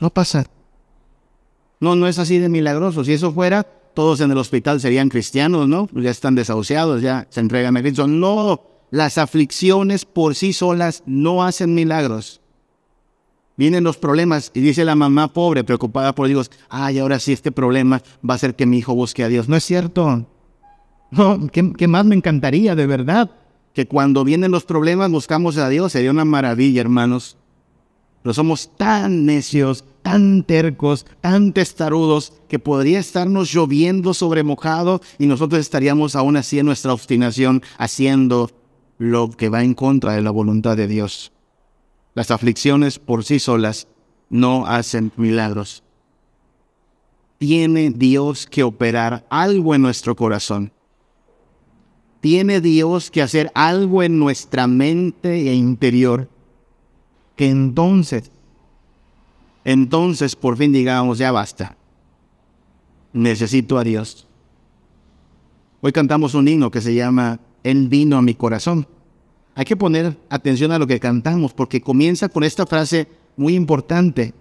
No 0.00 0.08
pasa. 0.08 0.46
No, 1.80 1.96
no 1.96 2.08
es 2.08 2.18
así 2.18 2.38
de 2.38 2.48
milagroso. 2.48 3.04
Si 3.04 3.12
eso 3.12 3.30
fuera, 3.30 3.62
todos 3.62 4.22
en 4.22 4.30
el 4.30 4.38
hospital 4.38 4.80
serían 4.80 5.10
cristianos, 5.10 5.68
¿no? 5.68 5.86
Ya 5.92 6.10
están 6.10 6.34
desahuciados, 6.34 7.02
ya 7.02 7.26
se 7.28 7.40
entregan 7.40 7.76
a 7.76 7.82
Cristo. 7.82 8.06
No, 8.06 8.62
las 8.90 9.18
aflicciones 9.18 10.06
por 10.06 10.34
sí 10.34 10.54
solas 10.54 11.02
no 11.04 11.44
hacen 11.44 11.74
milagros. 11.74 12.40
Vienen 13.58 13.84
los 13.84 13.98
problemas 13.98 14.50
y 14.54 14.60
dice 14.60 14.86
la 14.86 14.94
mamá 14.94 15.34
pobre, 15.34 15.62
preocupada 15.62 16.14
por 16.14 16.26
Dios, 16.26 16.50
ay, 16.70 17.00
ahora 17.00 17.20
sí 17.20 17.34
este 17.34 17.52
problema 17.52 18.02
va 18.26 18.32
a 18.32 18.36
hacer 18.36 18.56
que 18.56 18.64
mi 18.64 18.78
hijo 18.78 18.94
busque 18.94 19.24
a 19.24 19.28
Dios. 19.28 19.46
No 19.46 19.56
es 19.56 19.64
cierto. 19.64 20.26
No, 21.12 21.46
¿qué, 21.46 21.72
qué 21.72 21.86
más 21.86 22.04
me 22.04 22.16
encantaría 22.16 22.74
de 22.74 22.86
verdad? 22.86 23.30
que 23.72 23.86
cuando 23.86 24.24
vienen 24.24 24.50
los 24.50 24.64
problemas 24.64 25.10
buscamos 25.10 25.56
a 25.56 25.68
Dios, 25.68 25.92
sería 25.92 26.10
una 26.10 26.24
maravilla, 26.24 26.80
hermanos. 26.80 27.36
Pero 28.22 28.34
somos 28.34 28.70
tan 28.76 29.24
necios, 29.26 29.84
tan 30.02 30.44
tercos, 30.44 31.06
tan 31.20 31.52
testarudos, 31.52 32.34
que 32.48 32.58
podría 32.58 33.00
estarnos 33.00 33.52
lloviendo 33.52 34.14
sobre 34.14 34.44
mojado 34.44 35.00
y 35.18 35.26
nosotros 35.26 35.60
estaríamos 35.60 36.14
aún 36.14 36.36
así 36.36 36.58
en 36.58 36.66
nuestra 36.66 36.92
obstinación 36.92 37.62
haciendo 37.78 38.50
lo 38.98 39.30
que 39.30 39.48
va 39.48 39.64
en 39.64 39.74
contra 39.74 40.12
de 40.12 40.22
la 40.22 40.30
voluntad 40.30 40.76
de 40.76 40.86
Dios. 40.86 41.32
Las 42.14 42.30
aflicciones 42.30 42.98
por 42.98 43.24
sí 43.24 43.38
solas 43.38 43.88
no 44.28 44.66
hacen 44.66 45.12
milagros. 45.16 45.82
Tiene 47.38 47.90
Dios 47.90 48.46
que 48.46 48.62
operar 48.62 49.26
algo 49.30 49.74
en 49.74 49.82
nuestro 49.82 50.14
corazón 50.14 50.72
tiene 52.22 52.60
Dios 52.60 53.10
que 53.10 53.20
hacer 53.20 53.50
algo 53.52 54.00
en 54.04 54.20
nuestra 54.20 54.68
mente 54.68 55.50
e 55.50 55.54
interior, 55.54 56.28
que 57.34 57.48
entonces, 57.48 58.30
entonces 59.64 60.36
por 60.36 60.56
fin 60.56 60.72
digamos, 60.72 61.18
ya 61.18 61.32
basta, 61.32 61.76
necesito 63.12 63.76
a 63.76 63.82
Dios. 63.82 64.28
Hoy 65.80 65.90
cantamos 65.90 66.34
un 66.34 66.46
himno 66.46 66.70
que 66.70 66.80
se 66.80 66.94
llama 66.94 67.40
Él 67.64 67.88
vino 67.88 68.16
a 68.16 68.22
mi 68.22 68.34
corazón. 68.34 68.86
Hay 69.56 69.64
que 69.64 69.76
poner 69.76 70.16
atención 70.30 70.70
a 70.70 70.78
lo 70.78 70.86
que 70.86 71.00
cantamos 71.00 71.52
porque 71.52 71.80
comienza 71.80 72.28
con 72.28 72.44
esta 72.44 72.66
frase 72.66 73.08
muy 73.36 73.56
importante. 73.56 74.32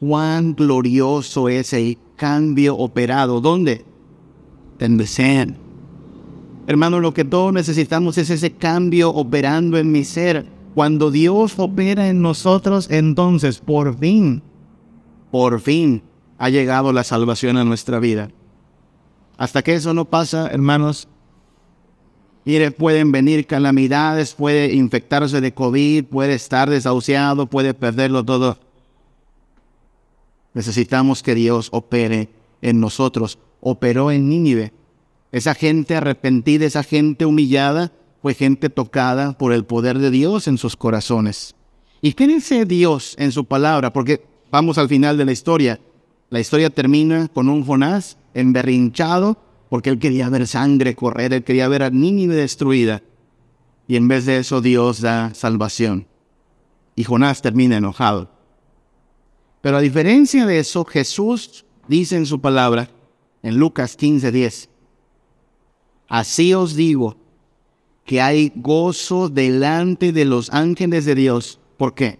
Cuán 0.00 0.56
glorioso 0.56 1.48
es 1.48 1.72
el 1.72 1.98
cambio 2.16 2.76
operado. 2.76 3.40
¿Dónde? 3.40 3.84
En 4.80 4.96
Hermano, 6.66 7.00
lo 7.00 7.12
que 7.12 7.24
todos 7.24 7.52
necesitamos 7.52 8.18
es 8.18 8.30
ese 8.30 8.52
cambio 8.52 9.10
operando 9.10 9.78
en 9.78 9.90
mi 9.90 10.04
ser. 10.04 10.46
Cuando 10.74 11.10
Dios 11.10 11.54
opera 11.58 12.08
en 12.08 12.22
nosotros, 12.22 12.88
entonces 12.90 13.58
por 13.58 13.98
fin, 13.98 14.42
por 15.30 15.60
fin 15.60 16.02
ha 16.38 16.48
llegado 16.50 16.92
la 16.92 17.04
salvación 17.04 17.56
a 17.56 17.64
nuestra 17.64 17.98
vida. 17.98 18.30
Hasta 19.36 19.62
que 19.62 19.74
eso 19.74 19.92
no 19.92 20.04
pasa, 20.04 20.48
hermanos, 20.48 21.08
mire, 22.44 22.70
pueden 22.70 23.12
venir 23.12 23.46
calamidades, 23.46 24.34
puede 24.34 24.72
infectarse 24.72 25.40
de 25.40 25.52
COVID, 25.52 26.04
puede 26.04 26.34
estar 26.34 26.70
desahuciado, 26.70 27.46
puede 27.46 27.74
perderlo 27.74 28.24
todo. 28.24 28.58
Necesitamos 30.54 31.22
que 31.22 31.34
Dios 31.34 31.68
opere 31.72 32.28
en 32.60 32.78
nosotros. 32.78 33.38
Operó 33.60 34.10
en 34.10 34.28
Nínive 34.28 34.72
esa 35.32 35.54
gente 35.54 35.96
arrepentida, 35.96 36.66
esa 36.66 36.82
gente 36.82 37.26
humillada, 37.26 37.92
fue 38.20 38.34
gente 38.34 38.70
tocada 38.70 39.36
por 39.36 39.52
el 39.52 39.64
poder 39.64 39.98
de 39.98 40.10
Dios 40.10 40.46
en 40.46 40.58
sus 40.58 40.76
corazones. 40.76 41.56
¿Y 42.00 42.12
qué 42.12 42.28
Dios 42.66 43.16
en 43.18 43.32
su 43.32 43.44
palabra? 43.46 43.92
Porque 43.92 44.24
vamos 44.50 44.78
al 44.78 44.88
final 44.88 45.16
de 45.16 45.24
la 45.24 45.32
historia. 45.32 45.80
La 46.30 46.38
historia 46.38 46.70
termina 46.70 47.28
con 47.28 47.48
un 47.48 47.64
Jonás 47.64 48.16
emberrinchado 48.34 49.38
porque 49.68 49.88
él 49.88 49.98
quería 49.98 50.28
ver 50.28 50.46
sangre 50.46 50.94
correr, 50.94 51.32
él 51.32 51.44
quería 51.44 51.66
ver 51.66 51.82
a 51.82 51.90
Nínive 51.90 52.34
destruida. 52.34 53.02
Y 53.88 53.96
en 53.96 54.06
vez 54.06 54.26
de 54.26 54.38
eso 54.38 54.60
Dios 54.60 55.00
da 55.00 55.32
salvación. 55.34 56.06
Y 56.94 57.04
Jonás 57.04 57.40
termina 57.40 57.78
enojado. 57.78 58.30
Pero 59.62 59.78
a 59.78 59.80
diferencia 59.80 60.44
de 60.44 60.58
eso, 60.58 60.84
Jesús 60.84 61.64
dice 61.88 62.16
en 62.16 62.26
su 62.26 62.40
palabra, 62.40 62.90
en 63.42 63.56
Lucas 63.56 63.96
15:10, 63.96 64.68
Así 66.12 66.52
os 66.52 66.76
digo 66.76 67.16
que 68.04 68.20
hay 68.20 68.52
gozo 68.54 69.30
delante 69.30 70.12
de 70.12 70.26
los 70.26 70.50
ángeles 70.50 71.06
de 71.06 71.14
Dios. 71.14 71.58
¿Por 71.78 71.94
qué? 71.94 72.18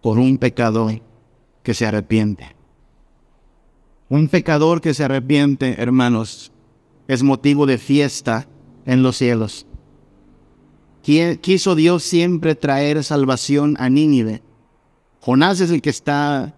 Por 0.00 0.18
un 0.18 0.38
pecador 0.38 1.02
que 1.62 1.74
se 1.74 1.84
arrepiente. 1.84 2.56
Un 4.08 4.28
pecador 4.28 4.80
que 4.80 4.94
se 4.94 5.04
arrepiente, 5.04 5.74
hermanos, 5.82 6.50
es 7.08 7.22
motivo 7.22 7.66
de 7.66 7.76
fiesta 7.76 8.48
en 8.86 9.02
los 9.02 9.18
cielos. 9.18 9.66
Quiso 11.02 11.74
Dios 11.74 12.04
siempre 12.04 12.54
traer 12.54 13.04
salvación 13.04 13.76
a 13.78 13.90
Nínive. 13.90 14.40
Jonás 15.20 15.60
es 15.60 15.70
el 15.70 15.82
que 15.82 15.90
está, 15.90 16.54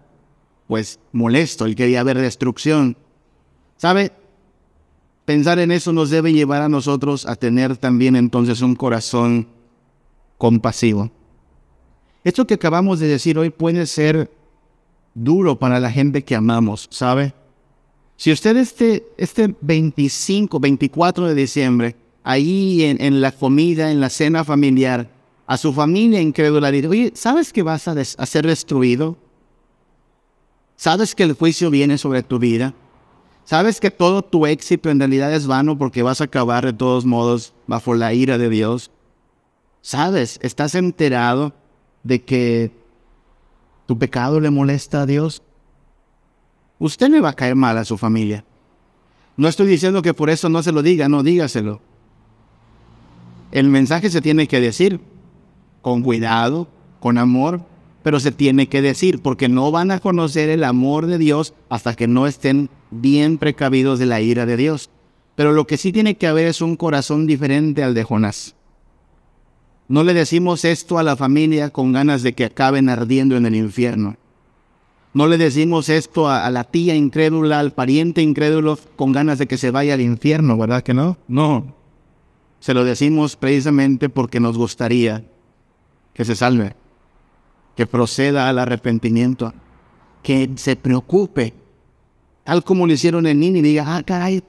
pues, 0.69 1.01
molesto, 1.11 1.65
el 1.65 1.71
que 1.71 1.83
quería 1.83 2.03
ver 2.03 2.19
destrucción. 2.19 2.95
¿Sabe? 3.75 4.13
Pensar 5.27 5.59
en 5.59 5.73
eso 5.73 5.91
nos 5.91 6.09
debe 6.09 6.31
llevar 6.31 6.61
a 6.61 6.69
nosotros 6.69 7.25
a 7.25 7.35
tener 7.35 7.75
también 7.75 8.15
entonces 8.15 8.61
un 8.61 8.75
corazón 8.75 9.49
compasivo. 10.37 11.11
Esto 12.23 12.47
que 12.47 12.53
acabamos 12.53 13.01
de 13.01 13.07
decir 13.07 13.37
hoy 13.37 13.49
puede 13.49 13.87
ser 13.87 14.31
duro 15.13 15.59
para 15.59 15.81
la 15.81 15.91
gente 15.91 16.23
que 16.23 16.33
amamos, 16.33 16.87
¿sabe? 16.91 17.33
Si 18.15 18.31
usted 18.31 18.55
este, 18.55 19.05
este 19.17 19.53
25, 19.59 20.61
24 20.61 21.27
de 21.27 21.35
diciembre, 21.35 21.97
ahí 22.23 22.85
en, 22.85 23.01
en 23.01 23.19
la 23.19 23.33
comida, 23.33 23.91
en 23.91 23.99
la 23.99 24.09
cena 24.09 24.45
familiar, 24.45 25.09
a 25.45 25.57
su 25.57 25.73
familia 25.73 26.21
incrédula, 26.21 26.71
dice, 26.71 26.87
oye, 26.87 27.11
¿sabes 27.15 27.51
que 27.51 27.63
vas 27.63 27.85
a, 27.89 27.91
a 27.91 28.25
ser 28.25 28.47
destruido? 28.47 29.17
¿Sabes 30.77 31.13
que 31.13 31.23
el 31.23 31.33
juicio 31.33 31.69
viene 31.69 31.97
sobre 31.97 32.23
tu 32.23 32.39
vida? 32.39 32.73
¿Sabes 33.47 33.79
que 33.79 33.91
todo 33.91 34.23
tu 34.23 34.45
éxito 34.45 34.89
en 34.89 34.99
realidad 34.99 35.33
es 35.33 35.47
vano 35.47 35.77
porque 35.77 36.03
vas 36.03 36.19
a 36.19 36.25
acabar 36.25 36.65
de 36.65 36.73
todos 36.73 37.05
modos 37.05 37.53
bajo 37.65 37.95
la 37.95 38.13
ira 38.13 38.37
de 38.37 38.49
Dios? 38.49 38.91
¿Sabes? 39.79 40.37
¿Estás 40.41 40.75
enterado 40.75 41.53
de 42.03 42.21
que 42.21 42.71
tu 43.85 43.97
pecado 43.97 44.41
le 44.41 44.49
molesta 44.49 45.03
a 45.03 45.05
Dios? 45.05 45.41
Usted 46.77 47.07
le 47.07 47.21
va 47.21 47.29
a 47.29 47.35
caer 47.37 47.55
mal 47.55 47.77
a 47.77 47.85
su 47.85 47.97
familia. 47.97 48.43
No 49.37 49.47
estoy 49.47 49.67
diciendo 49.67 50.01
que 50.01 50.13
por 50.13 50.29
eso 50.29 50.49
no 50.49 50.61
se 50.61 50.73
lo 50.73 50.81
diga, 50.83 51.07
no 51.07 51.23
dígaselo. 51.23 51.79
El 53.53 53.69
mensaje 53.69 54.09
se 54.09 54.19
tiene 54.19 54.49
que 54.49 54.59
decir 54.59 54.99
con 55.81 56.03
cuidado, 56.03 56.67
con 56.99 57.17
amor, 57.17 57.61
pero 58.03 58.19
se 58.19 58.33
tiene 58.33 58.67
que 58.67 58.81
decir 58.81 59.21
porque 59.21 59.47
no 59.47 59.71
van 59.71 59.91
a 59.91 60.01
conocer 60.01 60.49
el 60.49 60.65
amor 60.65 61.05
de 61.05 61.17
Dios 61.17 61.53
hasta 61.69 61.95
que 61.95 62.09
no 62.09 62.27
estén 62.27 62.69
bien 62.91 63.37
precavidos 63.37 63.99
de 63.99 64.05
la 64.05 64.21
ira 64.21 64.45
de 64.45 64.57
Dios. 64.57 64.89
Pero 65.35 65.51
lo 65.51 65.67
que 65.67 65.77
sí 65.77 65.91
tiene 65.91 66.17
que 66.17 66.27
haber 66.27 66.47
es 66.47 66.61
un 66.61 66.75
corazón 66.75 67.27
diferente 67.27 67.83
al 67.83 67.93
de 67.93 68.03
Jonás. 68.03 68.55
No 69.87 70.03
le 70.03 70.13
decimos 70.13 70.65
esto 70.65 70.97
a 70.97 71.03
la 71.03 71.15
familia 71.15 71.69
con 71.69 71.93
ganas 71.93 72.23
de 72.23 72.33
que 72.33 72.45
acaben 72.45 72.89
ardiendo 72.89 73.37
en 73.37 73.45
el 73.45 73.55
infierno. 73.55 74.17
No 75.13 75.27
le 75.27 75.37
decimos 75.37 75.89
esto 75.89 76.29
a, 76.29 76.49
la 76.51 76.65
tía 76.65 76.95
incrédula, 76.95 77.59
al 77.59 77.71
pariente 77.71 78.21
incrédulo, 78.21 78.77
con 78.95 79.13
ganas 79.13 79.39
de 79.39 79.47
que 79.47 79.57
se 79.57 79.71
vaya 79.71 79.93
al 79.93 80.01
infierno, 80.01 80.57
¿verdad 80.57 80.83
que 80.83 80.93
no? 80.93 81.17
No. 81.27 81.73
Se 82.59 82.73
lo 82.73 82.83
decimos 82.83 83.35
precisamente 83.35 84.09
porque 84.09 84.39
nos 84.39 84.57
gustaría 84.57 85.23
que 86.13 86.25
se 86.25 86.35
salve, 86.35 86.75
que 87.75 87.87
proceda 87.87 88.49
al 88.49 88.59
arrepentimiento, 88.59 89.53
que 90.21 90.49
se 90.55 90.75
preocupe 90.75 91.53
tal 92.47 92.63
como 92.63 92.87
lo 92.87 92.93
hicieron 92.93 93.27
en 93.27 93.41
Nini, 93.41 93.61
diga, 93.61 93.97
ah, 93.97 94.03
caray, 94.03 94.41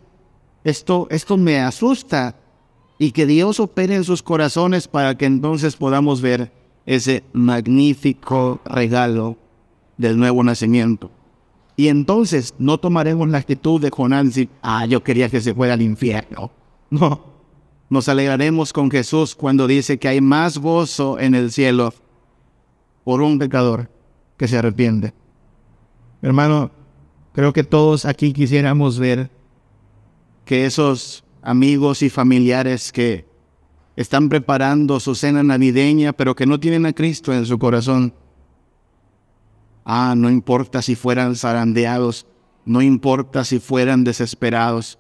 esto, 0.63 1.09
esto 1.11 1.37
me 1.37 1.59
asusta. 1.59 2.37
Y 2.97 3.11
que 3.11 3.27
Dios 3.27 3.59
opere 3.59 3.97
en 3.97 4.05
sus 4.05 4.23
corazones 4.23 4.87
para 4.87 5.19
que 5.19 5.27
entonces 5.27 5.75
podamos 5.75 6.21
ver 6.21 6.53
ese 6.87 7.25
magnífico 7.33 8.61
regalo 8.65 9.37
del 9.97 10.17
nuevo 10.17 10.45
nacimiento. 10.45 11.11
Y 11.75 11.89
entonces 11.89 12.55
no 12.61 12.79
tomaremos 12.79 13.29
la 13.31 13.39
actitud 13.39 13.81
de 13.81 13.91
Jonás 13.91 14.37
y 14.37 14.49
ah, 14.63 14.87
yo 14.87 15.03
quería 15.03 15.29
que 15.29 15.41
se 15.41 15.53
fuera 15.53 15.75
al 15.75 15.83
infierno. 15.83 16.53
No, 16.91 17.25
nos 17.91 18.09
alegraremos 18.09 18.73
con 18.73 18.93
Jesús 18.93 19.35
cuando 19.35 19.67
dice 19.67 19.99
que 19.99 20.07
hay 20.07 20.21
más 20.21 20.57
gozo 20.59 21.19
en 21.19 21.35
el 21.35 21.51
cielo 21.51 21.93
por 23.03 23.23
un 23.23 23.41
pecador 23.41 23.91
que 24.37 24.47
se 24.47 24.57
arrepiente. 24.57 25.15
Hermano, 26.23 26.71
Creo 27.39 27.53
que 27.53 27.63
todos 27.63 28.05
aquí 28.05 28.33
quisiéramos 28.33 28.99
ver 28.99 29.31
que 30.45 30.67
esos 30.67 31.23
amigos 31.41 32.03
y 32.03 32.11
familiares 32.11 32.91
que 32.91 33.27
están 33.95 34.29
preparando 34.29 34.99
su 34.99 35.15
cena 35.15 35.45
navideña, 35.45 36.13
pero 36.13 36.35
que 36.35 36.47
no 36.47 36.59
tienen 36.59 36.85
a 36.85 36.93
Cristo 36.93 37.33
en 37.33 37.47
su 37.47 37.57
corazón. 37.57 38.13
Ah, 39.85 40.15
no 40.17 40.31
importa 40.31 40.83
si 40.83 40.97
fueran 40.97 41.37
zarandeados, 41.37 42.27
no 42.65 42.83
importa 42.83 43.45
si 43.45 43.61
fueran 43.61 44.03
desesperados. 44.03 44.99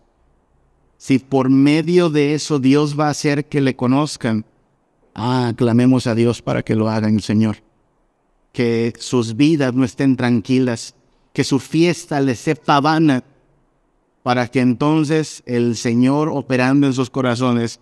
Si 0.96 1.18
por 1.18 1.50
medio 1.50 2.08
de 2.08 2.34
eso 2.34 2.60
Dios 2.60 2.96
va 2.96 3.08
a 3.08 3.10
hacer 3.10 3.46
que 3.46 3.60
le 3.60 3.74
conozcan, 3.74 4.44
ah, 5.12 5.52
clamemos 5.56 6.06
a 6.06 6.14
Dios 6.14 6.40
para 6.40 6.62
que 6.62 6.76
lo 6.76 6.88
hagan, 6.88 7.18
Señor. 7.18 7.56
Que 8.52 8.92
sus 8.96 9.34
vidas 9.34 9.74
no 9.74 9.82
estén 9.84 10.14
tranquilas, 10.14 10.94
que 11.38 11.44
su 11.44 11.60
fiesta 11.60 12.20
les 12.20 12.40
sepa 12.40 12.80
vana, 12.80 13.22
para 14.24 14.48
que 14.48 14.58
entonces 14.58 15.44
el 15.46 15.76
Señor 15.76 16.28
operando 16.28 16.88
en 16.88 16.92
sus 16.92 17.10
corazones 17.10 17.78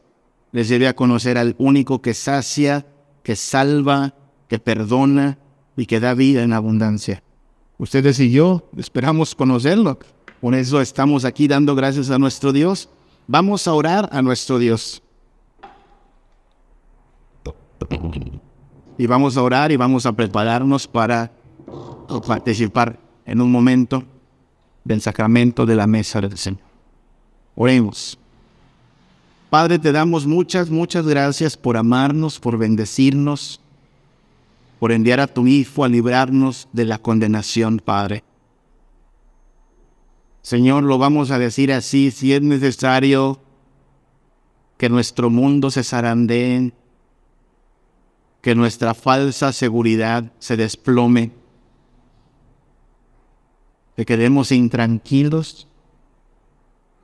les 0.53 0.69
lleve 0.69 0.87
a 0.89 0.95
conocer 0.95 1.39
al 1.39 1.57
único 1.57 2.03
que 2.03 2.13
sacia, 2.13 2.85
que 3.23 3.35
salva, 3.35 4.13
que 4.47 4.59
perdona 4.59 5.39
y 5.75 5.87
que 5.87 6.01
da 6.01 6.13
vida 6.13 6.43
en 6.43 6.53
abundancia. 6.53 7.23
Ustedes 7.79 8.21
y 8.21 8.31
yo 8.31 8.69
esperamos 8.77 9.35
conocerlo. 9.35 9.99
Por 10.43 10.55
eso 10.55 10.83
estamos 10.83 11.25
aquí 11.25 11.49
dando 11.49 11.75
gracias 11.75 12.11
a 12.11 12.19
nuestro 12.19 12.53
Dios. 12.53 12.91
Vamos 13.27 13.67
a 13.67 13.73
orar 13.73 14.11
a 14.13 14.21
nuestro 14.21 14.59
Dios. 14.59 15.03
Y 18.99 19.07
vamos 19.07 19.35
a 19.39 19.43
orar 19.43 19.73
y 19.73 19.77
vamos 19.77 20.05
a 20.05 20.13
prepararnos 20.13 20.87
para 20.87 21.33
participar 22.27 23.06
en 23.27 23.41
un 23.41 23.51
momento 23.51 24.05
del 24.85 25.03
sacramento 25.03 25.67
de 25.67 25.75
la 25.75 25.87
mesa 25.87 26.21
del 26.21 26.39
Señor. 26.39 26.61
Oremos. 27.57 28.19
Padre, 29.51 29.79
te 29.79 29.93
damos 29.93 30.27
muchas, 30.27 30.71
muchas 30.71 31.07
gracias 31.07 31.57
por 31.57 31.77
amarnos, 31.77 32.39
por 32.39 32.59
bendecirnos, 32.59 33.61
por 34.79 34.93
enviar 34.93 35.21
a 35.21 35.27
tu 35.27 35.47
Hijo 35.47 35.85
a 35.85 35.89
librarnos 35.89 36.69
de 36.73 36.85
la 36.85 36.99
condenación, 36.99 37.81
Padre. 37.85 38.25
Señor, 40.43 40.85
lo 40.85 40.99
vamos 40.99 41.31
a 41.31 41.39
decir 41.39 41.73
así, 41.73 42.11
si 42.11 42.33
es 42.33 42.43
necesario 42.43 43.41
que 44.77 44.89
nuestro 44.89 45.31
mundo 45.31 45.71
se 45.71 45.83
zarandee, 45.83 46.73
que 48.43 48.55
nuestra 48.55 48.95
falsa 48.95 49.53
seguridad 49.53 50.33
se 50.39 50.57
desplome, 50.57 51.33
que 53.97 54.05
quedemos 54.05 54.53
intranquilos, 54.53 55.67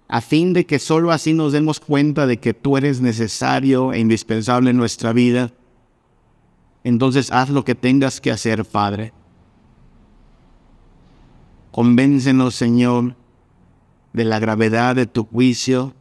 a 0.08 0.20
fin 0.20 0.52
de 0.52 0.66
que 0.66 0.78
sólo 0.78 1.10
así 1.10 1.32
nos 1.32 1.52
demos 1.52 1.80
cuenta 1.80 2.26
de 2.26 2.38
que 2.38 2.52
tú 2.52 2.76
eres 2.76 3.00
necesario 3.00 3.94
e 3.94 3.98
indispensable 3.98 4.70
en 4.70 4.76
nuestra 4.76 5.14
vida. 5.14 5.52
Entonces 6.84 7.32
haz 7.32 7.48
lo 7.48 7.64
que 7.64 7.74
tengas 7.74 8.20
que 8.20 8.30
hacer, 8.30 8.66
Padre. 8.66 9.14
Convéncenos, 11.70 12.54
Señor, 12.54 13.16
de 14.12 14.24
la 14.24 14.38
gravedad 14.38 14.94
de 14.94 15.06
tu 15.06 15.24
juicio, 15.24 15.94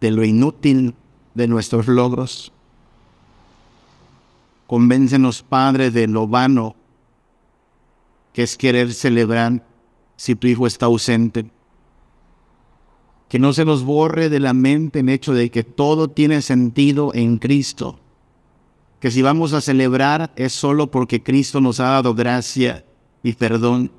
de 0.00 0.10
lo 0.10 0.24
inútil 0.24 0.94
de 1.34 1.48
nuestros 1.48 1.86
logros. 1.86 2.50
Convéncenos, 4.66 5.42
Padre, 5.42 5.90
de 5.90 6.06
lo 6.06 6.26
vano 6.26 6.76
que 8.36 8.42
es 8.42 8.58
querer 8.58 8.92
celebrar 8.92 9.66
si 10.14 10.34
tu 10.34 10.46
hijo 10.46 10.66
está 10.66 10.84
ausente. 10.84 11.46
Que 13.30 13.38
no 13.38 13.54
se 13.54 13.64
nos 13.64 13.82
borre 13.82 14.28
de 14.28 14.40
la 14.40 14.52
mente 14.52 15.00
el 15.00 15.08
hecho 15.08 15.32
de 15.32 15.50
que 15.50 15.64
todo 15.64 16.08
tiene 16.08 16.42
sentido 16.42 17.12
en 17.14 17.38
Cristo. 17.38 17.98
Que 19.00 19.10
si 19.10 19.22
vamos 19.22 19.54
a 19.54 19.62
celebrar 19.62 20.34
es 20.36 20.52
solo 20.52 20.90
porque 20.90 21.22
Cristo 21.22 21.62
nos 21.62 21.80
ha 21.80 21.84
dado 21.84 22.14
gracia 22.14 22.84
y 23.22 23.32
perdón. 23.32 23.90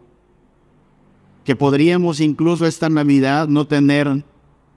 Que 1.43 1.55
podríamos 1.55 2.19
incluso 2.19 2.67
esta 2.67 2.89
Navidad 2.89 3.47
no 3.47 3.65
tener 3.65 4.23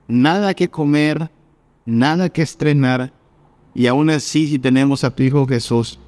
nada 0.07 0.55
que 0.55 0.71
comer, 0.71 1.29
nada 1.85 2.29
que 2.29 2.41
estrenar, 2.41 3.13
y 3.75 3.85
aún 3.85 4.09
así 4.09 4.47
si 4.47 4.57
tenemos 4.57 5.03
a 5.03 5.15
tu 5.15 5.21
Hijo 5.21 5.45
Jesús, 5.45 5.99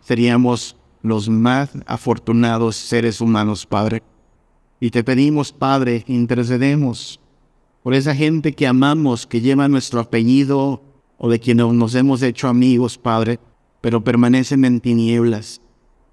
seríamos 0.00 0.76
los 1.02 1.28
más 1.28 1.70
afortunados 1.86 2.76
seres 2.76 3.20
humanos, 3.20 3.66
Padre. 3.66 4.02
Y 4.80 4.90
te 4.90 5.04
pedimos, 5.04 5.52
Padre, 5.52 6.04
intercedemos 6.06 7.20
por 7.82 7.94
esa 7.94 8.14
gente 8.14 8.52
que 8.52 8.66
amamos, 8.66 9.26
que 9.26 9.40
lleva 9.40 9.68
nuestro 9.68 10.00
apellido 10.00 10.82
o 11.18 11.30
de 11.30 11.38
quienes 11.38 11.66
nos 11.72 11.94
hemos 11.94 12.22
hecho 12.22 12.48
amigos, 12.48 12.98
Padre, 12.98 13.40
pero 13.80 14.02
permanecen 14.02 14.64
en 14.64 14.80
tinieblas. 14.80 15.60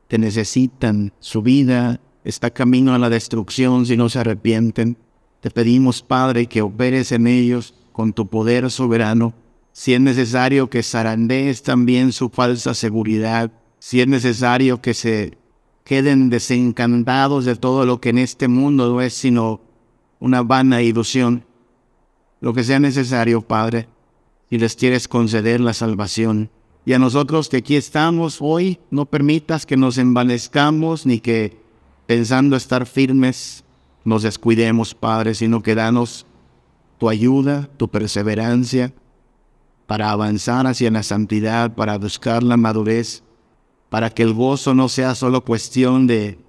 Te 0.07 0.17
necesitan, 0.17 1.13
su 1.19 1.41
vida 1.41 1.99
está 2.23 2.49
camino 2.49 2.93
a 2.93 2.99
la 2.99 3.09
destrucción 3.09 3.85
si 3.85 3.97
no 3.97 4.09
se 4.09 4.19
arrepienten. 4.19 4.97
Te 5.41 5.51
pedimos, 5.51 6.01
Padre, 6.01 6.47
que 6.47 6.61
operes 6.61 7.11
en 7.11 7.27
ellos 7.27 7.73
con 7.91 8.13
tu 8.13 8.27
poder 8.27 8.69
soberano. 8.71 9.33
Si 9.71 9.93
es 9.93 10.01
necesario 10.01 10.69
que 10.69 10.83
zarandees 10.83 11.63
también 11.63 12.11
su 12.11 12.29
falsa 12.29 12.73
seguridad, 12.73 13.51
si 13.79 14.01
es 14.01 14.07
necesario 14.07 14.81
que 14.81 14.93
se 14.93 15.37
queden 15.83 16.29
desencantados 16.29 17.45
de 17.45 17.55
todo 17.55 17.85
lo 17.85 18.01
que 18.01 18.09
en 18.09 18.17
este 18.17 18.47
mundo 18.47 18.89
no 18.89 19.01
es 19.01 19.13
sino 19.13 19.61
una 20.19 20.41
vana 20.41 20.81
ilusión, 20.81 21.45
lo 22.41 22.53
que 22.53 22.63
sea 22.63 22.79
necesario, 22.79 23.41
Padre, 23.41 23.87
si 24.49 24.57
les 24.57 24.75
quieres 24.75 25.07
conceder 25.07 25.61
la 25.61 25.73
salvación. 25.73 26.49
Y 26.85 26.93
a 26.93 26.99
nosotros 26.99 27.49
que 27.49 27.57
aquí 27.57 27.75
estamos 27.75 28.37
hoy, 28.39 28.79
no 28.91 29.05
permitas 29.05 29.65
que 29.65 29.77
nos 29.77 29.97
envanezcamos 29.97 31.05
ni 31.05 31.19
que 31.19 31.57
pensando 32.05 32.55
estar 32.55 32.85
firmes 32.85 33.63
nos 34.05 34.23
descuidemos, 34.23 34.95
Padre, 34.95 35.35
sino 35.35 35.61
que 35.61 35.75
danos 35.75 36.25
tu 36.97 37.09
ayuda, 37.09 37.69
tu 37.77 37.89
perseverancia, 37.89 38.93
para 39.85 40.11
avanzar 40.11 40.65
hacia 40.65 40.91
la 40.91 41.03
santidad, 41.03 41.75
para 41.75 41.97
buscar 41.97 42.43
la 42.43 42.57
madurez, 42.57 43.23
para 43.89 44.09
que 44.09 44.23
el 44.23 44.33
gozo 44.33 44.73
no 44.73 44.89
sea 44.89 45.15
solo 45.15 45.43
cuestión 45.43 46.07
de 46.07 46.39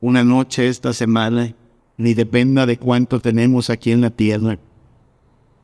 una 0.00 0.24
noche 0.24 0.68
esta 0.68 0.92
semana, 0.92 1.54
ni 1.96 2.14
dependa 2.14 2.66
de 2.66 2.78
cuánto 2.78 3.20
tenemos 3.20 3.70
aquí 3.70 3.90
en 3.90 4.00
la 4.00 4.10
tierra, 4.10 4.58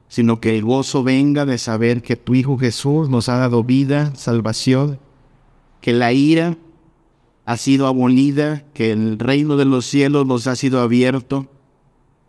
sino 0.09 0.41
que 0.41 0.57
el 0.57 0.65
gozo 0.65 1.03
venga 1.03 1.45
de 1.45 1.59
saber 1.59 2.03
que 2.03 2.17
tu 2.17 2.35
Hijo 2.35 2.59
Jesús 2.59 3.09
nos 3.09 3.29
ha 3.29 3.39
dado 3.39 3.65
vida, 3.65 4.15
salvación, 4.15 4.99
que 5.81 5.93
la 5.93 6.13
ira 6.13 6.57
ha 7.45 7.57
sido 7.57 7.87
abolida, 7.87 8.65
que 8.73 8.91
el 8.91 9.19
reino 9.19 9.57
de 9.57 9.65
los 9.65 9.85
cielos 9.85 10.27
nos 10.27 10.47
ha 10.47 10.57
sido 10.57 10.81
abierto. 10.81 11.47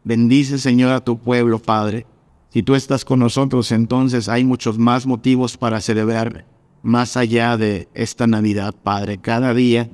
Bendice, 0.03 0.58
Señor, 0.60 0.91
a 0.91 1.03
tu 1.03 1.18
pueblo, 1.18 1.60
Padre. 1.60 2.06
Si 2.49 2.64
tú 2.64 2.76
estás 2.76 3.06
con 3.06 3.20
nosotros, 3.20 3.72
entonces 3.72 4.30
hay 4.30 4.43
muchos 4.43 4.78
más 4.78 5.06
motivos 5.06 5.58
para 5.58 5.82
celebrar 5.82 6.45
más 6.86 7.18
allá 7.18 7.58
de 7.58 7.90
esta 7.96 8.28
Navidad, 8.28 8.76
Padre. 8.84 9.18
Cada 9.18 9.56
día 9.56 9.90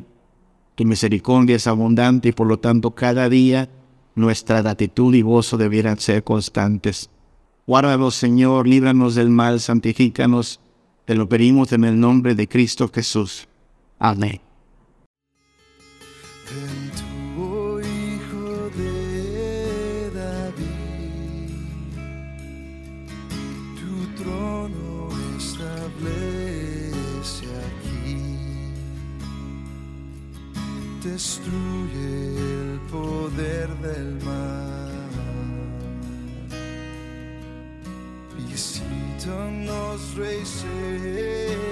tu 0.75 0.83
misericordia 0.83 1.55
es 1.55 1.65
abundante 1.65 2.29
y 2.29 2.31
por 2.33 2.47
lo 2.47 2.59
tanto 2.59 2.91
cada 2.91 3.29
día 3.29 3.69
nuestra 4.13 4.61
gratitud 4.61 5.13
y 5.15 5.21
gozo 5.21 5.57
debieran 5.57 5.97
ser 5.99 6.23
constantes. 6.23 7.09
Guárdanos, 7.65 8.15
Señor, 8.15 8.67
líbranos 8.67 9.15
del 9.15 9.29
mal, 9.29 9.61
santifícanos. 9.61 10.59
Te 11.05 11.15
lo 11.15 11.29
pedimos 11.29 11.71
en 11.71 11.85
el 11.85 11.97
nombre 11.97 12.35
de 12.35 12.49
Cristo 12.49 12.91
Jesús. 12.93 13.47
Amén. 13.97 14.41
Destruye 31.21 32.33
el 32.63 32.79
poder 32.89 33.69
del 33.77 34.17
mal. 34.25 34.89
Visítanos, 38.35 40.15
Rey. 40.15 41.70